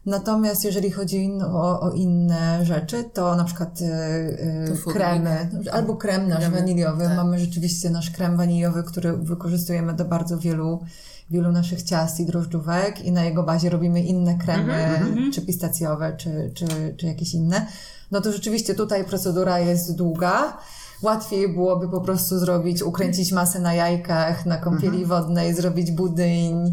Natomiast 0.05 0.63
jeżeli 0.65 0.91
chodzi 0.91 1.31
o, 1.53 1.79
o 1.81 1.91
inne 1.91 2.65
rzeczy, 2.65 3.03
to 3.13 3.35
na 3.35 3.43
przykład 3.43 3.81
y, 3.81 3.85
y, 3.85 4.67
To 4.69 4.75
fudlik. 4.75 4.95
kremy, 5.03 5.49
albo 5.71 5.95
krem 5.95 6.27
nasz 6.27 6.39
Kremy, 6.39 6.57
waniliowy. 6.57 7.03
tak. 7.05 7.15
Mamy 7.17 7.39
rzeczywiście 7.39 7.89
nasz 7.89 8.09
krem 8.11 8.37
waniliowy, 8.37 8.83
który 8.83 9.17
wykorzystujemy 9.17 9.93
do 9.93 10.05
bardzo 10.05 10.37
wielu, 10.39 10.83
wielu 11.29 11.51
naszych 11.51 11.83
ciast 11.83 12.19
i 12.19 12.25
drożdżówek 12.25 13.05
i 13.05 13.11
na 13.11 13.23
jego 13.23 13.43
bazie 13.43 13.69
robimy 13.69 14.01
inne 14.03 14.37
kremy, 14.37 14.99
czy 15.33 15.41
pistacjowe, 15.41 16.15
czy, 16.17 16.51
czy, 16.55 16.65
czy 16.97 17.05
jakieś 17.05 17.33
inne. 17.33 17.67
no 18.11 18.21
to 18.21 18.31
rzeczywiście 18.31 18.75
tutaj 18.75 19.03
procedura 19.05 19.59
jest 19.59 19.95
długa. 19.95 20.57
Łatwiej 21.03 21.49
byłoby 21.49 21.89
po 21.89 22.01
prostu 22.01 22.39
zrobić, 22.39 22.81
ukręcić 22.81 23.31
masę 23.31 23.59
na 23.59 23.73
jajkach, 23.73 24.45
na 24.45 24.57
kąpieli 24.57 25.05
wodnej, 25.05 25.53
zrobić 25.53 25.91
budyń 25.91 26.71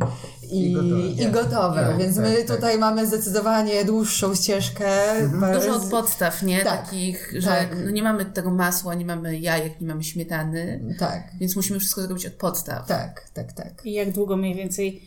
i, 0.51 0.71
I 0.71 0.75
gotowe, 0.75 1.07
i 1.09 1.31
gotowe. 1.31 1.81
Tak, 1.87 1.99
Więc 1.99 2.17
tak, 2.17 2.25
my 2.25 2.37
tak. 2.45 2.57
tutaj 2.57 2.79
mamy 2.79 3.07
zdecydowanie 3.07 3.85
dłuższą 3.85 4.35
ścieżkę. 4.35 4.87
Dużo 5.55 5.75
od 5.75 5.81
Bez- 5.83 5.91
podstaw, 5.91 6.43
nie? 6.43 6.65
Tak, 6.65 6.85
Takich, 6.85 7.33
że 7.39 7.49
tak. 7.49 7.69
no 7.85 7.91
nie 7.91 8.03
mamy 8.03 8.25
tego 8.25 8.51
masła, 8.51 8.95
nie 8.95 9.05
mamy 9.05 9.39
jajek, 9.39 9.81
nie 9.81 9.87
mamy 9.87 10.05
śmietany, 10.05 10.81
Tak, 10.99 11.23
więc 11.41 11.57
musimy 11.57 11.79
wszystko 11.81 12.03
zrobić 12.03 12.27
od 12.27 12.33
podstaw. 12.33 12.87
tak, 12.87 13.29
tak, 13.35 13.53
tak. 13.53 13.87
I 13.87 13.93
jak 13.93 14.13
długo 14.13 14.37
mniej 14.37 14.55
więcej 14.55 15.03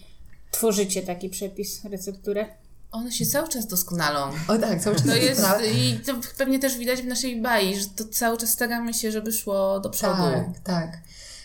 tworzycie 0.52 1.02
taki 1.02 1.30
przepis, 1.30 1.86
recepturę? 1.86 2.46
One 2.93 3.12
się 3.12 3.25
cały 3.25 3.47
czas 3.47 3.67
doskonalą. 3.67 4.32
O 4.47 4.58
tak, 4.58 4.82
cały 4.82 4.95
czas 4.95 5.06
To 5.06 5.15
jest, 5.15 5.41
i 5.75 5.99
to 5.99 6.13
pewnie 6.38 6.60
też 6.60 6.77
widać 6.77 7.01
w 7.01 7.06
naszej 7.06 7.41
bai, 7.41 7.79
że 7.79 7.86
to 7.95 8.03
cały 8.06 8.38
czas 8.38 8.49
staramy 8.49 8.93
się, 8.93 9.12
żeby 9.12 9.32
szło 9.32 9.79
do 9.79 9.89
przodu. 9.89 10.23
Tak, 10.23 10.60
tak. 10.63 10.97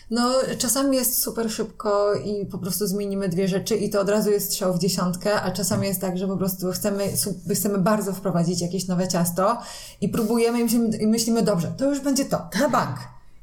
No, 0.09 0.33
czasami 0.57 0.97
jest 0.97 1.21
super 1.21 1.51
szybko 1.51 2.13
i 2.13 2.45
po 2.45 2.57
prostu 2.57 2.87
zmienimy 2.87 3.29
dwie 3.29 3.47
rzeczy 3.47 3.75
i 3.75 3.89
to 3.89 4.01
od 4.01 4.09
razu 4.09 4.31
jest 4.31 4.45
strzał 4.47 4.73
w 4.73 4.79
dziesiątkę, 4.79 5.41
a 5.41 5.51
czasami 5.51 5.87
jest 5.87 6.01
tak, 6.01 6.17
że 6.17 6.27
po 6.27 6.37
prostu 6.37 6.71
chcemy, 6.71 7.13
chcemy 7.53 7.77
bardzo 7.77 8.13
wprowadzić 8.13 8.61
jakieś 8.61 8.87
nowe 8.87 9.07
ciasto 9.07 9.57
i 10.01 10.09
próbujemy 10.09 10.59
i 10.59 10.63
myślimy, 10.63 10.97
i 10.97 11.07
myślimy 11.07 11.41
dobrze, 11.41 11.73
to 11.77 11.85
już 11.85 11.99
będzie 11.99 12.25
to, 12.25 12.49
na 12.59 12.69
bank. 12.69 12.97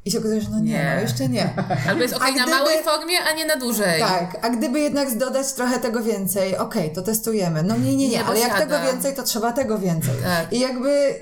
I 0.07 0.11
się 0.11 0.19
okazuje, 0.19 0.41
że 0.41 0.51
no 0.51 0.59
nie, 0.59 0.73
Nie. 0.73 0.93
no 0.97 1.01
jeszcze 1.01 1.29
nie. 1.29 1.55
Albo 1.89 2.03
jest 2.03 2.15
ok 2.15 2.23
A 2.23 2.27
na 2.27 2.33
gdyby- 2.33 2.51
małej 2.51 2.85
formie, 2.85 3.17
a 3.31 3.33
nie 3.37 3.47
na 3.47 3.57
dłużej. 3.57 4.01
Tak, 4.01 4.39
a 4.43 4.51
gdyby 4.51 4.81
jednak 4.81 5.19
dodać 5.19 5.53
trochę 5.53 5.79
tego 5.79 6.03
więcej, 6.03 6.57
okej, 6.57 6.93
to 6.93 7.03
testujemy. 7.03 7.63
No 7.63 7.77
nie, 7.77 7.83
nie, 7.85 7.97
nie, 7.97 8.09
Nie 8.09 8.25
ale 8.25 8.41
jak 8.41 8.59
tego 8.59 8.81
więcej, 8.83 9.15
to 9.15 9.23
trzeba 9.23 9.53
tego 9.53 9.79
więcej. 9.79 10.15
Tak. 10.23 10.53
I 10.53 10.61
jakby 10.61 11.15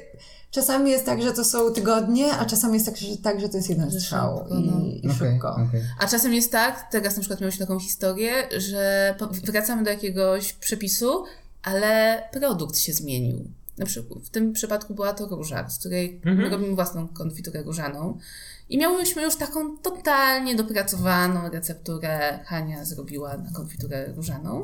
czasami 0.50 0.90
jest 0.90 1.06
tak, 1.06 1.22
że 1.22 1.32
to 1.32 1.44
są 1.44 1.72
tygodnie, 1.72 2.32
a 2.32 2.44
czasami 2.44 2.74
jest 2.74 2.86
tak, 2.86 2.96
że, 2.96 3.16
tak, 3.16 3.40
że 3.40 3.48
to 3.48 3.56
jest 3.56 3.70
jeden 3.70 3.90
strzał 3.90 4.38
szybko, 4.38 4.54
i, 4.54 4.66
no. 4.70 4.80
i 5.02 5.14
Okej, 5.16 5.30
szybko. 5.32 5.48
okej. 5.68 5.80
A 6.00 6.06
czasem 6.06 6.34
jest 6.34 6.52
tak, 6.52 6.86
teraz 6.90 7.14
na 7.16 7.20
przykład 7.20 7.40
miałyśmy 7.40 7.66
taką 7.66 7.80
historię, 7.80 8.32
że 8.56 9.14
wracamy 9.44 9.82
do 9.84 9.90
jakiegoś 9.90 10.52
przepisu, 10.52 11.24
ale 11.62 12.22
produkt 12.32 12.78
się 12.78 12.92
zmienił. 12.92 13.44
Na 13.78 13.86
przykład 13.86 14.24
w 14.24 14.30
tym 14.30 14.52
przypadku 14.52 14.94
była 14.94 15.12
to 15.12 15.26
róża, 15.26 15.68
z 15.70 15.78
której 15.78 16.20
Mhm. 16.26 16.50
robimy 16.52 16.74
własną 16.74 17.08
konfiturę 17.08 17.62
różaną. 17.62 18.18
I 18.68 18.79
miałyśmy 18.79 19.22
już 19.22 19.37
taką 19.37 19.77
totalnie 19.79 20.55
dopracowaną 20.55 21.50
recepturę. 21.50 22.38
Hania 22.46 22.85
zrobiła 22.85 23.37
na 23.37 23.50
konfiturę 23.50 24.07
różaną. 24.16 24.62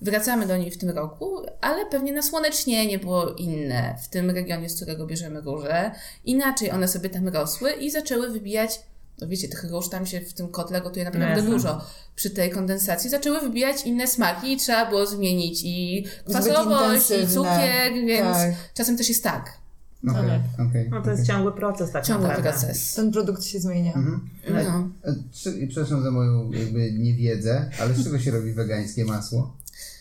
Wracamy 0.00 0.46
do 0.46 0.56
niej 0.56 0.70
w 0.70 0.78
tym 0.78 0.90
roku, 0.90 1.36
ale 1.60 1.86
pewnie 1.86 2.12
nasłonecznienie 2.12 2.98
było 2.98 3.30
inne 3.32 3.96
w 4.02 4.08
tym 4.08 4.30
regionie, 4.30 4.70
z 4.70 4.76
którego 4.76 5.06
bierzemy 5.06 5.40
róże. 5.40 5.90
Inaczej 6.24 6.70
one 6.70 6.88
sobie 6.88 7.10
tam 7.10 7.28
rosły 7.28 7.72
i 7.72 7.90
zaczęły 7.90 8.30
wybijać, 8.30 8.80
no 9.20 9.28
wiecie, 9.28 9.48
tych 9.48 9.64
róż 9.70 9.88
tam 9.88 10.06
się 10.06 10.20
w 10.20 10.32
tym 10.32 10.48
kotle 10.48 10.80
gotuje 10.80 11.04
naprawdę 11.04 11.26
Jasne. 11.34 11.50
dużo. 11.50 11.80
Przy 12.16 12.30
tej 12.30 12.50
kondensacji 12.50 13.10
zaczęły 13.10 13.40
wybijać 13.40 13.86
inne 13.86 14.06
smaki 14.06 14.52
i 14.52 14.56
trzeba 14.56 14.86
było 14.86 15.06
zmienić 15.06 15.60
i 15.64 16.06
kwasowość, 16.28 17.10
i 17.10 17.14
intensywne. 17.14 17.34
cukier, 17.34 17.92
więc 18.06 18.36
Tak. 18.36 18.50
czasem 18.74 18.96
też 18.96 19.08
jest 19.08 19.24
tak. 19.24 19.61
Okej, 20.10 20.40
okej, 20.68 20.90
No 20.90 21.02
to 21.02 21.10
jest 21.10 21.26
ciągły 21.26 21.52
proces 21.52 21.90
tak 21.90 22.04
Ciągły 22.04 22.28
naprawdę. 22.28 22.50
proces. 22.50 22.94
Ten 22.94 23.12
produkt 23.12 23.44
się 23.44 23.60
zmienia. 23.60 23.92
Mhm. 23.94 24.28
No. 24.50 24.88
E, 25.10 25.14
czy- 25.32 25.66
Przepraszam 25.68 26.02
za 26.02 26.10
moją 26.10 26.50
jakby 26.52 26.92
niewiedzę, 26.92 27.70
ale 27.80 27.94
z 27.94 28.04
czego 28.04 28.18
się 28.18 28.30
robi 28.30 28.52
wegańskie 28.52 29.04
masło? 29.04 29.56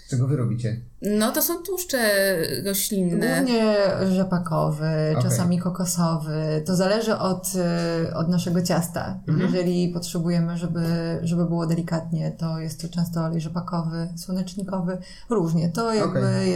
Z 0.08 0.10
czego 0.10 0.28
wy 0.28 0.36
robicie? 0.38 0.82
no 1.02 1.32
to 1.32 1.42
są 1.42 1.64
tłuszcze 1.64 1.98
roślinne. 2.66 3.36
Głównie 3.38 3.76
rzepakowy, 4.16 4.86
czasami 5.22 5.60
kokosowy. 5.60 6.64
To 6.66 6.76
zależy 6.76 7.18
od, 7.18 7.52
y, 8.10 8.16
od 8.16 8.30
naszego 8.30 8.62
ciasta. 8.62 9.20
Jeżeli 9.40 9.90
potrzebujemy, 9.90 10.58
żeby, 10.58 10.82
żeby 11.24 11.46
było 11.46 11.68
delikatnie, 11.68 12.32
to 12.32 12.60
jest 12.60 12.82
to 12.82 12.88
często 12.90 13.22
olej 13.22 13.42
rzepakowy, 13.42 14.08
słonecznikowy. 14.16 14.98
Różnie. 15.30 15.70
To 15.70 15.94
jakby 15.94 16.48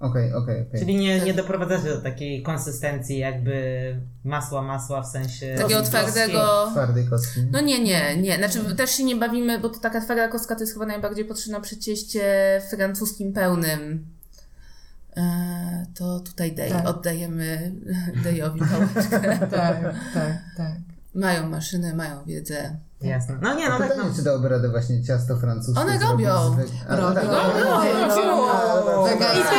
Okej. 0.00 0.24
jest... 0.24 0.34
Okej, 0.36 0.54
okej, 0.56 0.66
okej. 0.68 0.80
Czyli 0.80 0.96
nie, 0.96 1.20
nie 1.20 1.34
doprowadzacie 1.34 1.88
do 1.88 2.00
takiej 2.00 2.42
konsystencji 2.42 3.18
jakby 3.18 3.96
masła, 4.24 4.62
masła 4.62 5.02
w 5.02 5.06
sensie... 5.06 5.54
Takiego 5.58 5.82
twardego. 5.82 6.68
Twardej 6.70 7.06
kostki. 7.08 7.40
No 7.52 7.60
nie, 7.60 7.84
nie, 7.84 8.16
nie. 8.16 8.36
Znaczy 8.36 8.76
też 8.76 8.90
się 8.90 9.04
nie 9.04 9.16
bawimy, 9.16 9.58
bo 9.58 9.68
to 9.68 9.80
taka 9.80 10.00
twarda 10.00 10.28
kostka 10.28 10.54
to 10.54 10.60
jest 10.60 10.72
chyba 10.72 10.86
najbardziej 10.86 11.24
potrzebna 11.24 11.60
przy 11.60 11.76
cieście 11.76 12.22
francuskim 12.70 13.32
pełnym. 13.32 14.06
E, 15.16 15.86
to 15.94 16.20
tutaj 16.20 16.52
Dej, 16.52 16.70
Tak. 16.70 16.88
oddajemy 16.88 17.72
Dejowi 18.24 18.60
pałeczkę. 18.60 19.38
Tak, 19.38 19.94
tak, 20.14 20.38
tak. 20.56 20.74
Mają 21.14 21.48
maszynę, 21.48 21.94
mają 21.94 22.24
wiedzę. 22.24 22.76
Jasne. 23.02 23.38
No 23.42 23.54
nie, 23.54 23.68
no 23.68 23.78
tak 23.78 23.92
no. 23.96 24.04
czy 24.16 24.22
dałoby 24.22 24.48
radę 24.48 24.68
właśnie 24.68 25.04
ciasto 25.04 25.36
francuskie 25.36 25.80
One 25.80 25.98
robią. 25.98 26.34
Robią. 26.88 27.14
tak, 27.14 27.24
robią. 27.24 29.04
Wegańskie 29.04 29.56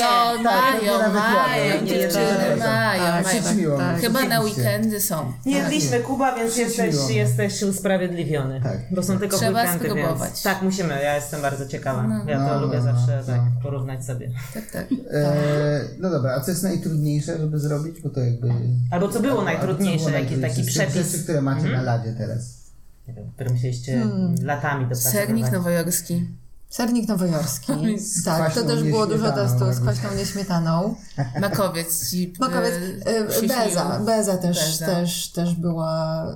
Mają, 0.00 0.44
Tak, 0.44 0.82
mają, 0.82 0.98
nawet 0.98 1.14
mają, 1.14 1.86
dziewczyny 1.86 2.36
Tak, 2.58 2.58
mają, 2.58 3.24
tak, 3.24 3.24
mają. 3.56 3.78
Tak. 3.78 3.92
mnie, 3.92 4.00
Chyba 4.02 4.24
na 4.24 4.40
weekendy 4.40 5.00
są. 5.00 5.32
Nie 5.46 5.56
jedliśmy 5.56 6.00
Kuba, 6.00 6.34
więc 6.36 6.56
jesteś, 6.56 6.94
jesteś 7.10 7.62
usprawiedliwiony. 7.62 8.60
Tak. 8.62 8.78
Bo 8.90 9.02
są 9.02 9.18
tylko 9.18 9.36
Trzeba 9.36 9.62
weekendy, 9.62 9.88
spróbować. 9.88 10.28
więc... 10.30 10.42
Tak, 10.42 10.62
musimy. 10.62 11.02
Ja 11.02 11.16
jestem 11.16 11.42
bardzo 11.42 11.66
ciekawa. 11.68 12.06
Ja 12.26 12.38
to 12.38 12.44
No, 12.54 12.60
lubię 12.60 12.76
no, 12.78 12.82
zawsze 12.82 13.16
no, 13.20 13.26
tak 13.26 13.36
no. 13.54 13.62
porównać 13.62 14.04
sobie. 14.04 14.30
Tak, 14.54 14.70
tak. 14.72 14.86
E, 15.12 15.80
no 15.98 16.10
dobra, 16.10 16.34
a 16.34 16.40
co 16.40 16.50
jest 16.50 16.62
najtrudniejsze, 16.62 17.38
żeby 17.38 17.58
zrobić? 17.58 18.00
Bo 18.00 18.10
to 18.10 18.20
jakby... 18.20 18.48
Albo 18.90 19.08
co 19.08 19.20
było 19.20 19.42
najtrudniejsze, 19.42 20.04
albo 20.06 20.18
co 20.18 20.22
jaki 20.24 20.36
było 20.36 20.48
taki 20.48 20.64
przepis, 20.64 20.94
rzeczy, 21.12 21.22
które 21.24 21.42
macie 21.42 21.66
na 21.68 21.82
ladzie 21.82 22.09
teraz. 22.12 22.60
nie 23.08 23.14
wiem, 23.14 23.30
który 23.34 23.50
musieliście 23.50 24.06
latami 24.42 24.82
dopracować. 24.82 25.12
Sernik 25.12 25.52
nowojorski. 25.52 26.26
Sernik 26.70 27.08
nowojorski. 27.08 27.72
Z 27.98 28.24
Tak, 28.24 28.54
to 28.54 28.62
też 28.62 28.82
było 28.82 29.06
dużo 29.06 29.32
testu 29.32 29.72
z 29.72 29.80
kwaśną 29.80 30.14
nieśmietaną. 30.14 30.94
Makowiec 31.40 32.10
ci 32.10 32.32
Makowiec, 32.40 32.74
e, 33.06 33.28
y, 33.28 33.32
się 33.32 33.46
Beza. 33.46 34.00
Beza 34.06 34.36
też, 34.36 34.58
Beza. 34.70 34.86
Też, 34.86 35.32
też, 35.32 35.54
była, 35.54 36.26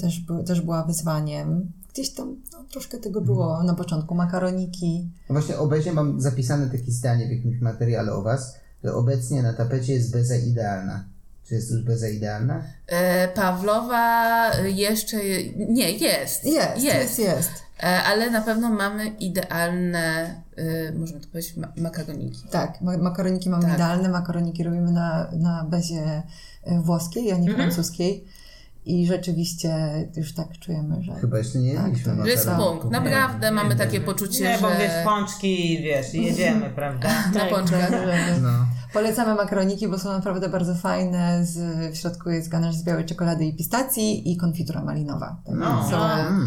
też, 0.00 0.20
by, 0.20 0.44
też 0.44 0.60
była 0.60 0.84
wyzwaniem. 0.84 1.72
Gdzieś 1.92 2.14
tam 2.14 2.36
no, 2.52 2.64
troszkę 2.70 2.98
tego 2.98 3.20
było 3.20 3.62
na 3.62 3.74
początku. 3.74 4.14
Makaroniki. 4.14 5.10
No 5.28 5.32
Właśnie 5.32 5.58
obecnie 5.58 5.92
mam 5.92 6.20
zapisane 6.20 6.70
takie 6.70 6.92
zdanie 6.92 7.26
w 7.26 7.30
jakimś 7.30 7.60
materiale 7.60 8.12
o 8.12 8.22
was, 8.22 8.56
że 8.84 8.94
obecnie 8.94 9.42
na 9.42 9.52
tapecie 9.52 9.92
jest 9.92 10.12
beza 10.12 10.36
idealna. 10.36 11.04
Czy 11.50 11.54
jest 11.56 11.70
już 11.70 11.82
beza 11.82 12.08
idealna? 12.08 12.62
E, 12.86 13.28
Pawlowa 13.28 14.50
jeszcze. 14.64 15.16
Nie, 15.68 15.90
jest. 15.90 16.44
Jest, 16.44 16.82
jest, 16.82 17.18
jest. 17.18 17.50
E, 17.82 18.02
ale 18.02 18.30
na 18.30 18.40
pewno 18.40 18.70
mamy 18.70 19.06
idealne, 19.08 20.34
e, 20.56 20.92
możemy 20.92 21.20
to 21.20 21.28
powiedzieć, 21.28 21.56
ma- 21.56 21.72
makaroniki. 21.76 22.48
Tak, 22.50 22.80
ma- 22.80 22.96
makaroniki 22.98 23.50
mamy 23.50 23.64
Tak. 23.64 23.74
idealne. 23.74 24.08
Makaroniki 24.08 24.64
robimy 24.64 24.92
na, 24.92 25.30
na 25.32 25.64
bezie 25.70 26.22
y, 26.66 26.80
włoskiej, 26.80 27.32
a 27.32 27.36
nie 27.36 27.50
Mhm. 27.50 27.56
francuskiej. 27.56 28.24
I 28.84 29.06
rzeczywiście 29.06 29.74
już 30.16 30.34
tak 30.34 30.58
czujemy, 30.58 31.02
że 31.02 31.14
Chyba 31.14 31.38
jeszcze 31.38 31.58
nie 31.58 31.74
Tak, 31.74 31.86
jedliśmy 31.86 32.16
to 32.16 32.24
Że 32.24 32.30
jest 32.30 32.48
punkt. 32.50 32.90
Naprawdę 32.90 33.50
mamy 33.52 33.76
takie 33.76 34.00
poczucie, 34.00 34.44
Nie, 34.44 34.58
bo 34.62 34.68
że 34.70 34.78
wiesz, 34.78 35.04
pączki, 35.04 35.78
wiesz, 35.82 36.14
jedziemy, 36.14 36.70
prawda? 36.80 37.08
na 37.34 37.44
pączkach. 37.44 37.90
że- 37.90 38.40
No. 38.42 38.48
Polecamy 38.92 39.34
makaroniki, 39.34 39.88
bo 39.88 39.98
są 39.98 40.12
naprawdę 40.12 40.48
bardzo 40.48 40.74
fajne. 40.74 41.46
Z, 41.46 41.58
w 41.94 41.96
środku 41.96 42.30
jest 42.30 42.48
ganasz 42.48 42.74
z 42.74 42.84
białej 42.84 43.04
czekolady 43.04 43.44
i 43.44 43.56
pistacji 43.56 44.32
i 44.32 44.36
konfitura 44.36 44.84
malinowa. 44.84 45.36
Tak 45.46 45.54
No, 45.54 45.88
są 45.90 45.98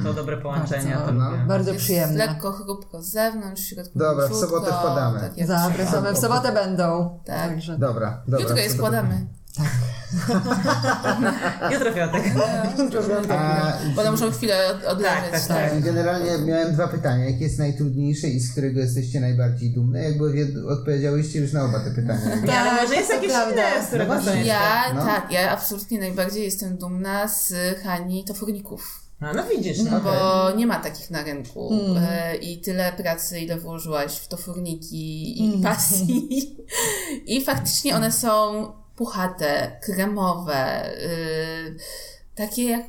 to 0.03 0.13
dobre 0.13 0.37
połączenie, 0.37 0.95
Bardzo, 0.95 1.11
no. 1.11 1.31
bardzo 1.47 1.71
Jest 1.71 1.83
przyjemne. 1.83 2.15
lekko 2.17 2.51
chrupko 2.51 3.01
z 3.01 3.09
zewnątrz, 3.11 3.61
w 3.61 3.65
środku 3.65 3.99
Dobra, 3.99 4.27
w 4.27 4.33
sobotę 4.35 4.71
wkładamy. 4.71 5.19
Tak 5.19 5.47
Zapraszamy, 5.47 6.13
w 6.13 6.17
sobotę 6.17 6.51
będą. 6.51 7.19
Tak. 7.25 7.35
Także 7.37 7.77
Dobra, 7.77 8.21
dobra. 8.27 8.39
Jutro 8.39 8.57
je 8.57 8.69
składamy. 8.69 9.27
Jutro 11.73 11.93
Piotrek. 11.93 12.23
A, 13.29 13.73
Bo 13.95 14.01
one 14.01 14.11
muszą 14.11 14.31
chwilę 14.31 14.67
od- 14.67 14.83
odleżeć. 14.83 15.31
Tak, 15.31 15.47
tak, 15.47 15.71
tak. 15.71 15.81
Generalnie 15.81 16.37
miałem 16.37 16.73
dwa 16.73 16.87
pytania. 16.87 17.25
Jakie 17.25 17.43
jest 17.43 17.59
najtrudniejsze 17.59 18.27
i 18.27 18.39
z 18.39 18.51
którego 18.51 18.79
jesteście 18.79 19.19
najbardziej 19.19 19.69
dumne? 19.73 20.03
Jakby 20.03 20.23
odpowiedziałyście 20.69 21.39
już 21.39 21.53
na 21.53 21.63
oba 21.65 21.79
te 21.79 21.91
pytania. 21.91 22.35
Nie, 22.47 22.59
ale 22.59 22.81
może 22.81 22.95
jest 22.95 23.09
jakieś 23.09 23.29
prawda. 23.31 23.69
inne, 23.69 23.83
z 23.83 23.87
którego 23.87 24.15
No. 24.15 24.33
Ja, 24.33 24.83
No. 24.95 25.05
tak, 25.05 25.31
ja 25.31 25.51
absolutnie 25.51 25.99
najbardziej 25.99 26.43
jestem 26.43 26.77
dumna 26.77 27.27
z 27.27 27.53
Hani 27.83 28.23
Tofurników. 28.25 28.99
No, 29.21 29.33
no 29.33 29.43
widzisz, 29.57 29.77
no. 29.91 29.99
Bo 30.01 30.51
nie 30.57 30.67
ma 30.67 30.75
takich 30.79 31.09
na 31.11 31.23
rynku 31.23 31.69
Mm. 31.73 32.03
e, 32.09 32.35
i 32.35 32.61
tyle 32.61 32.91
pracy, 32.97 33.39
ile 33.39 33.57
włożyłaś 33.59 34.17
w 34.17 34.27
to 34.27 34.37
furniki 34.37 35.43
i 35.59 35.63
pasji. 35.63 36.29
I 37.37 37.45
faktycznie 37.45 37.95
one 37.95 38.11
są 38.11 38.63
puchate, 38.95 39.79
kremowe, 39.81 40.93
y, 40.97 41.75
takie 42.35 42.63
jak 42.63 42.85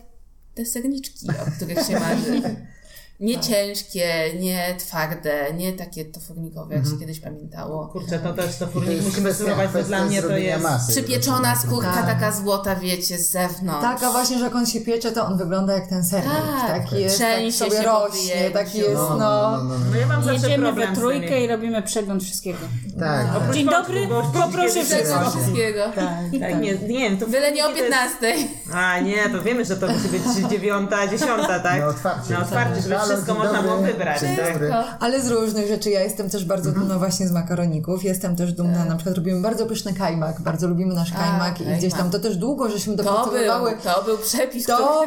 te 0.55 0.65
serniczki, 0.65 1.29
o 1.31 1.57
których 1.57 1.87
się 1.87 2.01
marzy. 2.01 2.43
Nie 3.21 3.41
ciężkie, 3.41 4.35
nie 4.41 4.75
twarde, 4.79 5.53
nie 5.57 5.73
takie 5.73 6.05
tofurnikowe, 6.05 6.75
jak 6.75 6.85
się 6.85 6.99
kiedyś 7.01 7.21
pamiętało. 7.21 7.89
Kurczę, 7.89 8.19
to 8.19 8.33
też 8.33 8.57
to 8.57 8.67
I 8.67 8.97
to 8.99 9.03
musimy 9.05 9.35
spróbować, 9.35 9.71
bo 9.73 9.83
dla 9.83 10.05
mnie 10.05 10.23
to 10.23 10.37
jest... 10.37 10.63
masy. 10.63 10.93
Przypieczona 10.93 11.57
skórka 11.57 11.93
Tak. 11.93 12.07
taka 12.07 12.33
złota, 12.33 12.77
wiecie, 12.77 13.19
z 13.19 13.31
zewnątrz. 13.31 13.83
Tak, 13.83 14.03
a 14.03 14.11
właśnie, 14.11 14.39
że 14.39 14.45
jak 14.45 14.55
on 14.55 14.67
się 14.67 14.81
piecze, 14.81 15.13
to 15.13 15.27
on 15.27 15.39
wygląda 15.39 15.75
jak 15.75 15.87
ten 15.89 16.05
sernik. 16.05 16.33
Tak. 16.33 16.83
taki 16.83 16.97
jest, 17.03 17.19
tak 17.19 17.29
Trzęsie 17.29 17.59
sobie 17.59 17.71
się 17.71 17.83
rośnie, 17.83 18.51
taki 18.51 18.79
jest, 18.79 18.95
no... 18.95 19.09
no, 19.09 19.65
no. 19.65 19.75
No 19.91 19.97
ja 19.97 20.07
mam 20.07 20.25
zawsze 20.25 20.41
Jedziemy 20.41 20.65
problem 20.65 20.95
we 20.95 21.01
trójkę 21.01 21.45
i 21.45 21.47
robimy 21.47 21.83
przegląd 21.83 22.23
wszystkiego. 22.23 22.59
Tak. 23.01 23.27
tak. 23.33 23.55
Dzień 23.55 23.67
dobry, 23.67 24.09
poproszę 24.33 24.75
kiedyś 24.75 24.85
wszystko. 24.93 25.19
właśnie. 25.19 25.41
wszystkiego. 25.41 25.81
Tak, 25.95 26.61
nie, 26.61 26.75
nie 26.75 26.79
wiem, 26.79 27.19
to 27.19 27.27
Byle 27.27 27.53
nie 27.53 27.65
o 27.65 27.69
furniki 27.69 27.91
to 27.91 27.97
jest- 27.97 28.21
15. 28.21 28.49
A 28.75 29.01
nie, 29.01 29.29
to 29.29 29.43
wiemy, 29.43 29.65
że 29.65 29.77
to 29.77 29.87
musi 29.87 30.09
być 30.09 30.51
dziewiąta, 30.51 31.09
dziesiąta, 31.09 31.61
tak? 31.61 31.81
Na 31.81 31.87
otwarcie. 31.87 32.35
Na 32.35 32.41
otwarcie, 32.41 32.83
żeby 32.83 33.04
Halo, 33.05 33.15
wszystko 33.15 33.35
można 33.35 33.63
było 33.63 33.77
wybrać, 33.77 34.21
tak? 34.21 34.59
Ale 35.01 35.21
z 35.21 35.29
różnych 35.31 35.69
rzeczy. 35.69 35.91
Ja 35.91 36.01
jestem 36.01 36.31
też 36.31 36.45
bardzo 36.45 36.69
Mhm. 36.69 36.87
dumna 36.87 36.99
właśnie 36.99 37.29
z 37.29 37.33
makaroników. 37.33 38.05
Jestem 38.05 38.37
też 38.37 38.53
dumna, 38.53 38.79
Tak. 38.79 38.89
na 38.89 38.97
przykład 38.97 39.17
robimy 39.17 39.41
bardzo 39.41 39.67
pyszny 39.67 39.95
kajmak. 39.95 40.41
Bardzo 40.41 40.67
lubimy 40.69 40.95
nasz 40.95 41.13
kajmak 41.13 41.61
i 41.61 41.65
gdzieś 41.65 41.95
tam 41.95 42.11
to 42.11 42.19
też 42.19 42.37
długo, 42.37 42.69
żeśmy 42.69 42.97
To 42.97 43.03
był, 43.03 43.13
dopracowywały. 43.13 43.73
to 43.83 44.03
był 44.05 44.19
przepis 44.19 44.67
To 44.67 44.77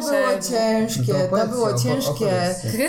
ciężkie, 0.50 1.14
No 1.32 1.38
to 1.38 1.46
było 1.48 1.74
ciężkie. 1.74 2.26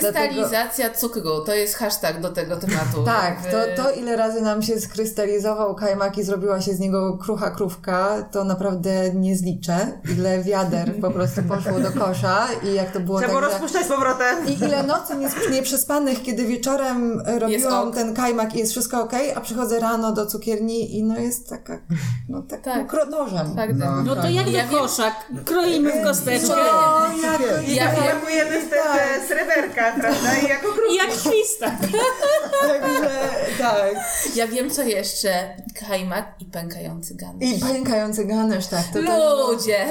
Krystalizacja 0.00 0.90
cukru, 0.90 1.40
to 1.46 1.54
jest 1.54 1.74
hashtag 1.74 2.20
do 2.20 2.30
tego 2.30 2.56
tematu. 2.56 3.04
Tak, 3.20 3.36
to, 3.50 3.82
to 3.82 3.90
ile 3.90 4.16
razy 4.16 4.40
nam 4.40 4.62
się 4.62 4.80
skrystalizował 4.80 5.74
kajmak 5.74 6.18
i 6.18 6.22
zrobiła 6.24 6.60
się 6.60 6.74
z 6.74 6.78
niego 6.78 7.18
krucha 7.18 7.50
krówka, 7.50 8.22
to 8.32 8.44
naprawdę 8.44 9.14
nie 9.14 9.36
zliczę. 9.36 9.78
Ile 10.16 10.42
wiader 10.42 10.94
po 11.00 11.10
prostu 11.10 11.42
poszło 11.42 11.80
do 11.80 11.90
kosza 11.92 12.46
i 12.70 12.74
jak 12.74 12.90
to 12.92 13.00
było 13.00 13.18
Trzeba 13.18 13.32
było 13.32 13.40
tak, 13.42 13.50
że... 13.50 13.58
rozpuszczać 13.58 13.86
z 13.86 13.88
powrotem. 13.88 14.46
I 14.48 14.64
ile 14.64 14.82
nocy 15.08 15.50
nieprzespanych, 15.50 16.22
kiedy 16.22 16.44
wieczorem 16.44 17.22
e, 17.26 17.38
robiłam 17.38 17.88
ok. 17.88 17.94
ten 17.94 18.14
kajmak 18.14 18.54
i 18.54 18.58
jest 18.58 18.72
wszystko 18.72 19.02
ok, 19.02 19.12
a 19.34 19.40
przychodzę 19.40 19.80
rano 19.80 20.12
do 20.12 20.26
cukierni 20.26 20.98
i 20.98 21.02
no 21.02 21.18
jest 21.18 21.48
taka, 21.48 21.78
no 22.28 22.42
tak, 22.42 22.60
Tak. 22.60 22.90
tak. 22.92 23.10
nożem. 23.10 23.56
Tak, 23.56 23.70
No. 23.76 24.02
No 24.02 24.16
to 24.16 24.28
jak 24.28 24.50
Ja 24.52 24.64
koszak, 24.68 25.14
kroimy 25.44 26.00
w 26.00 26.04
kosteczkę 26.04 26.48
No, 26.48 27.22
jak 27.22 27.68
Ja 27.68 27.86
tak. 27.86 28.14
Pakujemy 28.14 28.60
w 28.60 28.70
te, 28.70 28.76
te 28.76 29.26
sreberka, 29.26 29.92
prawda? 30.00 30.38
I 30.38 30.48
jako 30.48 30.68
jak 30.96 31.10
świstak. 31.10 31.74
Także, 32.68 33.10
tak. 33.58 33.94
Ja 34.34 34.46
wiem 34.46 34.70
co 34.70 34.82
jeszcze. 34.82 35.56
Kajmak 35.88 36.34
i 36.40 36.44
pękający 36.44 37.14
ganek. 37.14 37.42
I 37.42 37.60
pękający 37.60 38.24
ganerz, 38.24 38.66
tak. 38.66 38.84
To, 38.92 39.00
Ludzie! 39.00 39.86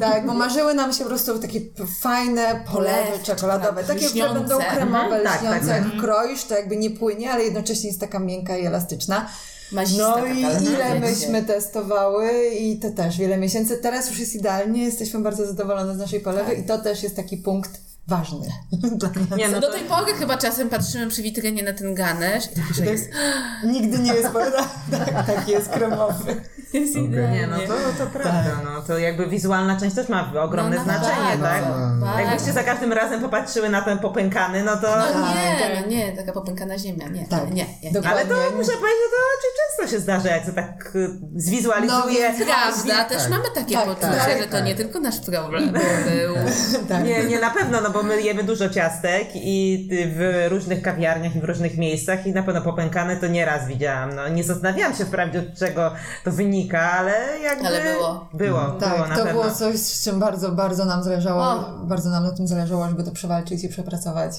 tak, 0.00 0.26
bo 0.26 0.34
marzyły 0.34 0.74
nam 0.74 0.92
się 0.92 1.02
po 1.02 1.08
prostu 1.08 1.38
takie 1.38 1.60
fajne 2.00 2.64
polewy 2.72 3.18
czekoladowe, 3.22 3.84
tak, 3.84 3.86
takie, 3.86 4.08
które. 4.08 4.28
Będą 4.48 4.64
kremowe, 4.76 5.16
Mhm, 5.16 5.24
tak, 5.24 5.36
lśniące, 5.36 5.68
tak, 5.68 5.84
jak 5.84 6.00
kroisz, 6.00 6.44
to 6.44 6.54
jakby 6.54 6.76
nie 6.76 6.90
płynie, 6.90 7.30
ale 7.30 7.44
jednocześnie 7.44 7.88
jest 7.88 8.00
taka 8.00 8.18
miękka 8.18 8.56
i 8.56 8.66
elastyczna. 8.66 9.28
Mazista 9.72 10.14
No 10.20 10.26
i 10.26 10.44
ale 10.44 10.60
ile 10.60 11.00
myśmy 11.00 11.42
testowały 11.42 12.48
i 12.60 12.78
to 12.78 12.90
też 12.90 13.18
wiele 13.18 13.36
miesięcy. 13.36 13.78
Teraz 13.78 14.10
już 14.10 14.18
jest 14.18 14.34
idealnie, 14.34 14.84
jesteśmy 14.84 15.20
bardzo 15.20 15.46
zadowolone 15.46 15.94
z 15.94 15.98
naszej 15.98 16.20
polewy 16.20 16.54
i 16.54 16.62
to 16.62 16.78
też 16.78 17.02
jest 17.02 17.16
taki 17.16 17.36
punkt 17.36 17.80
ważny. 18.08 18.48
Dla 18.98 19.08
nas. 19.08 19.38
Nie, 19.38 19.48
no 19.48 19.60
Do 19.60 19.66
to, 19.66 19.72
tej 19.72 19.84
pory 19.84 20.12
chyba 20.12 20.36
czasem 20.36 20.68
patrzymy 20.68 21.06
przy 21.10 21.22
witrynie 21.22 21.62
na 21.62 21.72
ten 21.72 21.94
ganerz 21.94 22.44
i 22.44 22.54
tak, 22.54 22.74
że 22.74 22.86
jest, 22.86 23.10
Nigdy 23.72 23.98
nie 23.98 24.14
jest 24.14 24.28
tak, 24.90 25.26
taki 25.26 25.52
jest 25.52 25.68
kremowy. 25.68 26.42
Jest 26.72 26.94
nie, 26.94 27.02
idealnie. 27.02 27.46
no 27.46 27.56
to, 27.58 28.04
to 28.04 28.10
prawda, 28.10 28.60
no 28.64 28.82
to 28.82 28.98
jakby 28.98 29.26
wizualna 29.26 29.80
część 29.80 29.96
też 29.96 30.08
ma 30.08 30.32
ogromne 30.42 30.76
No, 30.76 30.82
no, 30.86 30.92
znaczenie, 30.92 31.38
bardzo, 31.38 31.66
tak? 31.68 32.00
bardzo. 32.00 32.20
Jakbyście 32.20 32.52
za 32.52 32.62
każdym 32.62 32.92
razem 32.92 33.20
popatrzyły 33.20 33.68
na 33.68 33.82
ten 33.82 33.98
popękany, 33.98 34.64
no 34.64 34.76
to... 34.76 34.88
No 34.96 35.04
Tak, 35.06 35.14
nie, 35.14 35.80
no 35.80 35.86
nie, 35.86 36.12
taka 36.12 36.32
popękana 36.32 36.78
ziemia, 36.78 37.08
nie, 37.08 37.26
Tak. 37.28 37.44
nie, 37.48 37.54
nie. 37.54 37.66
nie. 37.82 37.92
Dokładnie. 37.92 38.10
Ale 38.20 38.26
to 38.28 38.34
muszę 38.34 38.72
powiedzieć, 38.72 39.00
że 39.04 39.10
to 39.10 39.18
raczej 39.34 39.50
często 39.58 39.96
się 39.96 40.00
zdarza, 40.00 40.28
jak 40.28 40.46
to 40.46 40.52
tak 40.52 40.92
y, 40.96 41.08
zwizualizuje. 41.36 42.32
No, 42.38 42.44
Prawda, 42.46 43.04
też 43.04 43.28
mamy 43.28 43.44
takie 43.54 43.74
Tak, 43.74 43.84
poczucie, 43.84 44.06
tak, 44.06 44.38
że 44.38 44.44
to 44.44 44.52
tak. 44.52 44.64
nie 44.64 44.74
tylko 44.74 45.00
nasz 45.00 45.20
problem 45.20 45.72
był. 45.72 46.34
Tak. 46.88 47.04
Nie, 47.04 47.24
nie 47.24 47.38
na 47.40 47.50
pewno, 47.50 47.80
no 47.80 47.90
bo 47.90 48.02
my 48.02 48.22
jemy 48.22 48.44
dużo 48.44 48.68
ciastek 48.68 49.28
i 49.34 49.88
w 50.16 50.46
różnych 50.48 50.82
kawiarniach 50.82 51.36
i 51.36 51.40
w 51.40 51.44
różnych 51.44 51.76
miejscach 51.78 52.26
i 52.26 52.32
na 52.32 52.42
pewno 52.42 52.62
popękane 52.62 53.16
to 53.16 53.26
nieraz 53.26 53.66
widziałam. 53.66 54.14
No 54.14 54.28
nie 54.28 54.44
zastanawiałam 54.44 54.94
się 54.94 55.04
wprawdzie 55.04 55.38
od 55.38 55.58
czego 55.58 55.92
to 56.24 56.32
wynika, 56.32 56.57
ale 56.72 57.38
jakby... 57.42 57.66
Ale 57.66 57.82
było. 57.82 58.28
Było, 58.34 58.60
było 58.60 58.80
Tak, 58.80 59.08
na 59.08 59.16
to 59.16 59.24
pewno. 59.24 59.42
było 59.42 59.54
coś, 59.54 59.76
z 59.76 60.04
czym 60.04 60.20
bardzo, 60.20 60.52
bardzo 60.52 60.84
nam 60.84 61.02
zależało, 61.02 61.42
O. 61.44 61.78
bardzo 61.84 62.10
nam 62.10 62.24
na 62.24 62.30
tym 62.30 62.48
zależało, 62.48 62.88
żeby 62.88 63.04
to 63.04 63.10
przewalczyć 63.10 63.64
i 63.64 63.68
przepracować. 63.68 64.32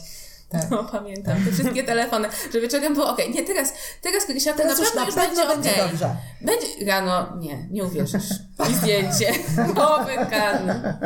Tak. 0.49 0.69
No 0.71 0.83
pamiętam, 0.83 1.45
te 1.45 1.51
wszystkie 1.51 1.83
telefony, 1.83 2.27
że 2.53 2.61
wieczorem 2.61 2.93
było 2.93 3.09
okej, 3.09 3.31
nie 3.33 3.43
teraz, 3.43 3.73
teraz 4.01 4.25
Krysiaka 4.25 4.57
na 4.57 4.63
Teraz 4.63 4.79
już 4.79 4.87
pewno 4.87 5.01
na 5.01 5.07
już 5.07 5.15
pewno 5.15 5.47
będzie 5.47 5.69
dobrze. 5.77 6.15
Będzie 6.41 6.85
rano, 6.85 7.37
nie, 7.39 7.67
nie 7.71 7.83
uwierzysz. 7.83 8.29
I 8.71 8.73
zdjęcie. 8.75 9.33
Popękany. 9.75 10.97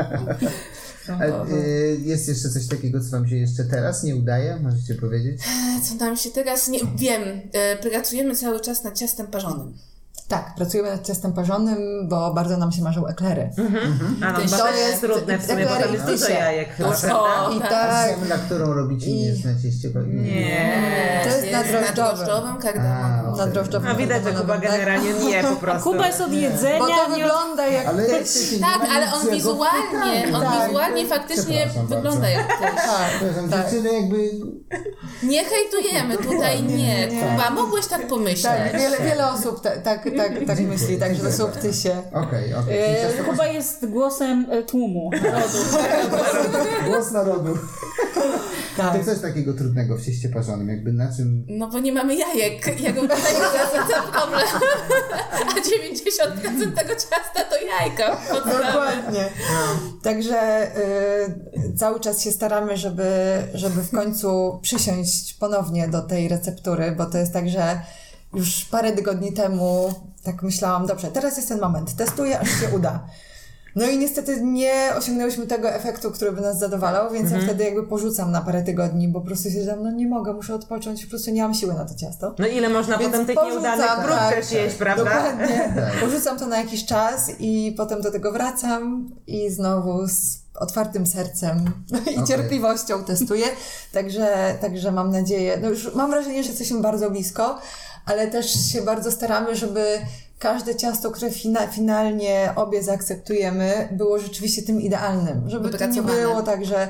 A, 1.10 1.50
y, 1.52 1.98
jest 2.02 2.28
jeszcze 2.28 2.50
coś 2.50 2.68
takiego, 2.68 3.00
co 3.02 3.10
wam 3.12 3.28
się 3.28 3.36
jeszcze 3.36 3.64
teraz 3.64 4.04
nie 4.04 4.16
udaje? 4.16 4.60
Możecie 4.64 4.96
powiedzieć? 4.96 5.42
Co 5.90 6.06
nam 6.06 6.18
się 6.18 6.30
teraz, 6.32 6.68
nie 6.68 6.80
wiem, 6.96 7.22
e, 7.54 7.76
pracujemy 7.78 8.36
cały 8.36 8.60
czas 8.60 8.84
nad 8.84 8.98
ciastem 8.98 9.28
parzonym. 9.28 9.78
Tak, 10.34 10.56
pracujemy 10.56 10.92
nad 10.92 11.08
ciastem 11.08 11.34
parzonym, 11.34 11.78
bo 12.10 12.34
bardzo 12.34 12.58
nam 12.58 12.72
się 12.72 12.82
marzą 12.82 13.08
eklery. 13.08 13.50
A 14.26 14.32
no, 14.32 14.40
To 14.40 14.58
to 14.58 14.68
jest- 14.68 14.80
jest 14.80 15.02
trudne 15.02 15.40
w 15.40 15.46
sumie, 15.46 15.66
bo 15.66 15.70
tam 15.72 15.94
jest 15.94 16.04
eklery 16.04 16.18
dużo 16.18 16.30
i 16.30 16.34
jajek 16.34 16.70
prawda? 16.76 17.50
I 17.58 17.60
tak. 17.60 17.70
tak, 17.70 18.10
Semla, 18.20 18.36
którą 18.38 18.74
robicie, 18.74 19.08
nie 19.12 19.26
jest 19.26 19.46
na 19.46 19.52
cieście. 19.62 19.90
Nie. 20.08 21.22
To 21.24 21.30
jest 21.30 21.52
na 21.52 21.64
drożdżowym. 21.64 21.96
drożdżowym 21.96 22.58
kardamonu. 22.62 23.38
na 23.38 23.48
drożdżowym 23.48 23.90
No 23.92 23.96
widać, 23.96 24.24
że 24.24 24.32
Kuba 24.32 24.40
kardemonowym, 24.54 24.62
tak? 24.70 24.72
generalnie 24.72 25.14
nie 25.14 25.44
po 25.44 25.56
prostu. 25.56 25.92
Kuba 25.92 26.08
jest 26.08 26.22
od 26.22 26.34
jedzenia, 26.34 26.80
Bo 26.80 26.88
to 26.88 27.10
wygląda 27.10 27.68
jak 27.68 27.88
Ale 27.88 28.04
Tak, 28.62 28.90
ale 28.96 29.14
on 29.14 29.30
wizualnie, 29.32 30.36
on 30.36 30.42
Tak. 30.42 30.68
wizualnie 30.68 31.08
faktycznie 31.08 31.68
wygląda 31.90 32.30
jak 32.30 32.48
też. 32.48 32.76
Tak, 32.76 33.12
tak. 33.52 33.62
dziewczyny 33.72 33.94
jakby... 33.94 34.18
Nie 35.24 35.44
hejtujemy, 35.46 36.18
tutaj 36.18 36.64
nie. 36.64 37.08
Kuba, 37.08 37.50
mogłeś 37.50 37.88
tak 37.88 38.08
pomyśleć. 38.08 38.42
Tak, 38.44 38.72
wiele, 39.02 39.32
osób 39.32 39.62
ta, 39.62 39.70
tak, 39.78 40.04
tak, 40.24 40.48
tak 40.48 40.60
myśli, 40.60 40.98
także 40.98 41.22
to 41.22 41.32
subtysie. 41.32 41.92
Okej, 42.14 42.54
okej. 42.54 42.80
E, 42.80 43.24
Kuba 43.26 43.48
jest 43.48 43.86
głosem 43.86 44.46
e, 44.50 44.64
tłumu. 44.64 45.10
Głos 46.88 47.12
narodu. 47.12 47.58
Tak. 48.78 49.00
To 49.00 49.06
coś 49.06 49.20
takiego 49.20 49.54
trudnego 49.54 49.98
w 49.98 50.06
cieście 50.06 50.30
parzonym, 50.30 50.70
jakby 50.70 50.94
na 50.94 51.16
czym... 51.16 51.46
No 51.48 51.68
bo 51.68 51.80
nie 51.80 51.92
mamy 51.92 52.16
jajek. 52.16 52.82
Ja 52.82 52.92
go 52.92 53.02
za 53.02 53.08
ten 53.08 54.12
problem. 54.12 54.48
A 55.32 55.60
90% 56.66 56.76
tego 56.76 56.90
ciasta 56.90 57.44
to 57.50 57.56
jajka. 57.66 58.18
Dokładnie. 58.34 59.30
Także 60.04 60.68
y, 61.58 61.74
cały 61.78 62.00
czas 62.00 62.24
się 62.24 62.32
staramy, 62.32 62.78
żeby, 62.78 63.04
żeby 63.54 63.84
w 63.84 63.92
końcu 63.92 64.60
przysiąść 64.62 65.34
ponownie 65.34 65.88
do 65.88 66.02
tej 66.02 66.28
receptury, 66.28 66.92
bo 66.98 67.06
to 67.06 67.18
jest 67.18 67.34
tak, 67.34 67.50
że 67.50 67.82
już 68.36 68.66
parę 68.66 68.92
tygodni 68.92 69.34
temu 69.34 69.94
tak 70.24 70.44
myślałam, 70.44 70.88
dobrze, 70.88 71.08
teraz 71.08 71.38
jest 71.38 71.50
ten 71.50 71.60
moment, 71.60 71.96
testuję, 71.96 72.40
aż 72.40 72.50
się 72.50 72.70
uda. 72.76 73.06
No 73.76 73.86
i 73.86 73.98
niestety 73.98 74.42
nie 74.42 74.92
osiągnęłyśmy 74.98 75.48
tego 75.48 75.70
efektu, 75.70 76.12
który 76.12 76.32
by 76.32 76.42
nas 76.42 76.60
zadowalał, 76.60 77.12
więc 77.12 77.32
ja 77.32 77.40
wtedy 77.40 77.64
jakby 77.64 77.88
porzucam 77.88 78.32
na 78.32 78.42
parę 78.42 78.64
tygodni, 78.64 79.08
bo 79.08 79.20
po 79.22 79.26
prostu 79.26 79.50
stwierdzam, 79.50 79.84
no 79.84 79.92
nie 79.92 80.08
mogę, 80.08 80.34
muszę 80.34 80.56
odpocząć, 80.56 81.04
po 81.04 81.10
prostu 81.10 81.32
nie 81.32 81.42
mam 81.44 81.54
siły 81.54 81.74
na 81.74 81.86
to 81.86 81.96
ciasto. 81.96 82.36
No 82.40 82.48
ile 82.48 82.70
można 82.70 82.98
Więc 82.98 83.12
potem 83.12 83.26
tych 83.28 83.36
porzucam, 83.36 83.64
nieudanych 83.64 84.06
prób 84.06 84.18
tak, 84.18 84.36
też 84.36 84.52
jeść, 84.52 84.76
prawda? 84.76 85.04
Dokładnie. 85.04 85.74
Porzucam 86.02 86.40
to 86.40 86.48
na 86.48 86.58
jakiś 86.58 86.86
czas 86.86 87.32
i 87.40 87.74
potem 87.78 88.02
do 88.02 88.12
tego 88.12 88.32
wracam 88.32 89.10
i 89.28 89.50
znowu 89.50 90.08
z 90.08 90.44
otwartym 90.60 91.08
sercem 91.08 91.66
i 91.92 91.96
Okej. 91.96 92.28
cierpliwością 92.28 93.04
testuję. 93.04 93.46
Także, 93.94 94.58
także 94.62 94.92
mam 94.92 95.12
nadzieję, 95.12 95.60
no 95.62 95.70
już 95.70 95.96
mam 95.96 96.12
wrażenie, 96.12 96.44
że 96.44 96.50
jesteśmy 96.50 96.82
bardzo 96.82 97.12
blisko, 97.12 97.60
ale 98.06 98.28
też 98.28 98.72
się 98.72 98.82
bardzo 98.82 99.12
staramy, 99.12 99.56
żeby 99.56 99.86
każde 100.40 100.76
ciasto, 100.76 101.12
które 101.12 101.32
fina, 101.32 101.68
finalnie 101.68 102.50
obie 102.56 102.84
zaakceptujemy, 102.84 103.90
było 103.92 104.20
rzeczywiście 104.20 104.62
tym 104.62 104.82
idealnym. 104.82 105.50
Żeby 105.50 105.70
to 105.70 105.86
nie 105.86 106.02
było 106.02 106.42
tak, 106.42 106.66
że 106.66 106.88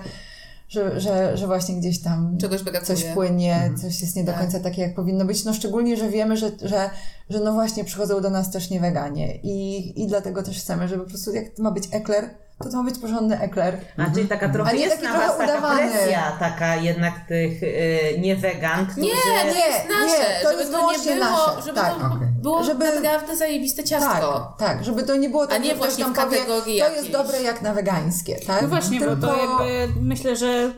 że, 0.74 1.00
że, 1.00 1.38
że 1.38 1.48
właśnie 1.48 1.76
gdzieś 1.76 2.00
tam 2.00 2.38
Czegoś 2.38 2.62
coś 2.84 3.04
płynie, 3.04 3.72
coś 3.82 4.02
jest 4.02 4.16
nie 4.16 4.24
do 4.24 4.34
końca 4.34 4.60
takie, 4.60 4.82
jak 4.82 4.96
powinno 4.96 5.26
być. 5.26 5.46
No 5.46 5.54
szczególnie, 5.54 5.98
że 5.98 6.10
wiemy, 6.10 6.38
że, 6.38 6.52
że, 6.62 6.90
że 7.34 7.40
no 7.40 7.54
właśnie 7.54 7.84
przychodzą 7.84 8.22
do 8.22 8.30
nas 8.30 8.52
też 8.52 8.70
nie 8.70 8.80
weganie 8.80 9.36
i, 9.36 9.94
i 10.04 10.08
dlatego 10.08 10.44
też 10.44 10.60
chcemy, 10.60 10.88
żeby 10.88 11.04
po 11.04 11.10
prostu 11.10 11.34
jak 11.34 11.58
ma 11.60 11.72
być 11.72 11.84
ekler, 11.92 12.30
to 12.64 12.70
to 12.70 12.78
ma 12.78 12.84
być 12.84 13.00
porządny 13.00 13.40
ekler. 13.42 13.78
A 13.98 14.10
czyli 14.16 14.28
taka 14.28 14.50
trochę 14.50 14.70
A 14.72 14.74
nie 14.74 14.80
jest 14.80 14.96
taki 15.02 15.08
na 15.08 15.14
was 15.20 15.38
taka 15.38 15.44
udawany. 15.44 15.92
presja, 15.92 16.38
taka 16.40 16.76
jednak 16.76 17.14
tych 17.28 17.64
y, 17.64 18.00
niewegan, 18.20 18.86
którzy... 18.86 19.02
Nie, 19.02 19.12
to 19.12 19.48
Nie, 19.56 19.66
jest 19.66 19.80
nasze, 19.90 20.30
nie, 20.30 20.44
to 20.44 20.50
żeby 20.50 20.60
jest 20.62 20.72
to 20.72 20.92
nie 21.10 21.16
było, 21.16 21.30
nasze, 21.30 21.62
żeby 21.66 21.80
tak. 21.80 22.00
to 22.00 22.06
Okej. 22.06 22.28
było 22.42 22.64
Żeby- 22.64 22.86
naprawdę 23.02 23.36
zajebiste 23.38 23.84
ciastko. 23.84 24.56
Tak, 24.60 24.68
tak, 24.70 24.84
żeby 24.86 25.04
to 25.04 25.16
nie 25.16 25.30
było 25.30 25.48
tak, 25.48 25.62
nie 25.64 25.70
że 25.70 25.76
ktoś 25.76 25.88
właśnie 25.88 26.04
tam 26.04 26.14
w 26.14 26.18
powie, 26.18 26.38
kategorii 26.38 26.80
to 26.80 26.86
jakiejś. 26.86 27.00
jest 27.02 27.12
dobre 27.12 27.42
jak 27.42 27.62
na 27.62 27.74
wegańskie, 27.74 28.36
tak? 28.48 28.62
No 28.62 28.68
właśnie, 28.68 29.00
Tylko... 29.00 29.16
bo 29.16 29.28
to 29.28 29.36
jakby 29.38 30.02
myślę, 30.02 30.36
że 30.36 30.72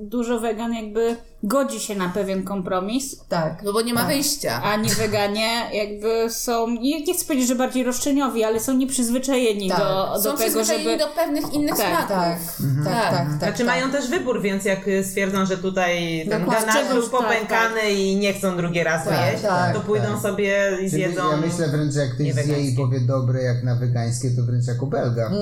dużo 0.00 0.40
wegan 0.40 0.72
jakby 0.74 1.16
godzi 1.46 1.80
się 1.80 1.94
na 1.94 2.08
pewien 2.08 2.42
kompromis, 2.42 3.16
Tak. 3.28 3.62
No 3.62 3.72
bo 3.72 3.80
nie 3.82 3.94
ma 3.94 4.00
Tak. 4.00 4.08
wyjścia. 4.08 4.62
a 4.62 4.76
nie 4.76 4.88
weganie 4.90 5.48
jakby 5.72 6.30
są, 6.30 6.68
nie, 6.68 7.04
nie 7.04 7.14
chcę 7.14 7.24
powiedzieć, 7.24 7.48
że 7.48 7.54
bardziej 7.54 7.84
roszczeniowi, 7.84 8.44
ale 8.44 8.60
są 8.60 8.72
nieprzyzwyczajeni 8.72 9.68
Tak. 9.68 9.78
do, 9.78 9.84
do 10.14 10.18
Są 10.18 10.22
tego, 10.22 10.36
przyzwyczajeni 10.38 10.84
żeby... 10.84 10.98
do 10.98 11.06
pewnych 11.08 11.52
innych 11.52 11.76
Tak, 11.76 11.88
smaków. 11.88 12.08
Tak, 12.08 12.38
tak, 12.84 13.10
tak, 13.10 13.28
tak. 13.28 13.38
Znaczy 13.38 13.58
tak. 13.58 13.66
mają 13.66 13.90
też 13.90 14.10
wybór, 14.10 14.42
więc 14.42 14.64
jak 14.64 14.88
y, 14.88 15.04
stwierdzą, 15.04 15.46
że 15.46 15.58
tutaj 15.58 16.24
ten 16.30 16.40
Dokładnie. 16.40 16.66
ganasz 16.66 16.88
był 16.88 17.02
Czegoś, 17.02 17.10
tak, 17.10 17.20
popękany 17.20 17.90
i 17.90 18.16
nie 18.16 18.32
chcą 18.32 18.56
drugi 18.56 18.82
raz 18.84 19.04
Tak, 19.04 19.32
jeść, 19.32 19.42
tak, 19.42 19.74
to 19.74 19.80
pójdą 19.80 20.06
tak. 20.06 20.20
sobie 20.20 20.70
i 20.74 20.76
Czyli 20.76 20.88
zjedzą... 20.90 21.30
Ja 21.30 21.36
myślę 21.36 21.68
wręcz, 21.68 21.92
że 21.94 22.00
jak 22.00 22.14
ktoś 22.14 22.32
zje 22.44 22.60
i 22.60 22.76
powie 22.76 23.00
dobre 23.00 23.42
jak 23.42 23.64
na 23.64 23.74
wegańskie, 23.74 24.30
to 24.30 24.42
wręcz 24.42 24.66
jako 24.66 24.86
belga. 24.86 25.30
To- 25.30 25.36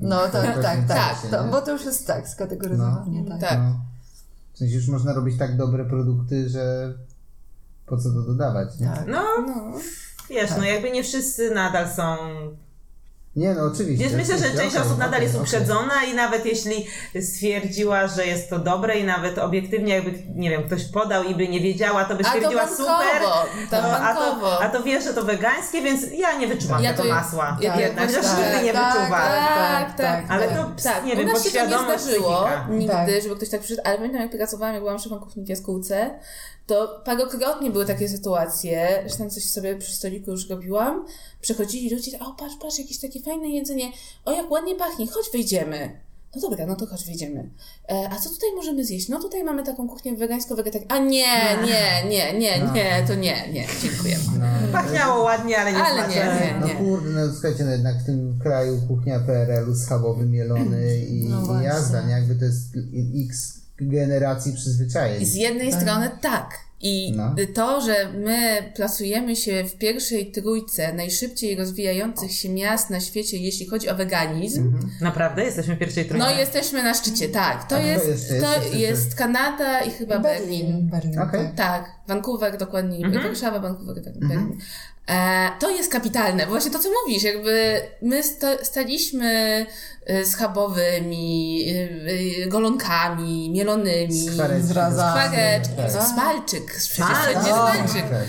No 0.00 0.18
to 0.20 0.42
tak, 0.42 0.62
tak, 0.62 0.78
tak. 0.88 1.16
To, 1.30 1.44
bo 1.44 1.60
to 1.62 1.72
już 1.72 1.84
jest 1.84 2.06
tak, 2.06 2.28
skategoryzowanie, 2.28 3.24
tak. 3.28 3.40
Tak. 3.40 3.58
No. 3.58 3.91
W 4.52 4.58
sensie 4.58 4.74
już 4.74 4.88
można 4.88 5.12
robić 5.12 5.38
tak 5.38 5.56
dobre 5.56 5.84
produkty, 5.84 6.48
że 6.48 6.94
po 7.86 7.96
co 7.96 8.12
to 8.12 8.22
dodawać, 8.22 8.78
nie? 8.80 8.86
Tak. 8.86 9.06
No, 9.06 9.24
wiesz, 10.30 10.50
no 10.58 10.64
jakby 10.64 10.90
nie 10.90 11.02
wszyscy 11.02 11.50
nadal 11.50 11.90
są 11.90 12.16
Nie, 13.36 13.54
no 13.54 13.64
oczywiście. 13.64 14.04
Więc 14.08 14.16
myślę, 14.16 14.38
że 14.48 14.56
część 14.56 14.76
osób 14.76 14.98
nadal 14.98 15.22
jest 15.22 15.34
uprzedzona 15.34 16.04
i 16.04 16.14
nawet 16.14 16.46
jeśli 16.46 16.86
stwierdziła, 17.22 18.06
że 18.06 18.26
jest 18.26 18.50
to 18.50 18.58
dobre 18.58 18.98
i 18.98 19.04
nawet 19.04 19.38
obiektywnie 19.38 19.94
jakby, 19.94 20.12
nie 20.34 20.50
wiem, 20.50 20.62
ktoś 20.62 20.84
podał 20.84 21.24
i 21.24 21.34
by 21.34 21.48
nie 21.48 21.60
wiedziała, 21.60 22.04
to 22.04 22.14
by 22.14 22.20
A 22.20 22.24
to 22.24 22.28
stwierdziła 22.28 22.62
bankowo, 22.66 22.82
super. 22.84 23.22
to 23.70 23.82
no, 23.82 23.88
a, 23.96 24.14
to, 24.14 24.60
a 24.62 24.68
to 24.68 24.82
wie, 24.82 25.00
że 25.00 25.14
to 25.14 25.22
wegańskie, 25.22 25.82
więc 25.82 26.02
ja 26.18 26.38
nie 26.38 26.46
wyczuwam 26.46 26.82
Ja 26.82 26.90
tego 26.94 27.02
to- 27.08 27.14
masła. 27.14 27.58
ja- 27.60 27.80
jednak, 27.80 28.10
ja- 28.10 28.16
chociaż 28.16 28.32
tak, 28.32 28.38
nigdy 28.52 28.64
nie 28.66 28.72
tak, 28.72 28.94
wyczuwam. 28.94 29.20
Tak, 29.20 29.96
tak, 29.96 30.24
Ale 30.28 30.48
tak. 30.48 30.56
to, 30.56 30.64
ps, 30.76 30.82
tak. 30.84 31.04
nie 31.04 31.16
wiem, 31.16 31.28
się 31.28 31.50
to 31.50 31.66
nie 31.66 31.78
zdarzyło 31.78 31.96
psychika. 31.96 32.66
nigdy, 32.70 32.92
Tak. 32.92 33.22
żeby 33.22 33.36
ktoś 33.36 33.48
tak 33.48 33.60
przyszedł, 33.60 33.82
ale 33.84 33.96
pamiętam 33.96 34.20
jak 34.22 34.30
pracowałam, 34.30 34.74
jak 34.74 34.82
byłam 34.82 34.98
szefem 34.98 35.18
kuchni 35.20 35.44
w 35.44 35.48
jaskółce, 35.48 36.10
to 36.66 37.02
parokrotnie 37.04 37.70
były 37.70 37.86
takie 37.86 38.08
sytuacje, 38.08 39.04
że 39.10 39.16
tam 39.16 39.30
coś 39.30 39.44
sobie 39.44 39.76
przy 39.76 39.92
stoliku 39.92 40.30
już 40.30 40.48
robiłam, 40.48 41.06
przychodzili 41.40 41.94
ludzie, 41.94 42.18
o 42.18 42.32
patrz, 42.32 42.54
patrz, 42.60 42.78
jakieś 42.78 42.98
takie 42.98 43.20
fajne 43.20 43.48
jedzenie, 43.48 43.92
o 44.24 44.32
jak 44.32 44.50
ładnie 44.50 44.74
pachnie, 44.74 45.06
chodź 45.06 45.26
wyjdziemy. 45.32 46.00
No 46.36 46.40
dobra, 46.40 46.66
no 46.66 46.76
to 46.76 46.86
chodź, 46.86 47.04
wyjdziemy. 47.04 47.50
E, 47.90 48.08
a 48.12 48.18
co 48.18 48.30
tutaj 48.30 48.48
możemy 48.56 48.84
zjeść? 48.84 49.08
No 49.08 49.20
tutaj 49.22 49.44
mamy 49.44 49.62
taką 49.62 49.88
kuchnię 49.88 50.16
wegańsko-wegetariańską. 50.16 50.94
A 50.94 50.98
nie, 50.98 51.58
nie, 51.66 52.04
nie, 52.10 52.38
nie, 52.38 52.70
nie, 52.74 53.04
to 53.06 53.14
nie, 53.14 53.52
nie, 53.52 53.66
dziękuję. 53.82 54.16
Pachniało 54.72 55.22
ładnie, 55.22 55.58
ale 55.58 55.72
nie 55.72 55.78
Ale 55.78 56.08
nie, 56.08 56.56
No 56.60 56.66
nie. 56.66 56.74
kurde, 56.74 57.10
no 57.10 57.32
słuchajcie, 57.32 57.64
no 57.64 57.70
jednak 57.70 57.96
w 58.02 58.06
tym 58.06 58.38
kraju 58.42 58.80
kuchnia 58.88 59.20
PRL-u 59.20 59.74
schabowy 59.74 60.26
mielony 60.26 60.98
i, 60.98 61.28
No 61.28 61.60
i 61.60 61.64
jazda, 61.64 62.02
nie? 62.06 62.12
Jakby 62.12 62.34
to 62.34 62.44
jest 62.44 62.74
x 63.28 63.61
generacji 63.80 64.52
przyzwyczajeń. 64.52 65.22
I 65.22 65.26
z 65.26 65.34
jednej 65.34 65.72
strony 65.72 66.10
tak. 66.20 66.58
I 66.84 67.12
No. 67.16 67.34
to, 67.54 67.80
że 67.80 68.12
my 68.12 68.62
plasujemy 68.76 69.36
się 69.36 69.64
w 69.64 69.74
pierwszej 69.78 70.32
trójce 70.32 70.92
najszybciej 70.92 71.56
rozwijających 71.56 72.32
się 72.32 72.48
miast 72.48 72.90
na 72.90 73.00
świecie, 73.00 73.36
jeśli 73.36 73.66
chodzi 73.66 73.88
o 73.88 73.94
weganizm, 73.94 74.78
Naprawdę? 75.00 75.44
Jesteśmy 75.44 75.76
w 75.76 75.78
pierwszej 75.78 76.04
trójce? 76.04 76.26
no 76.26 76.38
jesteśmy 76.38 76.82
na 76.82 76.94
szczycie, 76.94 77.28
tak. 77.28 77.68
To 77.68 77.76
A 77.76 77.78
kto 77.78 77.86
jest, 77.88 78.08
jeszcze 78.08 78.34
jest? 78.34 78.46
to 78.46 78.54
Jeszcze 78.62 78.78
jest 78.78 79.14
Kanada 79.14 79.80
i 79.80 79.90
chyba 79.90 80.18
Berlin. 80.18 80.66
Berlin. 80.66 80.88
Berlin. 80.88 81.18
Okej. 81.18 81.40
tak. 81.46 81.56
Tak, 81.56 81.90
Vancouver 82.08 82.58
dokładniej, 82.58 83.04
Mhm. 83.04 83.22
Warszawa, 83.24 83.58
Vancouver, 83.60 84.04
tak, 84.04 84.18
Berlin. 84.18 84.58
E, 85.08 85.48
to 85.58 85.70
jest 85.70 85.92
kapitalne, 85.92 86.44
bo 86.44 86.50
właśnie 86.50 86.70
to, 86.70 86.78
co 86.78 86.88
mówisz, 87.04 87.22
jakby 87.22 87.80
my 88.02 88.22
sta, 88.22 88.64
staliśmy 88.64 89.66
y, 90.10 90.26
schabowymi, 90.26 91.64
y, 91.68 92.42
y, 92.44 92.46
golonkami, 92.48 93.50
mielonymi, 93.50 94.28
Skwareczki. 94.28 94.68
Szpareczki, 94.70 95.74
Tak. 95.76 95.90
smalczyk, 95.90 96.66
przecież 96.66 96.94
Smalczyk. 96.94 97.36
O. 97.36 97.42
smalczyk. 97.44 98.10
Tak. 98.10 98.26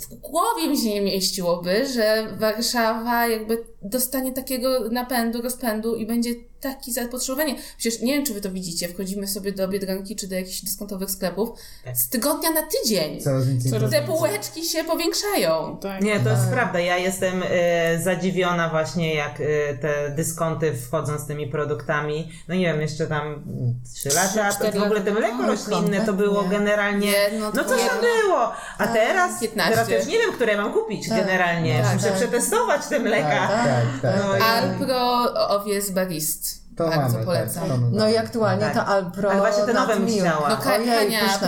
W 0.00 0.14
głowie 0.14 0.68
mi 0.68 0.78
się 0.78 0.88
nie 0.94 1.00
mieściłoby, 1.00 1.86
że 1.86 2.26
Warszawa 2.38 3.26
jakby 3.26 3.64
dostanie 3.82 4.32
takiego 4.32 4.88
napędu, 4.90 5.42
rozpędu 5.42 5.96
i 5.96 6.06
będzie 6.06 6.30
takie 6.60 6.92
zapotrzebowanie. 6.92 7.54
Przecież 7.78 8.00
nie 8.00 8.12
wiem, 8.16 8.26
czy 8.26 8.34
wy 8.34 8.40
to 8.40 8.50
widzicie, 8.50 8.88
wchodzimy 8.88 9.26
sobie 9.28 9.52
do 9.52 9.68
Biedronki 9.68 10.16
czy 10.16 10.28
do 10.28 10.34
jakichś 10.34 10.60
dyskontowych 10.64 11.10
sklepów, 11.10 11.50
z 11.94 12.08
tygodnia 12.08 12.50
na 12.50 12.62
tydzień. 12.62 13.20
Coraz 13.20 13.46
więcej 13.48 13.70
Coraz 13.70 13.90
Te 13.90 14.02
półeczki 14.02 14.64
się 14.64 14.84
powiększają. 14.84 15.78
Tak. 15.82 16.00
Nie, 16.02 16.20
to 16.20 16.30
jest 16.30 16.48
prawda. 16.52 16.80
Ja 16.80 16.96
jestem 16.98 17.42
e, 17.50 18.02
zadziwiona 18.02 18.68
właśnie, 18.68 19.14
jak 19.14 19.40
e, 19.40 19.74
te 19.74 20.10
dyskonty 20.16 20.74
wchodzą 20.76 21.18
z 21.18 21.26
tymi 21.26 21.46
produktami. 21.46 22.32
No 22.48 22.54
nie 22.54 22.66
wiem, 22.66 22.80
jeszcze 22.80 23.06
tam 23.06 23.26
mm, 23.26 23.74
trzy 23.94 24.08
lata, 24.08 24.52
to 24.72 24.80
w 24.80 24.82
ogóle 24.82 25.00
te 25.00 25.10
mleko 25.10 25.36
No, 25.38 25.46
roślinne 25.46 26.00
to 26.06 26.12
było 26.12 26.34
kompletnie. 26.34 26.58
generalnie... 26.58 27.06
Nie, 27.10 27.30
no 27.40 27.50
no 27.54 27.62
się 27.62 27.82
jedno. 27.84 28.00
było. 28.00 28.52
A 28.78 28.86
teraz, 28.86 29.40
15. 29.40 29.74
teraz 29.74 29.88
już 29.90 30.12
nie 30.12 30.18
wiem, 30.18 30.32
które 30.32 30.56
mam 30.56 30.72
kupić 30.72 31.08
generalnie. 31.08 31.82
tak, 31.82 31.94
Muszę 31.94 32.08
tak. 32.08 32.16
przetestować 32.16 32.86
te 32.86 32.98
mleka. 32.98 33.48
Tak, 33.48 33.64
tak, 33.64 33.84
tak. 34.02 34.22
No 34.24 34.36
i- 34.36 34.40
Alpro 34.40 35.34
owiec 35.48 35.90
barist. 35.90 36.57
To 36.78 36.84
Bardzo 36.88 37.12
mamy, 37.12 37.24
polecam. 37.24 37.62
Tak, 37.62 37.72
to 37.72 37.76
mamy. 37.76 37.96
No 37.96 38.08
i 38.08 38.16
aktualnie 38.16 38.64
Tak. 38.64 38.74
ta 38.74 38.86
Alpro 38.86 39.30
Ale 39.30 39.40
właśnie 39.40 39.62
te 39.64 39.72
nowe 39.72 39.94
chciała. 40.06 40.48
No 40.48 40.56
Kania 40.56 40.94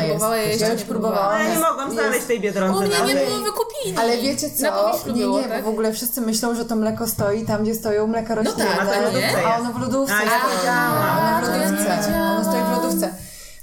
próbowała, 0.02 0.36
ja 0.36 0.42
jest. 0.42 0.50
jeszcze 0.52 0.64
Ja 0.64 0.68
nie 0.68 0.74
już 0.80 0.82
próbowałam. 0.88 1.32
No 1.38 1.44
ja 1.48 1.54
nie 1.54 1.58
mogłam 1.60 1.90
znaleźć 1.92 2.14
jest- 2.14 2.26
tej 2.28 2.40
biedronce. 2.40 2.78
U 2.78 2.80
mnie 2.80 2.90
nie 2.90 2.98
nawet. 3.14 3.28
było 3.28 3.38
wykupili. 3.38 3.96
Ale 3.98 4.16
wiecie 4.16 4.46
Na 4.62 4.70
co? 4.72 4.82
Pomyślu 4.90 5.12
Nie, 5.12 5.22
było, 5.22 5.40
nie, 5.40 5.48
tak? 5.48 5.62
bo 5.64 5.70
w 5.70 5.72
ogóle 5.72 5.92
wszyscy 5.92 6.20
myślą, 6.20 6.54
że 6.54 6.64
to 6.64 6.76
mleko 6.76 7.06
stoi 7.06 7.44
tam, 7.46 7.62
gdzie 7.62 7.74
stoją 7.74 8.06
mleka 8.06 8.34
roślinne. 8.34 8.64
tak, 8.64 8.80
a 8.80 8.86
to 9.42 9.54
ono 9.60 9.72
w 9.72 9.80
lodówce. 9.80 10.14
A, 10.14 10.22
ja 10.22 10.40
wiedziałam. 10.56 11.36
Ono 11.36 11.46
w 11.46 11.48
to 11.48 11.56
ja 11.56 11.58
nie 11.58 11.64
lodówce. 11.64 12.22
Ono 12.30 12.44
stoi 12.44 12.62
w 12.64 12.70
lodówce. 12.82 13.14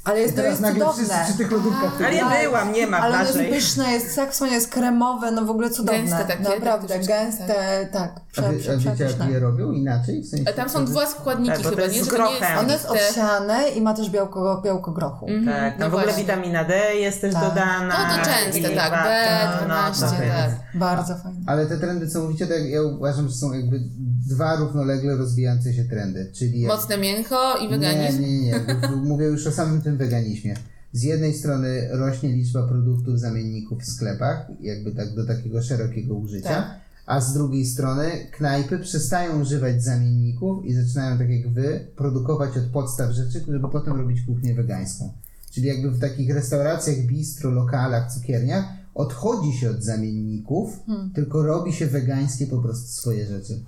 Ale 0.07 0.19
jest, 0.19 0.33
to 0.33 0.37
Teraz 0.37 0.51
jest 0.51 0.61
nagle 0.61 0.85
wszyscy 0.85 1.03
cudowne. 1.05 1.25
przy 1.25 1.37
tych 1.37 1.51
lodówkach. 1.51 1.91
Ale 2.05 2.15
ja 2.15 2.29
Tak. 2.29 2.43
byłam, 2.43 2.71
nie 2.71 2.87
ma 2.87 2.97
Ale 2.99 3.15
ono 3.15 3.23
jest 3.25 3.37
pyszne, 3.39 3.91
jest 3.91 4.15
tak 4.15 4.51
jest 4.51 4.67
kremowe, 4.71 5.31
no 5.31 5.45
w 5.45 5.49
ogóle 5.49 5.69
cudowne. 5.69 6.01
Gęste 6.01 6.25
takie, 6.25 6.43
Naprawdę, 6.43 6.87
tak, 6.87 7.05
gęste, 7.05 7.87
tak. 7.93 8.11
A, 8.15 8.19
Prze, 8.31 8.41
wy, 8.49 8.57
prze, 8.59 8.73
a 8.73 8.77
wiecie, 8.77 9.03
jak 9.19 9.29
je 9.29 9.39
robią 9.39 9.71
inaczej? 9.71 10.21
W 10.23 10.27
sensie, 10.29 10.45
A 10.49 10.53
Tam 10.53 10.69
są 10.69 10.85
dwa 10.85 11.05
składniki 11.05 11.51
Tak, 11.63 11.69
chyba, 11.69 11.81
jest 11.81 11.95
nie? 11.95 12.03
z 12.03 12.07
to 12.07 12.17
nie 12.17 12.23
jest 12.23 12.39
grochem. 12.39 12.57
Ono 12.59 12.73
jest 12.73 12.85
owsiane 12.89 13.69
i 13.69 13.81
ma 13.81 13.93
też 13.93 14.09
białko, 14.09 14.61
białko 14.65 14.91
grochu. 14.91 15.25
Tak, 15.45 15.79
no 15.79 15.85
no 15.85 15.85
w 15.85 15.93
ogóle 15.93 16.03
właśnie. 16.03 16.23
witamina 16.23 16.63
D 16.63 16.95
jest 16.95 17.21
też 17.21 17.33
Tak. 17.33 17.43
dodana. 17.43 17.87
No 18.09 18.15
to 18.15 18.29
częste, 18.29 18.69
tak, 18.69 18.91
wa- 18.91 19.03
B12, 19.03 20.01
no, 20.01 20.07
to 20.17 20.23
jest- 20.23 20.35
tak. 20.35 20.51
Bardzo 20.73 21.15
fajne. 21.15 21.39
Ale 21.47 21.65
te 21.65 21.77
trendy, 21.77 22.07
co 22.07 22.21
mówicie, 22.21 22.47
to 22.47 22.53
jak 22.53 22.69
ja 22.69 22.81
uważam, 22.83 23.27
że 23.29 23.35
są 23.35 23.53
jakby 23.53 23.79
dwa 24.25 24.55
równolegle 24.55 25.15
rozwijające 25.17 25.73
się 25.73 25.85
trendy. 25.85 26.31
Czyli 26.33 26.61
jak... 26.61 26.71
Mocne 26.71 26.97
mięcho 26.97 27.57
i 27.65 27.69
weganizm. 27.69 28.21
nie, 28.21 28.41
nie. 28.41 28.51
nie. 28.51 28.95
Mówię 29.09 29.25
już 29.25 29.47
o 29.47 29.51
samym 29.51 29.81
tym 29.81 29.97
weganizmie. 29.97 30.55
Z 30.93 31.03
jednej 31.03 31.33
strony 31.33 31.87
rośnie 31.91 32.29
liczba 32.33 32.67
produktów, 32.67 33.19
zamienników 33.19 33.81
w 33.81 33.85
sklepach, 33.85 34.47
jakby 34.61 34.91
tak 34.91 35.15
do 35.15 35.25
takiego 35.25 35.61
szerokiego 35.63 36.15
użycia, 36.15 36.49
Tak. 36.49 36.79
a 37.05 37.21
z 37.21 37.33
drugiej 37.33 37.65
strony 37.65 38.11
knajpy 38.31 38.79
przestają 38.79 39.41
używać 39.41 39.83
zamienników 39.83 40.65
i 40.65 40.73
zaczynają, 40.73 41.17
tak 41.17 41.29
jak 41.29 41.53
wy, 41.53 41.87
produkować 41.95 42.57
od 42.57 42.63
podstaw 42.65 43.11
rzeczy, 43.11 43.43
żeby 43.47 43.69
potem 43.69 43.93
robić 43.97 44.21
kuchnię 44.21 44.53
wegańską. 44.55 45.13
Czyli 45.51 45.67
jakby 45.67 45.91
w 45.91 45.99
takich 45.99 46.33
restauracjach, 46.35 46.97
bistro, 46.97 47.51
lokalach, 47.51 48.13
cukierniach 48.13 48.65
odchodzi 48.95 49.53
się 49.53 49.69
od 49.69 49.83
zamienników, 49.83 50.79
tylko 51.15 51.43
robi 51.43 51.73
się 51.73 51.87
wegańskie 51.87 52.47
po 52.47 52.57
prostu 52.57 52.87
swoje 52.87 53.25
rzeczy. 53.25 53.59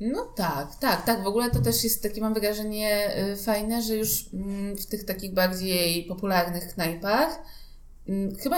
No 0.00 0.24
tak, 0.24 0.76
tak, 0.76 1.06
tak. 1.06 1.22
W 1.22 1.26
ogóle 1.26 1.50
to 1.50 1.60
też 1.60 1.84
jest 1.84 2.02
takie, 2.02 2.20
mam 2.20 2.34
wrażenie, 2.34 3.16
y, 3.32 3.36
fajne, 3.36 3.82
że 3.82 3.96
już 3.96 4.26
mm, 4.34 4.76
w 4.76 4.86
tych 4.86 5.04
takich 5.04 5.34
bardziej 5.34 6.04
popularnych 6.04 6.74
knajpach 6.74 7.42
mm, 8.08 8.36
chyba 8.36 8.56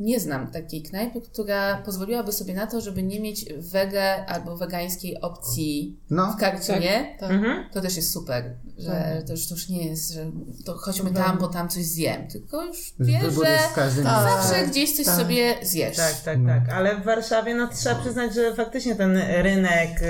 nie 0.00 0.20
znam 0.20 0.50
takiej 0.50 0.82
knajpy, 0.82 1.20
która 1.20 1.76
pozwoliłaby 1.84 2.32
sobie 2.32 2.54
na 2.54 2.66
to, 2.66 2.80
żeby 2.80 3.02
nie 3.02 3.20
mieć 3.20 3.44
wege 3.58 4.26
albo 4.26 4.56
wegańskiej 4.56 5.20
opcji 5.20 6.00
No, 6.10 6.32
w 6.32 6.40
karcinie. 6.40 7.16
Tak. 7.20 7.30
Mhm. 7.30 7.64
To 7.72 7.80
też 7.80 7.96
jest 7.96 8.12
super, 8.12 8.54
że 8.78 8.90
Tak. 8.90 9.26
to 9.26 9.32
już, 9.32 9.48
to 9.48 9.54
już 9.54 9.68
nie 9.68 9.86
jest, 9.86 10.12
że 10.12 10.30
to 10.64 10.74
chodźmy 10.74 11.10
tam, 11.10 11.38
bo 11.38 11.48
tam 11.48 11.68
coś 11.68 11.84
zjem, 11.84 12.28
tylko 12.28 12.64
już 12.64 12.94
wybór 12.98 13.46
że 13.96 14.02
Tak. 14.02 14.42
zawsze 14.42 14.66
gdzieś 14.66 14.96
coś 14.96 15.06
tak. 15.06 15.16
sobie 15.16 15.54
zjesz. 15.62 15.96
Tak, 15.96 16.20
tak, 16.24 16.38
tak. 16.46 16.68
Ale 16.68 16.96
w 17.00 17.04
Warszawie 17.04 17.54
no, 17.54 17.68
trzeba 17.68 18.00
przyznać, 18.00 18.34
że 18.34 18.54
faktycznie 18.54 18.96
ten 18.96 19.16
rynek 19.16 20.00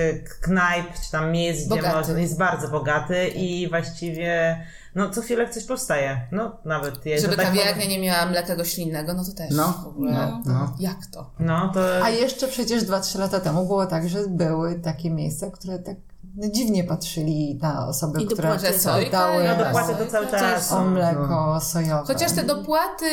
knajp 0.40 0.86
czy 1.04 1.10
tam 1.10 1.32
miejsc, 1.32 1.60
gdzie 1.60 1.68
Bogaty. 1.76 1.96
można, 1.96 2.20
jest 2.20 2.38
bardzo 2.38 2.68
bogaty 2.68 3.28
i 3.28 3.68
właściwie 3.68 4.60
no 4.96 5.10
co 5.10 5.22
chwilę 5.22 5.48
coś 5.48 5.64
powstaje. 5.64 6.20
No 6.32 6.56
nawet 6.64 7.06
jest. 7.06 7.24
Żeby 7.24 7.36
tak 7.36 7.46
kawiarnia 7.46 7.72
powiem- 7.74 7.88
nie 7.90 7.98
miała 8.00 8.26
mleka 8.26 8.54
roślinnego, 8.54 9.14
no 9.14 9.24
to 9.24 9.32
też 9.32 9.50
No, 9.50 9.80
w 9.84 9.86
ogóle. 9.86 10.12
no, 10.12 10.42
no. 10.46 10.74
Jak 10.78 11.06
to? 11.12 11.30
No 11.38 11.70
to. 11.74 12.04
A 12.04 12.10
jeszcze 12.10 12.48
przecież 12.48 12.82
2-3 12.84 13.18
lata 13.18 13.40
temu 13.40 13.66
było 13.66 13.86
tak, 13.86 14.08
że 14.08 14.18
były 14.28 14.74
takie 14.74 15.10
miejsca, 15.10 15.50
które 15.50 15.78
tak 15.78 15.96
dziwnie 16.38 16.84
patrzyli 16.84 17.58
na 17.62 17.88
osoby, 17.88 18.22
I 18.22 18.26
które 18.26 18.48
dopłaty 18.54 18.78
sojka, 18.78 19.10
dały 19.10 19.42
i 19.44 19.46
No 19.46 19.54
Tak. 19.56 19.64
dopłaty 19.64 20.04
to 20.04 20.10
cały 20.10 20.26
czas. 20.26 20.72
o 20.72 20.84
mleko 20.84 21.58
sojowe. 21.62 22.02
Chociaż 22.06 22.32
te 22.32 22.42
dopłaty 22.42 23.06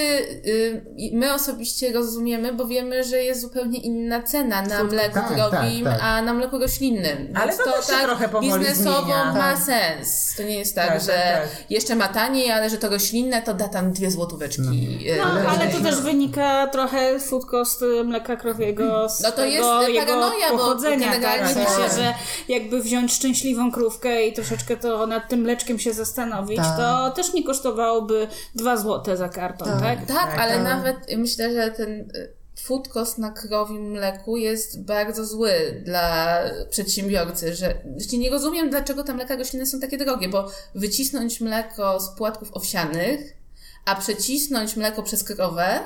y, 0.47 0.83
my 1.13 1.33
osobiście 1.33 1.93
rozumiemy, 1.93 2.53
bo 2.53 2.65
wiemy, 2.67 3.03
że 3.03 3.17
jest 3.23 3.41
zupełnie 3.41 3.79
inna 3.79 4.23
cena 4.23 4.61
na 4.61 4.83
mleku 4.83 5.13
tak, 5.13 5.27
krowim, 5.27 5.83
tak, 5.85 5.93
tak. 5.93 6.03
a 6.03 6.21
na 6.21 6.33
mleku 6.33 6.59
roślinnym. 6.59 7.33
Ale 7.35 7.47
Więc 7.47 7.57
to 7.63 7.71
też 7.71 7.87
tak 7.87 8.03
trochę 8.03 8.29
powoli 8.29 8.49
biznesowo 8.65 9.01
zmienia. 9.03 9.33
ma 9.33 9.53
Tak. 9.53 9.59
sens. 9.59 10.33
To 10.37 10.43
nie 10.43 10.57
jest 10.59 10.75
tak, 10.75 10.87
Tak, 10.87 11.01
że 11.01 11.07
tak, 11.07 11.41
tak. 11.49 11.71
jeszcze 11.71 11.95
ma 11.95 12.07
taniej, 12.07 12.51
ale 12.51 12.69
że 12.69 12.77
to 12.77 12.89
roślinne 12.89 13.41
to 13.41 13.53
da 13.53 13.67
tam 13.67 13.91
dwie 13.93 14.11
złotóweczki. 14.11 14.61
y, 15.09 15.17
No, 15.17 15.23
Ale- 15.49 15.67
to 15.71 15.79
też 15.83 16.01
wynika 16.01 16.67
trochę 16.67 17.19
food 17.19 17.45
cost 17.45 17.81
y, 17.81 18.03
mleka 18.03 18.35
krowiego 18.35 19.09
z 19.09 19.21
No 19.21 19.31
to 19.31 19.45
jest 19.45 19.69
paranoja, 20.05 20.49
bo 20.51 20.57
pochodzenia, 20.57 21.07
tak? 21.11 21.21
generalnie 21.21 21.65
tak. 21.65 21.95
że 21.97 22.13
jakby 22.47 22.81
wziąć 22.81 23.12
szczęśliwą 23.13 23.71
krówkę 23.71 24.27
i 24.27 24.33
troszeczkę 24.33 24.77
to 24.77 25.07
nad 25.07 25.29
tym 25.29 25.39
mleczkiem 25.39 25.79
się 25.79 25.93
zastanowić, 25.93 26.57
Tak. 26.57 26.77
to 26.77 27.11
też 27.11 27.33
nie 27.33 27.43
kosztowałoby 27.43 28.27
2 28.55 28.77
złote 28.77 29.17
za 29.17 29.29
karton, 29.29 29.67
tak? 29.67 29.99
Tak. 29.99 30.07
Tak, 30.07 30.39
ale 30.39 30.53
tak. 30.53 30.63
nawet 30.63 30.97
myślę, 31.17 31.53
że 31.53 31.71
ten 31.71 31.91
y, 31.91 32.33
food 32.63 32.87
cost 32.87 33.17
na 33.17 33.31
krowim 33.31 33.91
mleku 33.91 34.37
jest 34.37 34.83
bardzo 34.83 35.25
zły 35.25 35.81
dla 35.85 36.39
przedsiębiorcy, 36.69 37.55
że 37.55 37.73
właściwie 37.91 38.17
nie 38.23 38.29
rozumiem, 38.29 38.69
dlaczego 38.69 39.03
te 39.03 39.13
mleka 39.13 39.35
roślinne 39.35 39.65
są 39.65 39.79
takie 39.79 39.97
drogie, 39.97 40.29
bo 40.29 40.51
wycisnąć 40.75 41.41
mleko 41.41 41.99
z 41.99 42.09
płatków 42.09 42.49
owsianych, 42.53 43.37
a 43.85 43.95
przecisnąć 43.95 44.75
mleko 44.75 45.03
przez 45.03 45.23
krowę, 45.23 45.79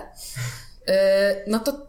y, 0.89 0.93
no 1.47 1.59
to 1.59 1.87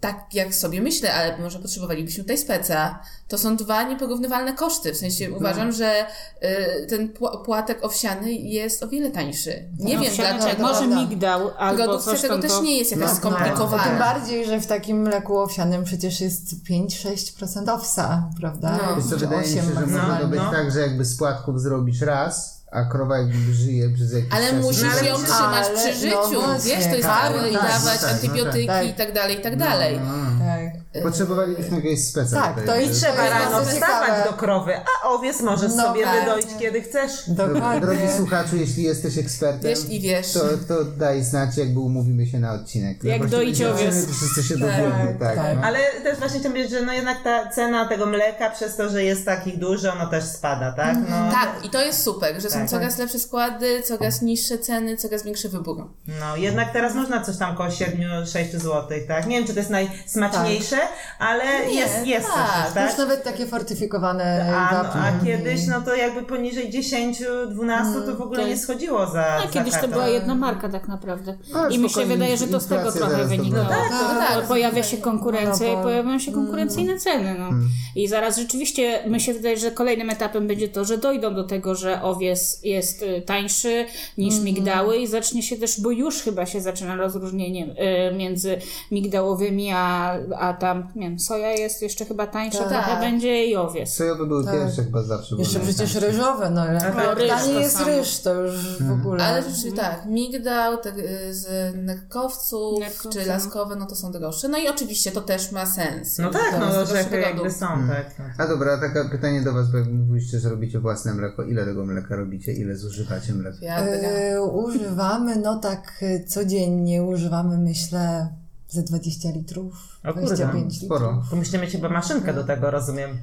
tak 0.00 0.34
jak 0.34 0.54
sobie 0.54 0.80
myślę, 0.80 1.14
ale 1.14 1.38
może 1.38 1.58
potrzebowalibyśmy 1.58 2.24
tutaj 2.24 2.38
speca. 2.38 2.98
To 3.28 3.38
są 3.38 3.56
dwa 3.56 3.82
nieporównywalne 3.82 4.52
koszty. 4.52 4.92
W 4.92 4.96
sensie 4.96 5.32
uważam, 5.32 5.72
że 5.72 6.06
y, 6.42 6.86
ten 6.86 7.08
pła- 7.08 7.44
płatek 7.44 7.84
owsiany 7.84 8.32
jest 8.32 8.82
o 8.82 8.88
wiele 8.88 9.10
tańszy. 9.10 9.68
Nie 9.78 9.98
wiem 9.98 10.12
Owsianek, 10.12 10.40
dlaczego. 10.40 10.62
Może 10.62 10.86
migdał 10.86 11.50
albo 11.58 11.82
Produkcja 11.84 12.12
coś 12.12 12.20
tego 12.22 12.38
też 12.38 12.50
to... 12.50 12.62
nie 12.62 12.78
jest 12.78 12.90
jakaś 12.90 13.04
No, 13.06 13.10
Tym 13.10 13.18
skomplikowana. 13.18 13.98
bardziej, 13.98 14.46
że 14.46 14.60
w 14.60 14.66
takim 14.66 15.02
mleku 15.02 15.38
owsianym 15.38 15.84
przecież 15.84 16.20
jest 16.20 16.54
5-6% 16.70 17.70
owsa, 17.74 18.30
prawda? 18.40 18.78
No. 18.86 18.96
Wiesz 18.96 19.04
co, 19.04 19.16
wydaje 19.16 19.48
mi 19.48 19.54
się, 19.54 19.60
8 19.60 19.74
że 19.74 19.86
może 19.86 20.20
to 20.20 20.28
być 20.28 20.40
no. 20.40 20.50
tak, 20.50 20.72
że 20.72 20.80
jakby 20.80 21.04
z 21.04 21.16
płatków 21.16 21.60
zrobisz 21.60 22.00
raz, 22.00 22.55
a 22.72 22.84
krowa 22.84 23.14
żyje 23.52 23.90
przez 23.90 24.12
jakiś 24.12 24.32
Ale 24.32 24.50
czas. 24.50 24.62
musisz 24.62 24.92
ale- 24.92 25.08
ją 25.08 25.14
trzymać 25.14 25.66
ale- 25.66 25.74
przy 25.78 25.88
no 25.88 26.26
życiu, 26.26 26.40
właśnie, 26.42 26.76
wiesz, 26.76 26.84
to 26.86 26.96
jest 26.96 27.08
tak, 27.08 27.32
tak, 27.32 27.52
i 27.52 27.54
tak, 27.54 27.62
dawać 27.62 28.00
tak, 28.00 28.02
no 28.02 28.08
antybiotyki 28.08 28.66
tak. 28.66 28.86
i 28.86 28.94
tak 28.94 29.12
dalej, 29.12 29.38
i 29.38 29.40
tak 29.40 29.56
dalej. 29.56 30.00
No. 30.00 30.44
Tak. 30.46 30.65
Potrzebowalibyśmy 31.02 31.76
jakiegoś 31.76 32.00
speca. 32.04 32.42
Tak, 32.42 32.66
to 32.66 32.76
jest- 32.76 33.00
Trzeba 33.02 33.28
rano 33.30 33.64
wstawać 33.64 34.24
do 34.26 34.32
krowy, 34.32 34.72
a 34.76 35.08
owiec 35.08 35.40
możesz 35.40 35.72
No 35.76 35.82
sobie 35.84 36.04
tak. 36.04 36.20
wydoić 36.20 36.46
kiedy 36.60 36.82
chcesz. 36.82 37.10
Dokładnie. 37.28 37.80
Drogi 37.80 38.02
słuchaczu, 38.16 38.56
jeśli 38.56 38.82
jesteś 38.82 39.18
ekspertem, 39.18 39.70
Wiesz 39.70 39.88
i 39.90 40.00
wiesz. 40.00 40.32
to, 40.32 40.40
to 40.68 40.84
daj 40.84 41.24
znać, 41.24 41.56
jakby 41.56 41.80
umówimy 41.80 42.26
się 42.26 42.38
na 42.38 42.52
odcinek. 42.52 43.04
Jak 43.04 43.20
będziemy 43.26 43.72
owiec. 43.74 44.06
Wszyscy 44.16 44.42
się 44.42 44.56
dowiemy, 44.58 45.16
tak. 45.20 45.36
tak. 45.36 45.56
no. 45.56 45.62
Ale 45.64 45.78
też 46.02 46.18
właśnie 46.18 46.38
chciałam 46.40 46.52
powiedzieć, 46.52 46.78
że 46.78 46.82
no 46.86 46.92
jednak 46.92 47.22
ta 47.24 47.48
cena 47.50 47.88
tego 47.88 48.06
mleka 48.06 48.50
przez 48.50 48.76
to, 48.76 48.88
że 48.88 49.04
jest 49.04 49.24
takich 49.24 49.58
dużo, 49.58 49.94
no 49.98 50.06
też 50.06 50.24
spada, 50.24 50.72
tak? 50.72 50.96
No, 51.10 51.32
Tak, 51.32 51.64
i 51.64 51.70
to 51.70 51.82
jest 51.84 52.02
super, 52.02 52.40
że 52.42 52.50
są 52.50 52.58
Tak. 52.58 52.68
coraz 52.68 52.98
lepsze 52.98 53.18
składy, 53.18 53.82
coraz 53.82 54.22
niższe 54.22 54.58
ceny, 54.58 54.96
coraz 54.96 55.22
większy 55.22 55.48
wybór. 55.48 55.88
no 56.20 56.36
jednak 56.36 56.72
teraz 56.72 56.94
można 56.94 57.24
coś 57.24 57.36
tam 57.38 57.56
koło 57.56 57.68
7-6 57.68 58.52
zł, 58.52 58.88
tak? 59.08 59.26
Nie 59.26 59.36
wiem, 59.38 59.46
czy 59.46 59.52
to 59.54 59.58
jest 59.60 59.70
najsmaczniejsze, 59.70 60.76
ale 61.18 61.44
jest, 61.70 62.06
jest 62.06 62.28
tak. 62.34 62.64
coś, 62.64 62.74
tak? 62.74 62.88
Już 62.90 62.98
nawet 62.98 63.24
takie 63.24 63.46
fortyfikowane 63.46 64.54
A, 64.56 64.82
no, 64.82 64.92
a 64.94 65.24
kiedyś, 65.24 65.66
no 65.66 65.80
to 65.82 65.94
jakby 65.94 66.22
poniżej 66.22 66.70
10-12 66.72 68.06
to 68.06 68.16
w 68.16 68.20
ogóle 68.22 68.40
tak. 68.40 68.48
nie 68.48 68.56
schodziło 68.56 69.06
za 69.06 69.26
A 69.26 69.40
za 69.42 69.46
kiedyś 69.48 69.70
to 69.72 69.80
karton. 69.80 69.90
była 69.90 70.08
jedna 70.08 70.34
marka 70.34 70.68
tak 70.68 70.88
naprawdę. 70.88 71.36
Ale 71.54 71.74
I 71.74 71.78
mi 71.78 71.90
się 71.90 72.04
wydaje, 72.06 72.36
że 72.36 72.46
to 72.46 72.60
z 72.60 72.66
tego 72.66 72.92
trochę 72.92 73.16
to 73.16 73.28
wynikało. 73.28 73.38
będzie. 73.38 73.50
No 73.50 73.64
tak, 73.68 74.34
Bo 74.34 74.38
tak. 74.40 74.48
Pojawia 74.48 74.82
się 74.82 74.96
konkurencja 74.96 75.66
i 75.66 75.70
Monopol. 75.70 75.84
pojawiają 75.92 76.18
się 76.18 76.32
konkurencyjne 76.32 76.98
ceny. 76.98 77.36
No. 77.38 77.50
I 77.96 78.08
zaraz 78.08 78.36
rzeczywiście 78.38 79.02
mi 79.06 79.20
się 79.20 79.34
wydaje, 79.34 79.56
że 79.56 79.70
kolejnym 79.70 80.10
etapem 80.10 80.46
będzie 80.46 80.68
to, 80.68 80.84
że 80.84 80.98
dojdą 80.98 81.34
do 81.34 81.44
tego, 81.44 81.74
że 81.74 82.02
owiec 82.02 82.60
jest 82.64 83.02
y, 83.02 83.22
tańszy 83.26 83.86
niż 84.18 84.40
migdały 84.40 84.96
i 84.98 85.06
zacznie 85.06 85.42
się 85.42 85.56
też, 85.56 85.80
bo 85.80 85.90
już 85.90 86.22
chyba 86.22 86.46
się 86.46 86.60
zaczyna 86.60 86.96
rozróżnienie 86.96 87.66
y, 88.10 88.14
między 88.14 88.58
migdałowymi, 88.90 89.72
a, 89.74 90.14
a 90.38 90.54
tam, 90.66 90.88
nie 90.96 91.08
wiem, 91.08 91.18
soja 91.18 91.50
jest 91.50 91.82
jeszcze 91.82 92.04
chyba 92.04 92.26
tańsza 92.26 92.58
Tak. 92.58 92.68
trochę 92.68 93.00
będzie 93.00 93.46
i 93.46 93.56
owiec. 93.56 93.90
Sojowe 93.94 94.26
były 94.26 94.44
Tak. 94.44 94.54
pierwsze 94.54 94.84
chyba 94.84 95.02
zawsze. 95.02 95.36
Jeszcze 95.38 95.60
przecież 95.60 95.78
najtańsze. 95.94 96.06
ryżowe, 96.06 96.50
no 96.50 96.64
jak 96.66 96.82
tak, 96.82 97.18
ryż 97.18 97.30
to 97.44 97.60
jest 97.60 97.76
samo. 97.76 97.86
ryż, 97.86 98.20
to 98.20 98.34
już 98.34 98.82
w 98.82 98.92
ogóle. 98.92 99.24
Ale 99.24 99.42
rzeczywiście 99.42 99.72
tak, 99.72 100.06
migdał 100.06 100.76
te, 100.78 100.88
y, 100.90 101.34
z 101.34 101.74
nerkowców 101.76 102.80
Nerkowców. 102.80 103.12
czy 103.12 103.26
laskowe, 103.28 103.76
no 103.76 103.86
to 103.86 103.96
są 103.96 104.12
droższe. 104.12 104.48
No 104.48 104.58
i 104.58 104.68
oczywiście 104.68 105.10
to 105.10 105.20
też 105.20 105.52
ma 105.52 105.66
sens. 105.66 106.18
No 106.18 106.30
tak, 106.30 106.50
To 106.50 106.58
no 106.60 106.72
droższego 106.84 107.16
jakby 107.16 107.50
są, 107.50 107.66
tak. 107.88 108.10
A 108.38 108.46
dobra, 108.46 108.78
takie 108.80 109.08
pytanie 109.10 109.42
do 109.42 109.52
Was, 109.52 109.70
bo 109.70 109.78
jak 109.78 109.88
mówiliście, 109.88 110.40
że 110.40 110.48
robicie 110.50 110.78
własne 110.80 111.14
mleko. 111.14 111.42
Ile 111.42 111.64
tego 111.64 111.84
mleka 111.84 112.16
robicie? 112.16 112.52
Ile 112.52 112.76
zużywacie 112.76 113.32
mleka? 113.34 113.56
E, 113.66 114.42
używamy, 114.42 115.36
no 115.36 115.58
tak 115.58 116.04
codziennie 116.28 117.02
używamy, 117.02 117.58
myślę, 117.58 118.28
ze 118.68 118.82
20 118.82 119.28
litrów, 119.30 119.74
O 120.04 120.12
kurde, 120.12 120.26
25 120.26 120.72
litrów. 120.72 120.98
Sporo. 120.98 121.22
To 121.30 121.36
musicie 121.36 121.58
mieć 121.58 121.72
chyba 121.72 121.88
maszynkę 121.88 122.34
do 122.34 122.44
tego, 122.44 122.70
rozumiem. 122.70 123.18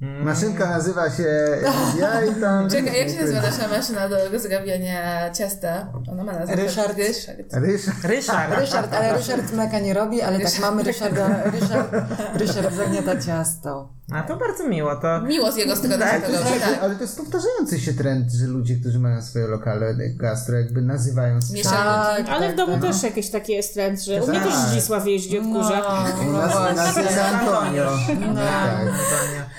Maszynka 0.00 0.70
nazywa 0.70 1.10
się 1.10 1.22
ja 2.00 2.24
i 2.24 2.40
tam... 2.40 2.70
Czekaj, 2.70 2.98
jak 2.98 3.08
się 3.08 3.20
nazywa 3.20 3.40
nasza 3.40 3.68
maszyna 3.68 4.08
do 4.08 4.16
rozrabiania 4.32 5.30
ciasta? 5.30 5.92
Ona 6.12 6.24
ma 6.24 6.32
nazwę. 6.32 6.56
Ryszard. 6.56 6.96
Ryszard. 6.98 7.52
Ryszard. 7.52 8.04
Ryszard. 8.04 8.58
Ryszard, 8.58 8.94
ale 8.94 9.18
Ryszard 9.18 9.52
mleka 9.52 9.78
nie 9.78 9.94
robi, 9.94 10.22
ale 10.22 10.40
tak 10.40 10.58
mamy 10.60 10.82
Ryszarda, 10.82 11.50
Ryszard, 11.50 11.92
Ryszard 12.34 12.74
zagniata 12.74 13.20
ciasto. 13.20 13.88
A 14.12 14.22
to 14.22 14.36
bardzo 14.36 14.68
miło, 14.68 14.96
to... 14.96 15.20
Miło 15.20 15.52
z 15.52 15.56
jego 15.56 15.76
strony, 15.76 15.98
Tak, 15.98 16.22
robi, 16.22 16.36
Ale, 16.36 16.60
tak. 16.60 16.78
ale 16.82 16.94
to 16.96 17.02
jest 17.02 17.16
powtarzający 17.16 17.80
się 17.80 17.92
trend, 17.92 18.32
że 18.32 18.46
ludzie, 18.46 18.76
którzy 18.76 18.98
mają 18.98 19.22
swoje 19.22 19.46
lokale 19.46 19.94
gastro, 20.16 20.58
jakby 20.58 20.82
nazywają 20.82 21.38
swój- 21.42 21.54
Mieszanki. 21.54 22.30
Ale 22.30 22.52
w 22.52 22.56
domu 22.56 22.72
tak. 22.72 22.82
też 22.82 23.02
jakiś 23.02 23.30
taki 23.30 23.52
jest 23.52 23.74
trend, 23.74 24.00
że 24.00 24.22
u 24.22 24.28
mnie 24.28 24.40
też 24.40 24.52
Tak. 24.54 24.68
Zdzisław 24.68 25.06
jeździ 25.06 25.38
od 25.38 25.44
kurza. 25.44 25.80
U 26.28 26.32
nas, 26.32 26.72
u 26.72 26.76
nas 26.76 26.96
jest 26.96 27.18
Antonio. 27.18 27.84
No. 28.20 28.34
Tak, 28.34 28.80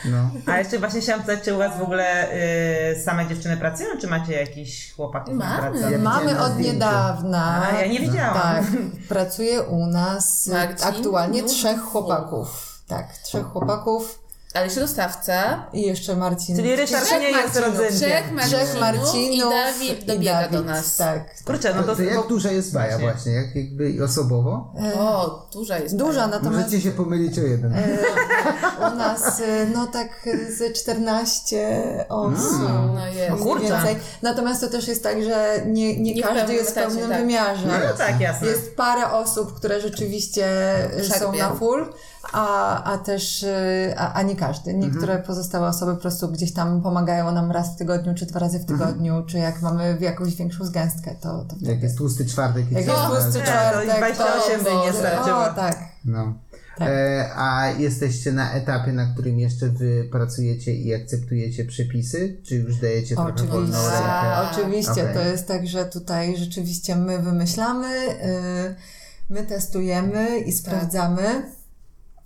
no. 0.06 0.32
A 0.54 0.58
jeszcze 0.60 0.80
właśnie 0.80 1.02
chciałam 1.02 1.22
zapytać, 1.22 1.46
czy 1.46 1.54
u 1.56 1.58
Was 1.58 1.78
w 1.78 1.82
ogóle 1.82 2.28
y, 2.92 3.02
same 3.06 3.28
dziewczyny 3.28 3.58
pracują, 3.58 3.90
czy 4.02 4.08
macie 4.08 4.34
jakichś 4.34 4.94
chłopaków 4.94 5.34
na 5.36 5.62
Mamy. 5.62 5.92
Ja 5.92 5.98
Mamy 5.98 6.40
od 6.42 6.60
niedawna. 6.60 7.68
A, 7.72 7.82
ja 7.82 7.88
nie 7.88 8.00
widziałam. 8.00 8.34
Tak, 8.34 8.64
pracuje 9.10 9.62
u 9.62 9.88
nas 9.88 10.48
e, 10.48 10.54
Marcin, 10.54 10.88
aktualnie 10.88 11.44
trzech 11.44 11.80
chłopaków. 11.82 12.80
Tak, 12.88 13.18
trzech 13.18 13.46
chłopaków 13.46 14.21
Ale 14.54 14.66
jeszcze 14.66 14.82
dostawca. 14.82 15.66
i 15.74 15.82
jeszcze 15.82 16.16
Marcin. 16.16 16.56
Czyli 16.56 16.76
Ryszard 16.76 17.06
Trzech 17.06 17.22
nie 17.22 17.30
jest 17.30 17.56
rodzynkiem. 17.56 17.96
Trzech 17.98 18.32
Marcinów, 18.32 18.64
Trzech 18.64 18.80
Marcinów 18.82 19.16
i 19.36 19.40
Dawid 19.40 20.06
dobiega 20.06 20.50
do 20.50 20.62
nas. 20.62 20.98
Tak. 20.98 21.44
Kurczę, 21.46 21.74
no 21.76 21.96
To, 21.96 22.02
jak 22.02 22.28
duża 22.28 22.52
jest 22.52 22.74
baja 22.74 23.00
Właśnie. 23.00 23.32
Jak 23.32 23.56
jakby 23.56 24.04
osobowo? 24.04 24.74
O, 24.96 25.48
duża 25.54 25.78
jest. 25.78 25.96
Duża, 25.96 26.20
pani. 26.22 26.32
natomiast 26.32 26.66
Możecie 26.66 26.82
się 26.82 26.92
pomylić 26.92 27.40
o 27.40 27.42
jeden. 27.42 27.74
u 28.94 28.96
nas 28.96 29.40
e, 29.42 29.66
no 29.74 29.88
tak 29.88 30.28
e, 30.28 30.52
ze 30.52 30.72
14 30.72 32.06
osób. 32.10 32.62
No 32.96 33.08
jest. 33.08 33.32
mniej 33.32 33.44
kurczę. 33.44 33.68
więcej. 33.68 33.96
Natomiast 34.22 34.62
to 34.62 34.68
też 34.68 34.88
jest 34.88 35.04
tak, 35.04 35.24
że 35.24 35.62
nie, 35.66 36.00
nie, 36.00 36.14
Nie 36.14 36.24
każdy 36.24 36.54
jest 36.54 36.72
w 36.72 36.74
pełnym 36.74 37.10
tak. 37.10 37.20
wymiarze. 37.20 37.68
No 37.68 37.98
tak, 37.98 38.20
jasne. 38.20 38.48
Jest 38.48 38.76
parę 38.76 39.12
osób, 39.12 39.54
które 39.54 39.82
rzeczywiście 39.82 40.48
są 41.20 41.36
na 41.36 41.56
full, 41.56 41.94
a, 42.34 42.84
a 42.84 42.98
też 42.98 43.44
y, 43.44 43.94
a, 43.98 44.14
a 44.14 44.22
nie 44.22 44.36
każdy. 44.36 44.74
Niektóre 44.74 45.14
Mhm. 45.14 45.24
pozostałe 45.24 45.68
osoby 45.68 45.96
po 45.96 46.02
prostu 46.02 46.28
gdzieś 46.28 46.54
tam 46.54 46.82
pomagają 46.82 47.32
nam 47.32 47.52
raz 47.52 47.76
w 47.76 47.78
tygodniu, 47.78 48.16
czy 48.16 48.26
dwa 48.26 48.40
razy 48.40 48.60
w 48.60 48.66
tygodniu, 48.66 49.24
czy 49.28 49.38
jak 49.38 49.62
mamy 49.62 49.98
jakąś 50.00 50.36
większą 50.36 50.66
zgęstkę, 50.66 51.16
to, 51.22 51.46
to. 51.46 51.56
Jak 51.62 51.84
jest 51.84 51.98
tłusty 51.98 52.26
czwartek 52.26 52.72
i 52.72 52.74
Jak 52.74 52.86
jest 52.86 53.00
tłusty 53.06 53.40
Nie, 53.40 53.46
czwartek, 53.46 54.18
to 54.18 54.24
28 54.24 54.64
by 54.64 54.70
nie 54.86 54.94
starczyło. 54.94 55.40
O, 55.40 55.54
tak. 55.54 55.80
No. 56.06 56.34
Tak. 56.78 56.88
E, 56.90 57.30
a 57.36 57.68
jesteście 57.70 58.32
na 58.32 58.52
etapie, 58.52 58.92
na 58.94 59.14
którym 59.14 59.40
jeszcze 59.40 59.68
wy 59.68 60.08
pracujecie 60.12 60.74
i 60.76 60.94
akceptujecie 60.94 61.66
przepisy? 61.66 62.38
Czy 62.44 62.56
już 62.56 62.76
dajecie 62.76 63.16
trochę 63.16 63.30
Oczywiście, 63.30 63.54
wolną 63.58 63.84
rękę? 63.84 64.06
A, 64.06 64.52
oczywiście. 64.52 64.92
okej. 64.92 65.14
To 65.14 65.22
jest 65.22 65.48
tak, 65.48 65.68
że 65.68 65.86
tutaj 65.86 66.38
rzeczywiście 66.38 66.96
my 66.96 67.20
wymyślamy, 67.20 67.88
y, 67.88 68.76
my 69.30 69.44
testujemy 69.44 70.40
i 70.40 70.52
sprawdzamy. 70.52 71.52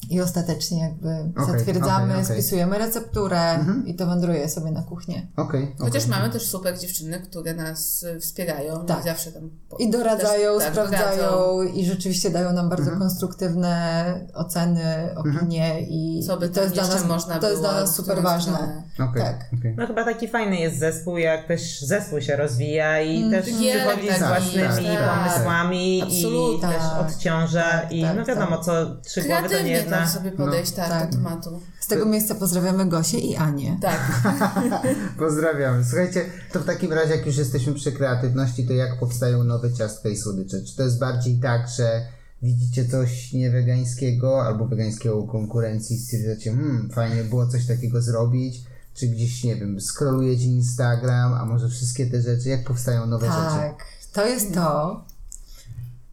I 0.10 0.22
ostatecznie 0.22 0.80
jakby 0.80 1.10
Okej, 1.43 1.58
zatwierdzamy, 1.58 2.14
okej, 2.14 2.24
okej. 2.24 2.36
spisujemy 2.41 2.78
recepturę 2.78 2.96
recepturę 3.06 3.60
i 3.86 3.96
to 3.96 4.06
wędruje 4.08 4.50
sobie 4.50 4.72
na 4.72 4.82
kuchnię. 4.84 5.28
Okej. 5.38 5.76
Chociaż 5.80 6.08
mamy 6.08 6.30
też 6.30 6.46
super 6.50 6.80
dziewczyny, 6.80 7.20
które 7.20 7.54
nas 7.54 8.04
y, 8.04 8.20
wspierają 8.20 8.86
Tak. 8.86 9.00
i 9.00 9.04
zawsze 9.04 9.32
tam... 9.32 9.50
po- 9.70 9.78
I 9.78 9.89
doradzają, 9.89 10.54
też, 10.60 10.64
tak, 10.64 10.74
sprawdzają 10.74 11.18
doradzą. 11.32 11.62
i 11.64 11.86
rzeczywiście 11.86 12.30
dają 12.30 12.54
nam 12.54 12.70
bardzo 12.70 12.84
Mhm. 12.91 13.00
konstruktywne 13.00 14.06
oceny, 14.34 15.16
opinie 15.16 15.82
i, 15.82 16.24
Co 16.28 16.38
by 16.38 16.46
i 16.46 16.50
to 16.50 16.62
jest 16.62 16.74
dla 16.74 16.88
nas, 16.88 17.06
można 17.06 17.39
to 17.39 17.50
jest 17.50 17.62
dla 17.62 17.72
nas 17.72 17.96
super 17.96 18.22
ważne. 18.22 18.84
Tak. 18.98 19.10
okej. 19.10 19.76
No 19.78 19.88
chyba 19.88 20.04
taki 20.06 20.28
fajny 20.28 20.56
jest 20.58 20.80
zespół, 20.80 21.18
jak 21.18 21.48
też 21.48 21.82
zespół 21.82 22.22
się 22.22 22.36
rozwija 22.36 23.02
i 23.02 23.30
też 23.32 23.46
Wiele 23.46 23.80
przychodzi 23.96 24.08
z 24.18 24.20
takich, 24.20 24.54
własnymi 24.64 24.98
tak. 24.98 25.18
pomysłami 25.20 25.98
i 26.20 26.60
też 26.62 26.72
Tak. 26.78 27.02
odciąża 27.08 27.64
Tak, 27.72 27.91
i 27.91 28.02
tak, 28.02 28.18
no 28.18 28.26
wiadomo 28.26 28.56
tak. 28.56 28.66
co, 28.66 28.72
trzy 29.06 29.22
głowy 29.22 29.50
to 29.50 29.62
nie 29.64 29.84
Tam 29.89 30.09
sobie 30.09 30.31
podejść 30.31 30.71
tak, 30.71 30.89
tak. 30.89 31.09
do 31.09 31.17
tematu. 31.17 31.61
Z 31.79 31.88
tego 31.88 32.05
miejsca 32.05 32.36
pozdrawiamy 32.36 32.86
Gosię 32.86 33.19
i 33.19 33.36
Anię. 33.36 33.77
Tak. 33.81 34.21
Pozdrawiam. 35.19 35.86
Słuchajcie, 35.86 36.25
to 36.51 36.59
w 36.59 36.65
takim 36.65 36.93
razie, 36.93 37.15
jak 37.15 37.25
już 37.25 37.38
jesteśmy 37.38 37.73
przy 37.73 37.91
kreatywności, 37.91 38.67
to 38.67 38.73
jak 38.73 38.99
powstają 38.99 39.43
nowe 39.43 39.73
ciastka 39.73 40.09
i 40.09 40.17
słodycze? 40.17 40.61
Czy 40.63 40.75
to 40.75 40.83
jest 40.83 40.99
bardziej 40.99 41.39
tak, 41.39 41.69
że 41.77 42.05
widzicie 42.41 42.86
coś 42.89 43.33
niewegańskiego 43.33 44.45
albo 44.45 44.65
wegańskiego 44.65 45.17
u 45.17 45.27
konkurencji 45.27 45.95
i 45.95 45.99
stwierdzacie, 45.99 46.51
hmm, 46.51 46.89
fajnie 46.89 47.23
było 47.23 47.47
coś 47.47 47.67
takiego 47.67 48.01
zrobić? 48.01 48.63
Czy 48.93 49.07
gdzieś, 49.07 49.43
nie 49.43 49.55
wiem, 49.55 49.81
scrollujecie 49.81 50.45
Instagram, 50.45 51.33
a 51.33 51.45
może 51.45 51.69
wszystkie 51.69 52.05
te 52.05 52.21
rzeczy? 52.21 52.49
Jak 52.49 52.63
powstają 52.63 53.05
nowe 53.05 53.25
rzeczy? 53.25 53.57
Tak, 53.57 53.86
to 54.13 54.27
jest 54.27 54.53
to. 54.53 55.03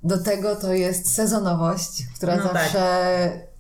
Do 0.05 0.19
tego 0.19 0.57
to 0.57 0.73
jest 0.73 1.15
sezonowość, 1.15 2.07
która 2.17 2.37
No 2.37 2.43
tak. 2.43 2.53
zawsze 2.53 2.79
tak. 3.35 3.52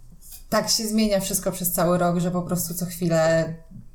Się 0.70 0.86
zmienia 0.86 1.20
wszystko 1.20 1.52
przez 1.52 1.72
cały 1.72 1.98
rok, 1.98 2.18
że 2.18 2.30
po 2.30 2.42
prostu 2.42 2.74
co 2.74 2.86
chwilę 2.86 3.54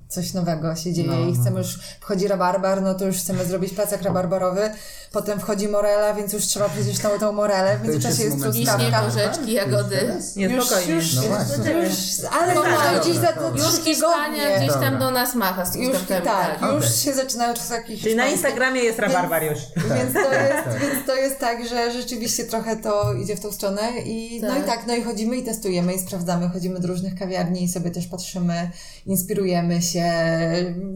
coś 0.09 0.33
nowego 0.33 0.75
się 0.75 0.93
dzieje 0.93 1.07
No, 1.07 1.19
i 1.19 1.33
no. 1.33 1.41
chcemy 1.41 1.59
już, 1.59 1.79
wchodzi 1.99 2.27
rabarbar, 2.27 2.81
no 2.81 2.93
to 2.95 3.05
już 3.05 3.17
chcemy 3.17 3.45
zrobić 3.45 3.73
placek 3.73 4.01
rabarbarowy, 4.01 4.69
potem 5.11 5.39
wchodzi 5.39 5.67
morela, 5.67 6.13
więc 6.13 6.33
już 6.33 6.43
trzeba 6.43 6.69
przecież 6.69 6.99
tą, 6.99 7.09
tą 7.19 7.31
morelę, 7.31 7.77
w 7.77 7.79
już 7.85 7.89
międzyczasie 7.93 8.23
jest 8.23 8.41
truskawka. 8.41 9.01
porzeczki, 9.01 9.53
jagody. 9.53 10.13
Nie, 10.35 10.45
Już, 10.45 10.65
spokojnie. 10.65 10.93
już, 10.93 11.13
No 11.15 11.21
właśnie. 11.21 11.71
już, 11.71 11.93
ale 12.41 12.53
Tak, 12.53 12.63
to 12.95 13.01
gdzieś 13.01 13.17
za 13.17 13.33
to 13.33 13.49
Już 13.55 13.83
Hiszpania 13.85 14.57
gdzieś 14.57 14.71
tam 14.73 14.99
do 14.99 15.11
nas 15.11 15.35
macha 15.35 15.65
z 15.65 15.75
Już, 15.75 15.97
tak, 16.07 16.23
tak. 16.23 16.61
już 16.61 16.85
Okej. 16.85 16.89
się 16.97 17.13
zaczynają 17.13 17.53
truskawki 17.53 17.97
Czyli 17.97 18.15
na. 18.15 18.27
Instagramie 18.27 18.81
jest 18.81 18.99
rabarbar 18.99 19.43
już. 19.43 19.59
Więc 19.75 20.13
to, 20.13 20.33
jest, 20.33 20.63
tak. 20.65 20.79
więc 20.81 21.05
to 21.05 21.15
jest 21.15 21.39
tak, 21.39 21.67
że 21.69 21.91
rzeczywiście 21.93 22.43
trochę 22.45 22.75
to 22.75 23.13
idzie 23.13 23.35
w 23.35 23.39
tą 23.39 23.51
stronę 23.51 23.81
i 24.05 24.39
no 24.41 24.47
Tak. 24.47 24.59
i 24.63 24.65
tak, 24.65 24.87
no 24.87 24.95
i 24.95 25.03
chodzimy 25.03 25.37
i 25.37 25.43
testujemy 25.43 25.93
i 25.93 25.99
sprawdzamy, 25.99 26.49
chodzimy 26.49 26.79
do 26.79 26.87
różnych 26.87 27.15
kawiarni 27.19 27.63
i 27.63 27.69
sobie 27.69 27.91
też 27.91 28.07
patrzymy, 28.07 28.71
inspirujemy 29.05 29.81
się, 29.81 29.96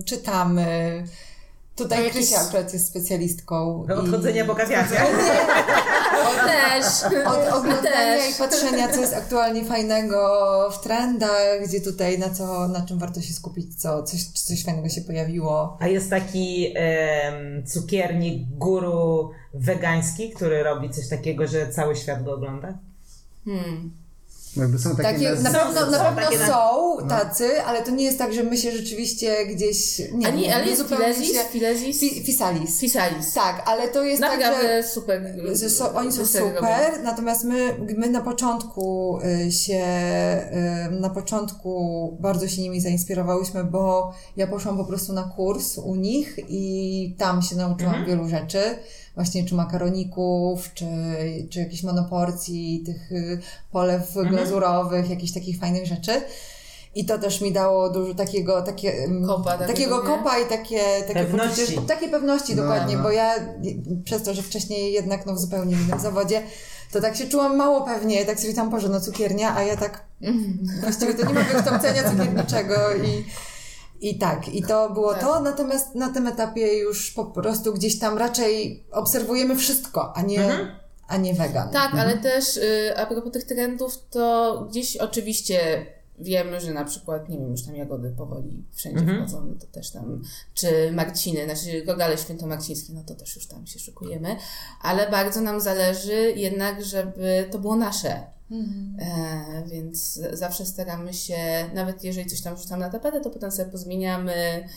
czytamy. 0.06 1.04
Tutaj 1.76 1.98
jakieś- 2.04 2.14
Krysia 2.14 2.42
akurat 2.42 2.74
jest 2.74 2.88
specjalistką. 2.88 3.86
Do 3.88 3.96
i- 3.96 4.00
odchodzenia 4.00 4.46
po 4.46 4.56
kawiarniach. 4.56 5.08
Też. 6.48 6.86
Od 7.26 7.54
oglądania 7.54 8.18
Też. 8.18 8.30
i 8.36 8.40
patrzenia, 8.40 8.88
co 8.90 9.02
jest 9.02 9.14
aktualnie 9.14 9.66
fajnego 9.66 10.20
w 10.72 10.82
trendach, 10.84 11.64
gdzie 11.68 11.82
tutaj 11.82 12.20
na 12.20 12.30
co, 12.30 12.68
na 12.68 12.86
czym 12.86 13.00
warto 13.00 13.22
się 13.22 13.34
skupić, 13.34 13.82
co, 13.82 14.04
coś, 14.04 14.26
coś 14.26 14.64
fajnego 14.66 14.90
się 14.90 15.02
pojawiło. 15.02 15.78
A 15.82 15.88
jest 15.88 16.10
taki 16.10 16.74
em, 16.76 17.66
cukiernik 17.68 18.48
guru 18.58 19.32
wegański, 19.54 20.30
który 20.32 20.64
robi 20.64 20.90
coś 20.90 21.08
takiego, 21.10 21.48
że 21.48 21.70
cały 21.70 21.96
świat 21.96 22.24
go 22.24 22.34
ogląda? 22.34 22.74
Hmm. 23.46 23.92
Jakby 24.58 24.80
są 24.80 24.90
takie, 24.96 25.04
Takie, 25.04 25.30
nazwy- 25.30 25.44
na 25.44 25.52
pewno, 25.52 25.82
są 25.82 25.92
na 25.92 25.98
pewno 26.00 26.22
takie 26.22 26.38
są 26.38 26.98
tacy, 27.10 27.62
ale 27.66 27.82
to 27.82 27.92
nie 27.92 28.04
jest 28.04 28.18
tak, 28.18 28.34
że 28.34 28.44
my 28.44 28.58
się 28.58 28.72
rzeczywiście 28.72 29.46
gdzieś. 29.46 30.02
Nie, 30.14 30.28
A 30.28 30.30
nie, 30.30 30.56
ale 30.56 30.66
jest 30.66 30.78
zupełnie 30.82 31.06
Filezis? 31.14 31.34
się- 31.38 31.44
Filezis? 31.52 32.00
Fi, 32.00 32.24
fisalis. 32.24 32.80
Fisalis. 32.80 33.34
Tak, 33.34 33.64
ale 33.66 33.88
to 33.88 34.04
jest 34.04 34.22
tak, 34.22 34.40
Naprawdę 34.40 34.84
że. 34.84 34.90
super. 34.90 35.36
że 35.54 35.70
są, 35.70 35.94
oni 35.94 36.12
są 36.12 36.26
serio 36.26 36.48
robią. 36.48 36.58
super, 36.58 37.04
natomiast 37.04 37.44
my, 37.44 37.76
my 37.98 38.10
na 38.10 38.22
początku 38.22 39.18
y, 39.48 39.52
się, 39.52 39.84
y, 40.88 40.92
na 41.00 41.10
początku 41.10 42.18
bardzo 42.20 42.48
się 42.48 42.62
nimi 42.62 42.82
zainspirowałyśmy, 42.82 43.64
bo 43.64 44.14
ja 44.38 44.48
poszłam 44.48 44.78
po 44.78 44.86
prostu 44.86 45.14
na 45.14 45.24
kurs 45.24 45.78
u 45.78 45.96
nich 45.96 46.40
i 46.50 47.16
tam 47.18 47.42
się 47.42 47.56
nauczyłam 47.56 48.06
wielu 48.06 48.30
rzeczy, 48.30 48.62
właśnie 49.22 49.46
czy 49.46 49.56
makaroników, 49.56 50.74
czy, 50.74 50.86
czy 51.50 51.60
jakichś 51.60 51.84
monoporcji, 51.84 52.84
tych 52.86 53.12
y, 53.12 53.40
polew 53.72 54.14
glazurowych, 54.30 55.10
jakichś 55.10 55.34
takich 55.34 55.60
fajnych 55.60 55.86
rzeczy. 55.86 56.12
I 56.96 57.06
to 57.06 57.18
też 57.18 57.42
mi 57.42 57.52
dało 57.52 57.90
dużo 57.90 58.14
takiego, 58.14 58.62
takie, 58.62 58.94
mm, 58.94 59.28
Kopa 59.28 59.52
takiego, 59.52 59.68
takiego 59.74 60.02
nie? 60.02 60.08
kopa 60.08 60.40
i 60.40 60.46
takie, 60.50 60.82
takie 61.08 61.14
Pewności. 61.14 61.62
poczucie, 61.62 61.88
takie 61.88 62.10
pewności 62.10 62.56
No, 62.56 62.62
dokładnie, 62.62 62.98
no. 62.98 63.04
bo 63.04 63.12
ja 63.12 63.36
przez 64.04 64.24
to, 64.24 64.34
że 64.34 64.42
wcześniej 64.42 64.94
jednak 64.94 65.26
no, 65.26 65.34
w 65.34 65.40
zupełnie 65.40 65.74
innym 65.74 66.00
zawodzie, 66.00 66.44
to 66.92 67.02
tak 67.02 67.16
się 67.16 67.28
czułam 67.28 67.58
mało 67.58 67.82
pewnie, 67.82 68.26
tak 68.26 68.40
sobie 68.40 68.54
tam 68.54 68.70
Boże, 68.70 68.90
no 68.90 69.02
cukiernia, 69.02 69.56
a 69.56 69.64
ja 69.64 69.78
tak 69.78 70.04
właściwie 70.82 71.14
to 71.14 71.28
nie 71.28 71.34
mam 71.34 71.44
wykształcenia 71.46 72.10
cukierniczego 72.12 72.76
i, 72.96 73.26
i 74.02 74.18
tak, 74.18 74.50
i 74.50 74.64
to 74.64 74.90
było 74.90 75.14
Tak. 75.14 75.22
to, 75.22 75.40
natomiast 75.40 75.96
na 75.96 76.10
tym 76.10 76.28
etapie 76.28 76.78
już 76.78 77.12
po 77.12 77.26
prostu 77.26 77.74
gdzieś 77.74 78.00
tam 78.00 78.18
raczej 78.18 78.84
obserwujemy 78.92 79.56
wszystko, 79.56 80.14
a 80.16 80.22
nie, 80.22 80.68
a 81.08 81.18
nie 81.18 81.34
wegan. 81.34 81.70
Tak, 81.70 81.96
ale 81.96 82.18
też 82.18 82.58
y, 82.58 82.94
a 82.98 83.06
propos 83.06 83.32
tych 83.32 83.44
trendów, 83.44 83.98
to 84.10 84.66
gdzieś 84.70 84.98
oczywiście 84.98 85.86
wiemy, 86.20 86.62
że 86.62 86.74
na 86.74 86.86
przykład, 86.86 87.30
nie 87.30 87.38
wiem, 87.38 87.52
już 87.52 87.64
tam 87.64 87.76
jagody 87.76 88.10
powoli 88.18 88.64
wszędzie 88.74 89.06
wchodzą, 89.18 89.46
no 89.46 89.56
to 89.60 89.68
też 89.68 89.92
tam, 89.92 90.22
czy 90.54 90.92
Marciny, 90.92 91.46
znaczy 91.46 91.84
Gogale 91.86 92.18
Świętomarcińskie, 92.18 92.94
no 92.94 93.04
to 93.04 93.16
też 93.16 93.36
już 93.36 93.48
tam 93.48 93.68
się 93.68 93.80
szykujemy, 93.80 94.36
ale 94.82 95.12
bardzo 95.12 95.42
nam 95.42 95.62
zależy 95.62 96.34
jednak, 96.36 96.84
żeby 96.86 97.50
to 97.52 97.60
było 97.60 97.76
nasze. 97.76 98.24
E, 99.00 99.64
więc 99.68 100.22
zawsze 100.34 100.66
staramy 100.66 101.14
się, 101.14 101.38
nawet 101.74 102.04
jeżeli 102.04 102.30
coś 102.30 102.42
tam 102.42 102.56
wrzucam 102.56 102.80
na 102.80 102.90
tapetę, 102.90 103.22
to 103.22 103.30
potem 103.30 103.52
sobie 103.52 103.72
pozmieniamy, 103.72 104.68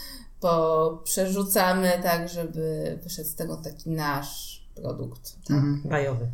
po, 0.41 1.01
przerzucamy 1.05 1.93
tak, 2.03 2.29
żeby 2.29 2.99
wyszedł 3.03 3.29
z 3.29 3.35
tego 3.35 3.57
taki 3.57 3.91
nasz 3.91 4.65
produkt. 4.75 5.37
Bajowy. 5.85 6.27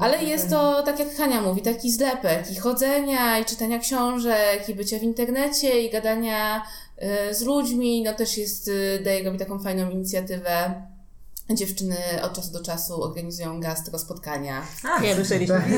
Ale 0.00 0.24
jest 0.24 0.50
to, 0.50 0.82
tak 0.82 0.98
jak 0.98 1.14
Hania 1.14 1.42
mówi, 1.42 1.62
taki 1.62 1.92
zlepek 1.92 2.50
i 2.50 2.56
chodzenia, 2.56 3.38
i 3.38 3.44
czytania 3.44 3.78
książek, 3.78 4.68
i 4.68 4.74
bycia 4.74 4.98
w 4.98 5.02
internecie, 5.02 5.82
i 5.82 5.90
gadania 5.90 6.62
y, 7.30 7.34
z 7.34 7.42
ludźmi. 7.42 8.02
No 8.02 8.14
też 8.14 8.38
jest, 8.38 8.68
y, 8.68 9.02
daje 9.04 9.24
robi 9.24 9.38
taką 9.38 9.58
fajną 9.58 9.90
inicjatywę. 9.90 10.82
Dziewczyny 11.54 11.96
od 12.22 12.32
czasu 12.32 12.52
do 12.52 12.60
czasu 12.62 13.02
organizują 13.02 13.60
gastro 13.60 13.98
spotkania. 13.98 14.62
A, 14.84 15.14
słyszeliśmy. 15.14 15.62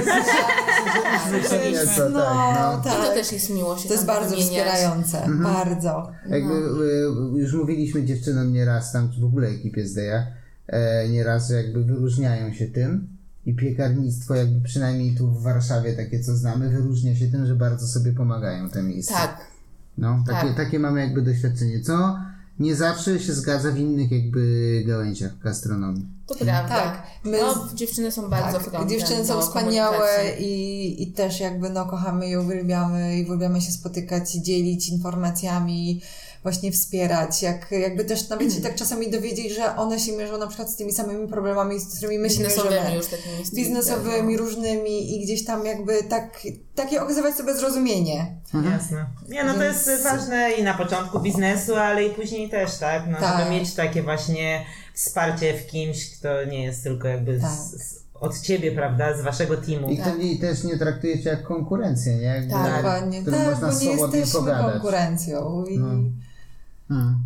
Nieco, 1.72 2.08
No, 2.10 2.20
tak, 2.20 2.54
no. 2.54 2.80
I 2.80 2.84
to 2.96 3.04
tak. 3.06 3.14
też 3.14 3.32
jest 3.32 3.50
miło 3.50 3.78
się 3.78 3.88
To 3.88 3.94
jest 3.94 4.06
bardzo 4.06 4.30
wymieniać. 4.30 4.48
wspierające, 4.50 5.26
bardzo. 5.42 6.10
Jakby 6.28 6.54
y, 6.54 7.40
już 7.40 7.52
mówiliśmy 7.52 8.04
dziewczynom 8.04 8.52
nieraz 8.52 8.92
tam, 8.92 9.10
czy 9.12 9.20
w 9.20 9.24
ogóle 9.24 9.48
ekipie 9.48 9.86
Zdeja, 9.86 10.26
e, 10.66 11.08
nieraz, 11.08 11.48
że 11.48 11.54
jakby 11.54 11.84
wyróżniają 11.84 12.52
się 12.54 12.66
tym 12.66 13.08
i 13.46 13.54
piekarnictwo 13.54 14.34
jakby 14.34 14.60
przynajmniej 14.68 15.16
tu 15.16 15.28
w 15.28 15.42
Warszawie 15.42 15.92
takie 15.92 16.20
co 16.20 16.36
znamy 16.36 16.70
wyróżnia 16.70 17.16
się 17.16 17.26
tym, 17.26 17.46
że 17.46 17.54
bardzo 17.54 17.86
sobie 17.86 18.12
pomagają 18.12 18.70
te 18.70 18.82
miejsca. 18.82 19.14
Tak, 19.14 19.40
No, 19.98 20.24
takie, 20.26 20.48
tak. 20.48 20.56
takie 20.56 20.78
mamy 20.78 21.00
jakby 21.00 21.22
doświadczenie, 21.22 21.80
co 21.80 22.18
nie 22.58 22.74
zawsze 22.76 23.20
się 23.20 23.32
zgadza 23.32 23.70
w 23.70 23.78
innych 23.78 24.10
jakby 24.12 24.82
gałęziach 24.86 25.38
gastronomii. 25.38 26.06
to 26.26 26.34
prawda. 26.34 26.68
Tak, 26.68 27.02
my 27.24 27.38
No, 27.40 27.68
dziewczyny 27.74 28.12
są 28.12 28.30
bardzo 28.30 28.58
tak, 28.58 28.68
frontem 28.68 28.88
dziewczyny 28.88 29.24
są 29.24 29.40
wspaniałe 29.40 30.08
i, 30.38 31.02
i 31.02 31.12
też 31.12 31.40
jakby 31.40 31.70
no 31.70 31.86
kochamy 31.86 32.28
je, 32.28 32.40
uwielbiamy 32.40 33.18
i 33.18 33.24
uwielbiamy 33.24 33.60
się 33.60 33.72
spotykać 33.72 34.34
i 34.34 34.42
dzielić 34.42 34.88
informacjami, 34.88 36.00
właśnie 36.44 36.72
wspierać, 36.72 37.42
jak, 37.42 37.70
jakby 37.70 38.04
też 38.04 38.28
nawet 38.28 38.54
się 38.54 38.60
tak 38.60 38.74
czasami 38.74 39.10
dowiedzieć, 39.10 39.54
że 39.54 39.76
one 39.76 40.00
się 40.00 40.12
mierzą 40.16 40.38
na 40.38 40.46
przykład 40.46 40.70
z 40.70 40.76
tymi 40.76 40.92
samymi 40.92 41.28
problemami, 41.28 41.80
z 41.80 41.96
którymi 41.96 42.18
my 42.18 42.30
się 42.30 42.38
Biznesowymi 42.38 42.74
mierzymy. 42.76 42.96
już 42.96 43.06
takimi 43.06 43.36
Biznesowymi, 43.54 44.32
no. 44.36 44.38
różnymi 44.42 45.16
i 45.16 45.24
gdzieś 45.24 45.44
tam 45.44 45.66
jakby 45.66 46.02
tak, 46.02 46.40
takie 46.74 47.02
okazywać 47.02 47.34
sobie 47.34 47.54
zrozumienie. 47.54 48.34
Jasne. 48.72 49.06
Nie, 49.28 49.44
no 49.44 49.54
to 49.54 49.62
jest 49.64 49.86
Więc- 49.88 50.02
ważne 50.02 50.52
i 50.52 50.62
na 50.62 50.74
początku 50.74 51.20
biznesu, 51.20 51.74
ale 51.76 52.04
i 52.04 52.10
później 52.10 52.50
też, 52.50 52.78
tak? 52.78 53.02
No, 53.10 53.18
Tak. 53.20 53.38
Żeby 53.38 53.50
mieć 53.50 53.74
takie 53.74 54.02
właśnie 54.02 54.64
wsparcie 54.94 55.54
w 55.58 55.66
kimś, 55.66 56.18
kto 56.18 56.44
nie 56.44 56.64
jest 56.64 56.82
tylko 56.82 57.08
jakby 57.08 57.40
Tak. 57.40 57.50
z, 57.50 57.70
z, 57.82 58.04
od 58.14 58.40
ciebie, 58.40 58.72
prawda? 58.72 59.16
Z 59.18 59.20
waszego 59.22 59.56
teamu. 59.56 59.90
I 59.90 59.98
to 59.98 60.16
nie, 60.16 60.38
też 60.38 60.64
nie 60.64 60.78
traktujecie 60.78 61.28
jak 61.30 61.42
konkurencję, 61.42 62.14
nie? 62.16 62.22
Jakby, 62.22 62.50
Tak, 62.52 62.76
Dokładnie, 62.76 63.22
tak, 63.24 63.34
można 63.44 63.68
bo 63.72 63.78
nie 63.78 63.90
jesteśmy 63.90 64.40
pogadać. 64.40 64.72
konkurencją 64.72 65.64
i 65.64 65.78
No. 65.78 65.86
Hmm. 66.88 67.18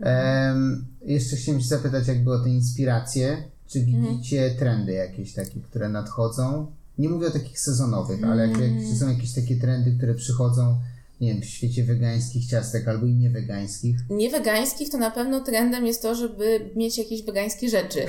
Em, 0.00 0.86
jeszcze 1.04 1.36
chciałem 1.36 1.60
się 1.60 1.66
zapytać 1.68 2.08
jakby 2.08 2.32
o 2.32 2.38
te 2.44 2.50
inspiracje. 2.50 3.44
Czy 3.66 3.78
Mhm. 3.78 4.02
widzicie 4.02 4.50
trendy 4.58 4.92
jakieś 4.92 5.32
takie, 5.34 5.60
które 5.60 5.88
nadchodzą 5.88 6.66
nie 6.98 7.08
mówię 7.08 7.26
o 7.26 7.30
takich 7.30 7.60
sezonowych, 7.60 8.24
ale 8.24 8.48
jak, 8.48 8.58
jak 8.60 8.96
są 8.98 9.08
jakieś 9.08 9.32
takie 9.34 9.56
trendy, 9.56 9.96
które 9.96 10.14
przychodzą, 10.14 10.80
nie 11.20 11.32
wiem, 11.32 11.42
w 11.42 11.44
świecie 11.44 11.84
wegańskich 11.84 12.46
ciastek 12.46 12.88
albo 12.88 13.06
i 13.06 13.14
niewegańskich. 13.14 13.96
Niewegańskich 14.10 14.90
to 14.90 14.98
na 14.98 15.10
pewno 15.10 15.40
trendem 15.40 15.86
jest 15.86 16.02
to, 16.02 16.14
żeby 16.14 16.70
mieć 16.76 16.98
jakieś 16.98 17.22
wegańskie 17.22 17.68
rzeczy. 17.68 18.06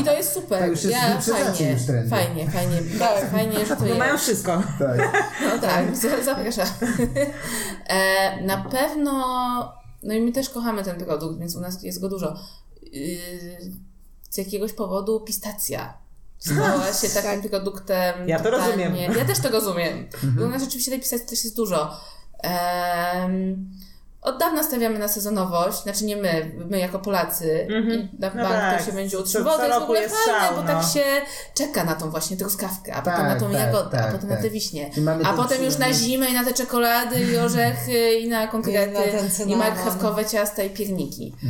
I 0.00 0.04
to 0.04 0.16
jest 0.16 0.32
super. 0.32 0.58
To 0.58 0.66
już 0.66 0.82
jest- 0.84 0.94
ja, 0.96 1.20
fajnie, 1.20 1.72
już 1.72 1.82
trendy. 1.82 2.10
fajnie, 2.10 2.50
fajnie, 2.50 2.82
fajnie, 3.32 3.66
że 3.66 3.74
to 3.76 3.80
Bo 3.80 3.86
jest. 3.86 3.98
mają 3.98 4.18
wszystko. 4.18 4.62
Tak. 4.78 5.26
No 5.44 5.58
tak, 5.58 5.96
zapraszam. 6.24 6.66
E, 7.86 8.42
na 8.46 8.56
pewno, 8.64 9.12
no 10.02 10.14
i 10.14 10.20
my 10.20 10.32
też 10.32 10.50
kochamy 10.50 10.84
ten 10.84 10.96
produkt, 10.96 11.40
więc 11.40 11.56
u 11.56 11.60
nas 11.60 11.82
jest 11.82 12.00
go 12.00 12.08
dużo. 12.08 12.36
Yy, 12.92 13.18
z 14.30 14.36
jakiegoś 14.38 14.72
powodu 14.72 15.20
pistacja 15.20 15.98
stała 16.38 16.92
się 16.92 17.08
takim 17.08 17.50
produktem. 17.50 18.28
Ja 18.28 18.38
to 18.40 18.50
totalnie- 18.50 18.84
rozumiem. 18.84 19.12
Ja 19.18 19.24
też 19.24 19.38
to 19.38 19.48
rozumiem. 19.50 20.08
I 20.40 20.42
u 20.42 20.48
nas 20.48 20.62
rzeczywiście 20.62 20.90
tej 20.90 21.00
też 21.00 21.44
jest 21.44 21.56
dużo. 21.56 22.00
Em, 22.42 23.70
od 24.22 24.38
dawna 24.38 24.62
stawiamy 24.62 24.98
na 24.98 25.08
sezonowość, 25.08 25.82
znaczy 25.82 26.04
nie 26.04 26.16
my, 26.16 26.52
my 26.70 26.78
jako 26.78 26.98
Polacy 26.98 27.66
na 28.18 28.30
No 28.34 28.42
bank 28.42 28.54
tak. 28.54 28.78
to 28.80 28.86
się 28.86 28.92
będzie 28.92 29.16
co 29.16 29.44
To 29.44 29.64
jest 29.66 29.78
w 29.78 29.82
ogóle 29.82 30.00
jest 30.00 30.14
fajne, 30.14 30.40
szał, 30.40 30.54
bo 30.54 30.62
no. 30.62 30.68
tak 30.68 30.92
się 30.92 31.02
czeka 31.54 31.84
na 31.84 31.94
tą 31.94 32.10
właśnie 32.10 32.36
truskawkę, 32.36 32.94
a 32.94 32.98
potem 33.02 33.16
Tak, 33.16 33.28
na 33.28 33.40
tą 33.40 33.52
tak, 33.52 33.60
jagodę, 33.60 33.98
a 33.98 34.02
tak, 34.02 34.12
potem 34.12 34.28
tak. 34.28 34.38
na 34.38 34.42
te 34.44 34.50
wiśnie. 34.50 34.90
A 35.24 35.32
potem 35.32 35.64
już 35.64 35.78
na 35.78 35.92
zimę 35.92 36.26
i 36.30 36.32
na 36.34 36.44
te 36.44 36.54
czekolady 36.54 37.20
i 37.20 37.36
orzechy 37.36 38.14
i 38.14 38.28
na 38.28 38.46
konkrety 38.48 39.00
I 39.46 39.46
na 39.46 39.54
i 39.54 39.56
marchewkowe 39.56 40.24
ciasta 40.24 40.62
i 40.62 40.70
pierniki. 40.70 41.34
E, 41.44 41.46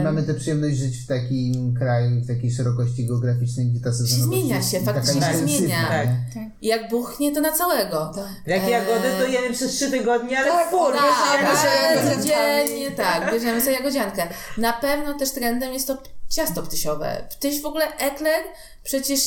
I 0.00 0.02
mamy 0.04 0.22
tę 0.22 0.34
przyjemność 0.34 0.76
żyć 0.76 0.96
w 0.98 1.06
takim 1.06 1.74
kraju, 1.74 2.20
w 2.20 2.26
takiej 2.26 2.52
szerokości 2.52 3.06
geograficznej, 3.06 3.66
gdzie 3.66 3.80
ta 3.80 3.92
sezonowość 3.92 4.42
zmienia 4.42 4.62
się, 4.62 4.80
faktycznie 4.80 5.20
się 5.20 5.38
zmienia. 5.38 5.88
Tak. 6.34 6.42
I 6.62 6.66
jak 6.66 6.90
buchnie, 6.90 7.34
to 7.34 7.40
na 7.40 7.52
całego. 7.52 8.12
Jak 8.46 8.68
jagody 8.68 9.08
to 9.18 9.26
jemy 9.26 9.52
przez 9.52 9.72
trzy 9.72 9.90
tygodnie, 9.90 10.38
ale 10.38 10.48
Tak, 10.48 10.70
fur, 10.70 10.94
tak, 10.94 11.42
Tak, 11.42 12.16
codziennie, 12.16 12.90
tak, 12.90 13.32
bierzemy 13.32 13.60
sobie 13.60 13.72
jagodziankę. 13.72 14.28
Na 14.58 14.72
pewno 14.72 15.14
też 15.14 15.30
trendem 15.30 15.72
jest 15.72 15.86
to 15.86 16.02
ciasto 16.28 16.62
ptysiowe. 16.62 17.28
Ptyś 17.30 17.62
w 17.62 17.66
ogóle 17.66 17.96
ekler 17.96 18.42
przecież 18.84 19.20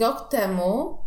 rok 0.00 0.28
temu, 0.30 0.98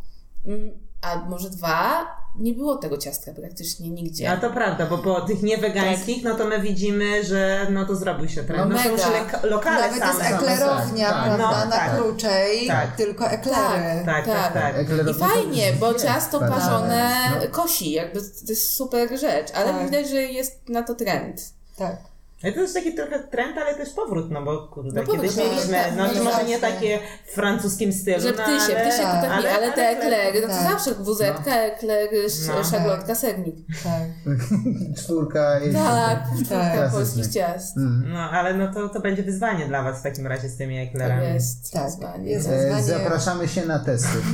mm, 0.46 0.72
a 1.02 1.16
może 1.16 1.50
dwa, 1.50 2.06
nie 2.40 2.54
było 2.54 2.76
tego 2.78 2.98
ciastka 2.98 3.32
praktycznie 3.34 3.90
nigdzie. 3.90 4.32
A 4.32 4.38
to 4.38 4.50
prawda, 4.50 4.86
bo 4.86 4.98
po 4.98 5.22
tych 5.22 5.44
niewegańskich, 5.44 6.24
no 6.24 6.36
to 6.36 6.46
my 6.48 6.60
widzimy, 6.60 7.24
że 7.24 7.68
no 7.72 7.86
to 7.86 7.96
zrobił 7.96 8.30
się 8.30 8.44
trend. 8.44 8.70
No 8.70 8.76
No, 8.78 8.84
są 8.84 8.90
już 8.90 9.02
lokale 9.44 9.82
Nawet 9.82 10.04
jest 10.04 10.18
same. 10.20 10.36
eklerownia, 10.36 11.10
tak, 11.10 11.24
prawda, 11.24 11.60
no, 11.60 11.66
na 11.66 11.72
tak. 11.72 11.98
Kluczej, 12.02 12.68
Tak. 12.68 12.96
tylko 12.96 13.30
eklery. 13.30 14.06
Tak, 14.06 14.26
tak, 14.26 14.54
tak. 14.54 14.76
I 14.76 14.80
Eklerownica 14.80 15.28
fajnie, 15.28 15.74
bo 15.80 15.92
jest, 15.92 16.06
ciasto 16.06 16.40
tak. 16.40 16.50
parzone 16.52 17.12
No. 17.42 17.48
kosi, 17.52 17.92
jakby 17.92 18.22
to 18.22 18.28
jest 18.50 18.76
super 18.76 19.20
rzecz, 19.20 19.48
ale 19.56 19.74
Tak. 19.74 19.86
widać, 19.86 20.10
że 20.10 20.22
jest 20.22 20.70
na 20.70 20.84
to 20.84 20.96
trend. 20.96 21.42
Tak. 21.78 21.96
Ale 22.44 22.54
to 22.54 22.62
jest 22.62 22.74
taki 22.74 22.94
trochę 22.96 23.20
trend, 23.20 23.58
ale 23.58 23.76
też 23.76 23.90
powrót, 23.90 24.32
no 24.32 24.42
bo 24.42 24.68
kurde, 24.68 24.90
No 25.02 25.02
powrót, 25.08 25.22
kiedyś 25.22 25.38
no, 25.38 25.44
mieliśmy, 25.44 25.74
tak, 25.74 25.96
no, 25.98 26.08
no 26.08 26.14
że 26.14 26.24
może 26.24 26.44
nie 26.44 26.60
takie 26.60 27.00
w 27.28 27.32
francuskim 27.36 27.94
stylu, 27.94 28.22
Że 28.22 28.28
no, 28.32 28.44
ptysie, 28.44 28.76
ale... 28.78 28.82
ptysie 28.88 28.98
to 28.98 29.04
tak, 29.04 29.24
ale- 29.24 29.34
ale, 29.34 29.52
ale 29.52 29.72
te 29.72 29.82
eklery, 29.90 30.42
no 30.42 30.48
to 30.48 30.54
tak. 30.54 30.64
zawsze 30.72 30.96
wuzetka, 30.96 31.56
ekler, 31.56 32.10
No. 32.48 32.54
no. 32.54 32.64
szarlotka, 32.64 33.16
sernik. 33.16 33.56
Tak. 33.84 34.34
Czwórka 35.04 35.60
jest... 35.60 35.78
Tak, 35.78 36.20
Tak. 36.20 36.28
czwórka 36.46 36.90
polskich 36.92 37.28
ciast. 37.28 37.74
No, 38.08 38.20
ale 38.20 38.54
no 38.54 38.74
to, 38.74 38.90
to 38.90 39.00
będzie 39.00 39.24
wyzwanie 39.24 39.66
dla 39.66 39.84
Was 39.84 40.00
w 40.00 40.04
takim 40.04 40.28
razie 40.28 40.50
z 40.50 40.58
tymi 40.58 40.76
To 40.76 40.82
eklerami. 40.92 41.34
jest 41.34 41.72
Tak, 41.74 41.86
wyzwanie. 41.86 42.30
jest 42.32 42.48
E, 42.50 42.52
wyzwanie. 42.58 42.84
Zapraszamy 42.84 43.48
się 43.48 43.66
na 43.66 43.80
testy. 43.80 44.18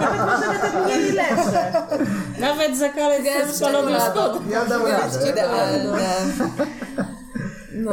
Nawet 0.00 0.26
możemy 0.26 0.58
te 0.58 0.88
mieli 0.88 1.12
lepsze. 1.12 1.72
Nawet 2.40 2.78
zakalec 2.78 3.24
Gęś 3.24 3.50
z. 3.50 3.60
Ja 4.50 4.64
dam 4.64 4.86
radę. 4.86 5.18
No. 7.76 7.92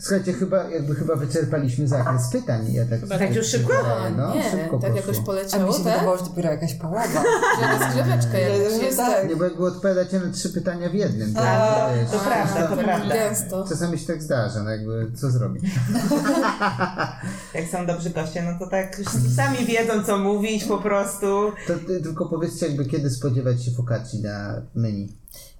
Słuchajcie, 0.00 0.32
chyba, 0.32 0.64
jakby 0.70 0.94
chyba 0.94 1.16
wyczerpaliśmy 1.16 1.88
zakres 1.88 2.28
pytań. 2.32 2.72
Ja 2.72 2.82
tak, 2.86 3.18
tak 3.18 3.34
już 3.36 3.46
szybko? 3.46 3.72
wydaje, 3.76 4.14
No, 4.16 4.34
nie, 4.34 4.50
szybko 4.50 4.78
tak 4.78 4.92
poszło. 4.92 4.96
jakoś 4.96 5.18
A 5.18 5.22
poleciało, 5.22 5.66
mi 5.66 5.72
się 5.72 5.84
tak? 5.84 5.92
wydawało, 5.92 6.18
że 6.18 6.24
dopiero 6.24 6.50
jakaś 6.50 6.74
połowa. 6.74 7.22
Że 7.60 7.86
skrzeweczka 7.90 8.38
jakaś 8.38 8.82
jest. 8.82 8.96
tak. 8.98 9.28
Nie, 9.28 9.36
bo 9.36 9.44
jakby 9.44 9.66
odpowiadacie 9.66 10.18
na 10.20 10.32
trzy 10.32 10.50
pytania 10.50 10.88
w 10.90 10.94
jednym. 10.94 11.34
To, 11.34 11.40
A, 11.40 11.88
wiesz, 11.94 12.10
to 12.10 12.18
prawda, 12.18 12.66
to 12.68 12.76
prawda. 12.76 13.14
Gęsto. 13.14 13.66
Czasami 13.68 13.98
się 13.98 14.06
tak 14.06 14.22
zdarza, 14.22 14.62
no 14.62 14.70
jakby 14.70 15.12
co 15.16 15.30
zrobić. 15.30 15.64
Jak 17.54 17.68
są 17.68 17.86
dobrzy 17.86 18.10
goście, 18.10 18.42
no 18.42 18.58
to 18.58 18.70
tak 18.70 18.98
już 18.98 19.08
sami 19.36 19.66
wiedzą, 19.66 20.04
co 20.04 20.18
mówić 20.18 20.64
po 20.64 20.78
prostu. 20.78 21.26
To 21.66 21.74
ty, 21.86 22.00
tylko 22.02 22.26
powiedzcie 22.26 22.66
jakby 22.66 22.84
kiedy 22.84 23.10
spodziewać 23.10 23.64
się 23.64 23.70
focacci 23.70 24.22
na 24.22 24.62
menu. 24.74 25.12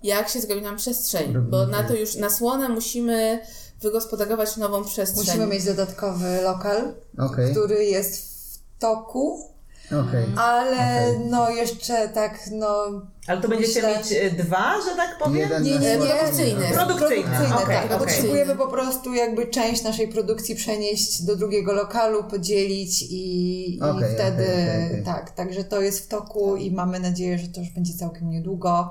Jak 0.02 0.28
się 0.28 0.40
zrobi 0.40 0.62
nam 0.62 0.76
przestrzeń, 0.76 1.34
bo 1.50 1.66
na 1.66 1.82
to. 1.82 1.94
już, 1.94 2.14
na 2.16 2.30
słonę 2.30 2.68
musimy 2.68 3.40
wygospodarować 3.80 4.56
nową 4.56 4.84
przestrzeń. 4.84 5.24
Musimy 5.26 5.46
mieć 5.46 5.64
dodatkowy 5.64 6.40
lokal, 6.42 6.94
Okej, 7.18 7.50
który 7.52 7.84
jest 7.84 8.16
w 8.54 8.58
toku, 8.78 9.44
okej. 9.86 10.24
ale 10.36 10.76
Okej. 10.76 11.20
no 11.30 11.50
jeszcze 11.50 12.08
tak, 12.08 12.38
no... 12.52 12.66
Ale 13.26 13.40
to 13.40 13.48
będziecie 13.48 13.82
Myślę- 13.82 13.98
mieć 13.98 14.12
y, 14.12 14.30
dwa, 14.44 14.74
że 14.90 14.96
tak 14.96 15.18
powiem? 15.18 15.36
Jeden 15.36 15.62
Nie, 15.62 15.78
nie, 15.78 15.96
nie. 15.96 16.06
Produkcyjny. 16.06 16.64
Okej. 16.64 16.72
Produkcyjny, 16.76 17.22
Produkcyjne, 17.24 17.56
okej, 17.62 17.76
tak. 17.76 17.84
okej. 17.84 17.98
Potrzebujemy 17.98 18.56
po 18.56 18.66
prostu 18.68 19.14
jakby 19.14 19.46
część 19.46 19.82
naszej 19.82 20.08
produkcji 20.08 20.54
przenieść 20.54 21.22
do 21.22 21.36
drugiego 21.36 21.72
lokalu, 21.72 22.24
podzielić 22.24 23.02
i, 23.02 23.74
i 23.74 23.80
wtedy 24.14 24.46
tak, 25.04 25.30
także 25.30 25.64
to 25.64 25.80
jest 25.80 26.04
w 26.04 26.08
toku 26.08 26.56
i 26.56 26.70
mamy 26.70 27.00
nadzieję, 27.00 27.38
że 27.38 27.48
to 27.48 27.60
już 27.60 27.70
będzie 27.70 27.94
całkiem 27.94 28.30
niedługo. 28.30 28.90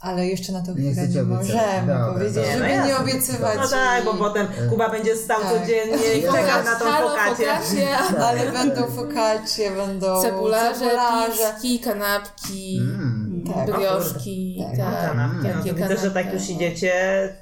Ale 0.00 0.26
jeszcze 0.26 0.52
na 0.52 0.60
to 0.62 0.72
Nie 0.74 0.90
chwilę 0.92 1.08
nie 1.08 1.22
możemy 1.22 1.60
Dobra, 1.80 2.12
powiedzieć, 2.12 2.34
dobra. 2.34 2.52
żeby 2.52 2.76
No 2.78 2.86
nie 2.86 2.96
obiecywać. 2.96 3.58
No 3.62 3.68
tak, 3.68 4.04
bo 4.04 4.14
potem 4.14 4.46
Kuba 4.70 4.88
będzie 4.88 5.16
stał 5.16 5.40
Tak. 5.42 5.50
codziennie 5.52 6.14
i 6.18 6.22
czekał 6.22 6.64
na 6.64 6.74
tą 6.78 6.84
fokację. 7.08 7.46
focaccia, 7.46 8.22
Ale 8.26 8.52
będą 8.52 8.86
focaccie, 8.90 9.70
będą 9.70 10.22
cebularze, 10.22 10.80
cebularze. 10.80 11.32
pizzki, 11.52 11.80
kanapki, 11.80 12.78
Mm. 12.80 13.29
Tak. 13.54 13.76
brioszki, 13.76 14.64
Tak. 14.68 14.76
tak. 14.76 15.08
Kanapki, 15.08 15.48
no 15.48 15.54
Takie 15.54 15.74
widzę, 15.74 15.96
że 15.96 16.10
tak 16.10 16.32
już 16.32 16.50
idziecie 16.50 16.92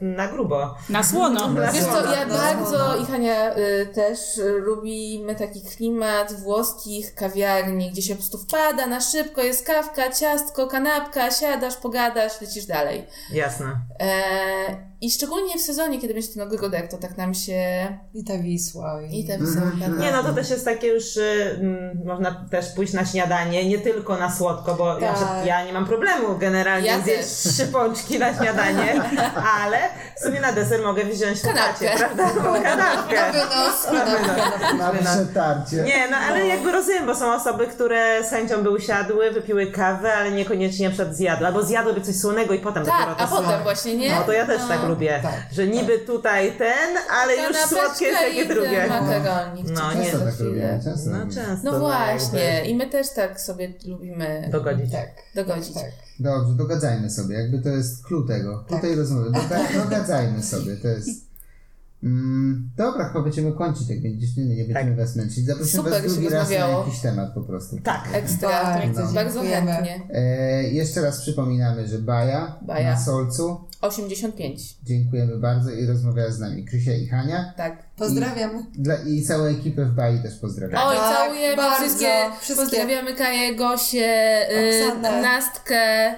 na 0.01 0.29
grubo. 0.29 0.75
Na 0.89 1.03
słono. 1.03 1.55
Wiesz 1.73 1.85
co, 1.85 2.13
ja 2.15 2.27
bardzo 2.27 2.97
i 2.97 3.07
Hania 3.07 3.57
y, 3.57 3.87
też 3.95 4.39
y, 4.39 4.59
lubimy 4.59 5.35
taki 5.35 5.63
klimat 5.63 6.33
włoskich 6.33 7.15
kawiarni, 7.15 7.91
gdzie 7.91 8.03
się 8.03 8.15
po 8.15 8.19
prostu 8.19 8.39
wpada 8.39 8.87
na 8.87 9.01
szybko, 9.01 9.43
jest 9.43 9.67
kawka, 9.67 10.13
ciastko, 10.13 10.67
kanapka, 10.67 11.31
siadasz, 11.31 11.77
pogadasz, 11.77 12.41
lecisz 12.41 12.67
dalej. 12.67 13.07
Jasne. 13.33 13.67
E, 14.01 14.09
I 15.01 15.11
szczególnie 15.11 15.59
w 15.59 15.61
sezonie, 15.61 16.01
kiedy 16.01 16.15
będzie 16.15 16.29
ten 16.29 16.43
ogródek, 16.43 16.91
to 16.91 16.97
tak 16.97 17.17
nam 17.17 17.35
się 17.35 17.63
I 18.15 18.25
ta 18.25 18.39
Wisła. 18.39 19.03
I, 19.03 19.21
i 19.21 19.25
te 19.27 19.39
wysoka. 19.39 19.67
Nie 19.99 20.13
no, 20.13 20.23
to 20.23 20.33
też 20.33 20.51
jest 20.51 20.65
takie 20.65 20.87
już, 20.87 21.17
y, 21.17 21.57
mm, 21.61 22.01
można 22.05 22.47
też 22.51 22.67
pójść 22.77 22.93
na 22.93 23.05
śniadanie, 23.07 23.69
nie 23.69 23.79
tylko 23.79 24.17
na 24.17 24.35
słodko, 24.37 24.75
bo 24.75 24.99
ja, 24.99 25.13
Tak. 25.15 25.47
ja 25.47 25.65
nie 25.65 25.73
mam 25.73 25.87
problemu 25.87 26.39
generalnie 26.39 26.89
Ja 26.89 27.01
zjeść 27.01 27.29
trzy 27.29 27.67
pączki 27.67 28.19
na 28.19 28.35
śniadanie, 28.35 29.03
ale 29.65 29.79
w 30.21 30.25
sumie 30.25 30.41
na 30.41 30.53
deser 30.53 30.83
mogę 30.83 31.05
wziąć 31.05 31.41
Kanapkę. 31.41 31.91
prawda? 31.97 32.31
Kanapkę. 32.63 33.33
Na 34.79 34.93
przetarcie. 35.15 35.77
Nie, 35.77 36.09
no 36.11 36.17
ale 36.17 36.47
jakby 36.47 36.73
rozumiem, 36.73 37.07
bo 37.07 37.15
są 37.15 37.35
osoby, 37.35 37.67
które 37.67 38.25
z 38.25 38.31
chęcią 38.31 38.63
by 38.63 38.71
usiadły, 38.71 39.31
wypiły 39.31 39.67
kawę, 39.67 40.15
ale 40.15 40.31
niekoniecznie 40.31 40.91
przed 40.91 41.17
zjadły, 41.17 41.47
albo 41.47 41.63
zjadłyby 41.63 42.01
coś 42.01 42.17
słonego 42.17 42.55
i 42.55 42.59
potem 42.59 42.85
dopiero 42.85 43.07
Tak, 43.07 43.17
to 43.19 43.25
a 43.25 43.27
potem 43.27 43.45
słone. 43.45 43.63
właśnie, 43.63 43.97
nie? 43.97 44.15
No 44.15 44.25
to 44.25 44.33
ja 44.33 44.47
też 44.47 44.63
tak 44.69 44.88
lubię, 44.89 45.19
Tak. 45.23 45.47
że 45.53 45.67
niby 45.67 45.99
tutaj 45.99 46.53
ten, 46.59 46.97
ale 47.11 47.37
już 47.37 47.57
słodkie 47.57 48.05
jest 48.07 48.19
takie 48.21 48.47
drugie. 48.47 48.87
Makaronik. 48.89 49.67
No, 49.71 49.81
czy 49.93 49.99
nie, 49.99 50.13
tak 50.13 50.41
robimy, 50.41 50.81
często 50.85 51.11
No 51.11 51.25
często. 51.35 51.73
No 51.73 51.79
właśnie, 51.81 52.65
i 52.67 52.75
my 52.75 52.87
też 52.87 53.07
tak 53.15 53.41
sobie 53.41 53.73
lubimy 53.87 54.49
Dogodzić. 54.53 54.93
Tak, 54.93 55.09
dogodzić. 55.35 55.75
tak. 55.75 55.85
Dobrze, 56.21 56.53
dogadzajmy 56.55 57.11
sobie, 57.11 57.37
jakby 57.37 57.59
to 57.63 57.69
jest 57.69 58.05
clue 58.07 58.27
tego, 58.29 58.65
clue 58.69 58.79
tej 58.81 58.95
rozmowy. 58.95 59.31
Doga- 59.31 59.85
dogadzajmy 59.85 60.43
sobie, 60.43 60.77
to 60.77 60.89
jest... 60.89 61.28
Mm, 62.03 62.71
dobra, 62.77 63.09
chyba 63.09 63.23
będziemy 63.25 63.53
kończyć, 63.53 63.89
jak 63.89 64.03
będziecie, 64.03 64.41
nie, 64.45 64.57
nie 64.57 64.65
będziemy 64.65 64.97
was 64.97 65.17
męczyć. 65.17 65.47
Zaprosimy 65.47 65.77
Super 65.83 65.93
was 65.93 66.03
się 66.03 66.09
drugi 66.09 66.29
raz 66.29 66.51
na 66.51 66.55
jakiś 66.57 67.01
temat 67.01 67.33
po 67.35 67.41
prostu. 67.41 67.77
Tak. 67.83 68.09
Ekstra, 68.13 68.49
Bardzo 68.65 69.15
bardzo 69.15 69.35
dziękujemy. 69.41 69.73
chętnie. 69.73 70.01
E, 70.11 70.63
jeszcze 70.63 71.01
raz 71.01 71.21
przypominamy, 71.21 71.89
że 71.89 71.99
Baja, 71.99 72.59
Baja. 72.63 72.91
na 72.91 73.01
Solcu. 73.01 73.61
85. 73.81 74.77
Dziękujemy 74.83 75.39
bardzo 75.39 75.71
i 75.71 75.87
rozmawiała 75.87 76.31
z 76.31 76.41
nami 76.41 76.65
Krysia 76.65 76.93
i 76.93 77.07
Hania. 77.07 77.53
Tak. 77.57 77.88
Pozdrawiam. 77.99 78.67
Dla, 78.75 78.95
I 79.07 79.23
całą 79.23 79.45
ekipę 79.45 79.85
w 79.85 79.91
Bai 79.95 80.23
też 80.23 80.35
pozdrawiam. 80.41 80.83
Oj, 80.89 80.97
Tak, 80.97 81.17
całujemy 81.17 81.57
bardzo. 81.57 81.83
wszystkie, 81.85 82.13
Wszystkie. 82.41 82.65
Pozdrawiamy 82.65 83.15
Kaję, 83.15 83.55
Gosię, 83.55 84.47
y, 84.53 84.87
Oksanę. 84.89 85.23
Nastkę, 85.23 86.15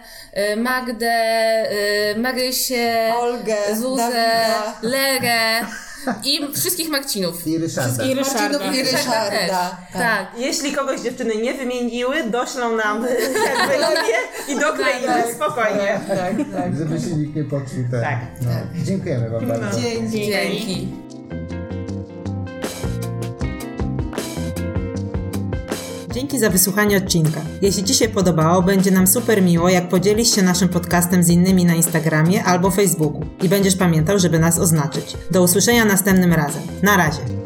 y, 0.53 0.57
Magdę, 0.57 1.13
y, 2.17 2.19
Marysię, 2.21 3.13
Olgę, 3.21 3.57
Zuzę, 3.77 3.97
Dawida. 4.03 4.79
Lerę, 4.83 5.61
I 6.25 6.41
wszystkich 6.55 6.89
Marcinów. 6.89 7.47
I 7.47 7.59
Ryszarda. 7.59 8.05
I 8.05 8.15
Ryszarda. 8.15 8.59
Marcinów 8.59 8.75
i 8.75 8.83
Ryszarda. 8.83 9.31
Też. 9.31 9.51
Tak. 9.51 9.77
Tak. 9.93 10.27
Jeśli 10.39 10.73
kogoś 10.73 11.01
dziewczyny 11.01 11.37
nie 11.37 11.55
wymieniły, 11.55 12.25
doślą 12.25 12.77
nam 12.77 13.07
jakby 13.59 13.75
imię 13.75 14.19
i 14.57 14.61
dokleimy 14.61 15.35
spokojnie. 15.35 16.01
Tak, 16.09 16.35
tak. 16.57 16.77
Żeby 16.77 17.01
się 17.01 17.17
nikt 17.17 17.37
nie 17.37 17.45
poczuł. 17.45 17.85
Tak. 17.91 18.03
Tak. 18.03 18.21
No. 18.43 18.51
Dziękujemy 18.85 19.31
Wam 19.31 19.47
bardzo. 19.47 19.81
Dzięki. 19.81 20.27
Dzięki. 20.27 20.89
Dzięki 26.13 26.39
za 26.39 26.51
wysłuchanie 26.51 26.97
odcinka. 26.97 27.41
Jeśli 27.63 27.85
Ci 27.85 27.95
się 27.95 28.09
podobało, 28.09 28.63
będzie 28.63 28.91
nam 28.91 29.07
super 29.07 29.43
miło, 29.43 29.69
jak 29.69 29.89
podzielisz 29.89 30.35
się 30.35 30.43
naszym 30.43 30.69
podcastem 30.69 31.23
z 31.23 31.29
innymi 31.29 31.65
na 31.65 31.75
Instagramie 31.75 32.45
albo 32.45 32.71
Facebooku 32.71 33.21
i 33.43 33.49
będziesz 33.49 33.77
pamiętał, 33.77 34.19
żeby 34.19 34.39
nas 34.39 34.59
oznaczyć. 34.59 35.17
Do 35.31 35.43
usłyszenia 35.43 35.85
następnym 35.85 36.33
razem. 36.33 36.63
Na 36.83 36.97
razie. 36.97 37.40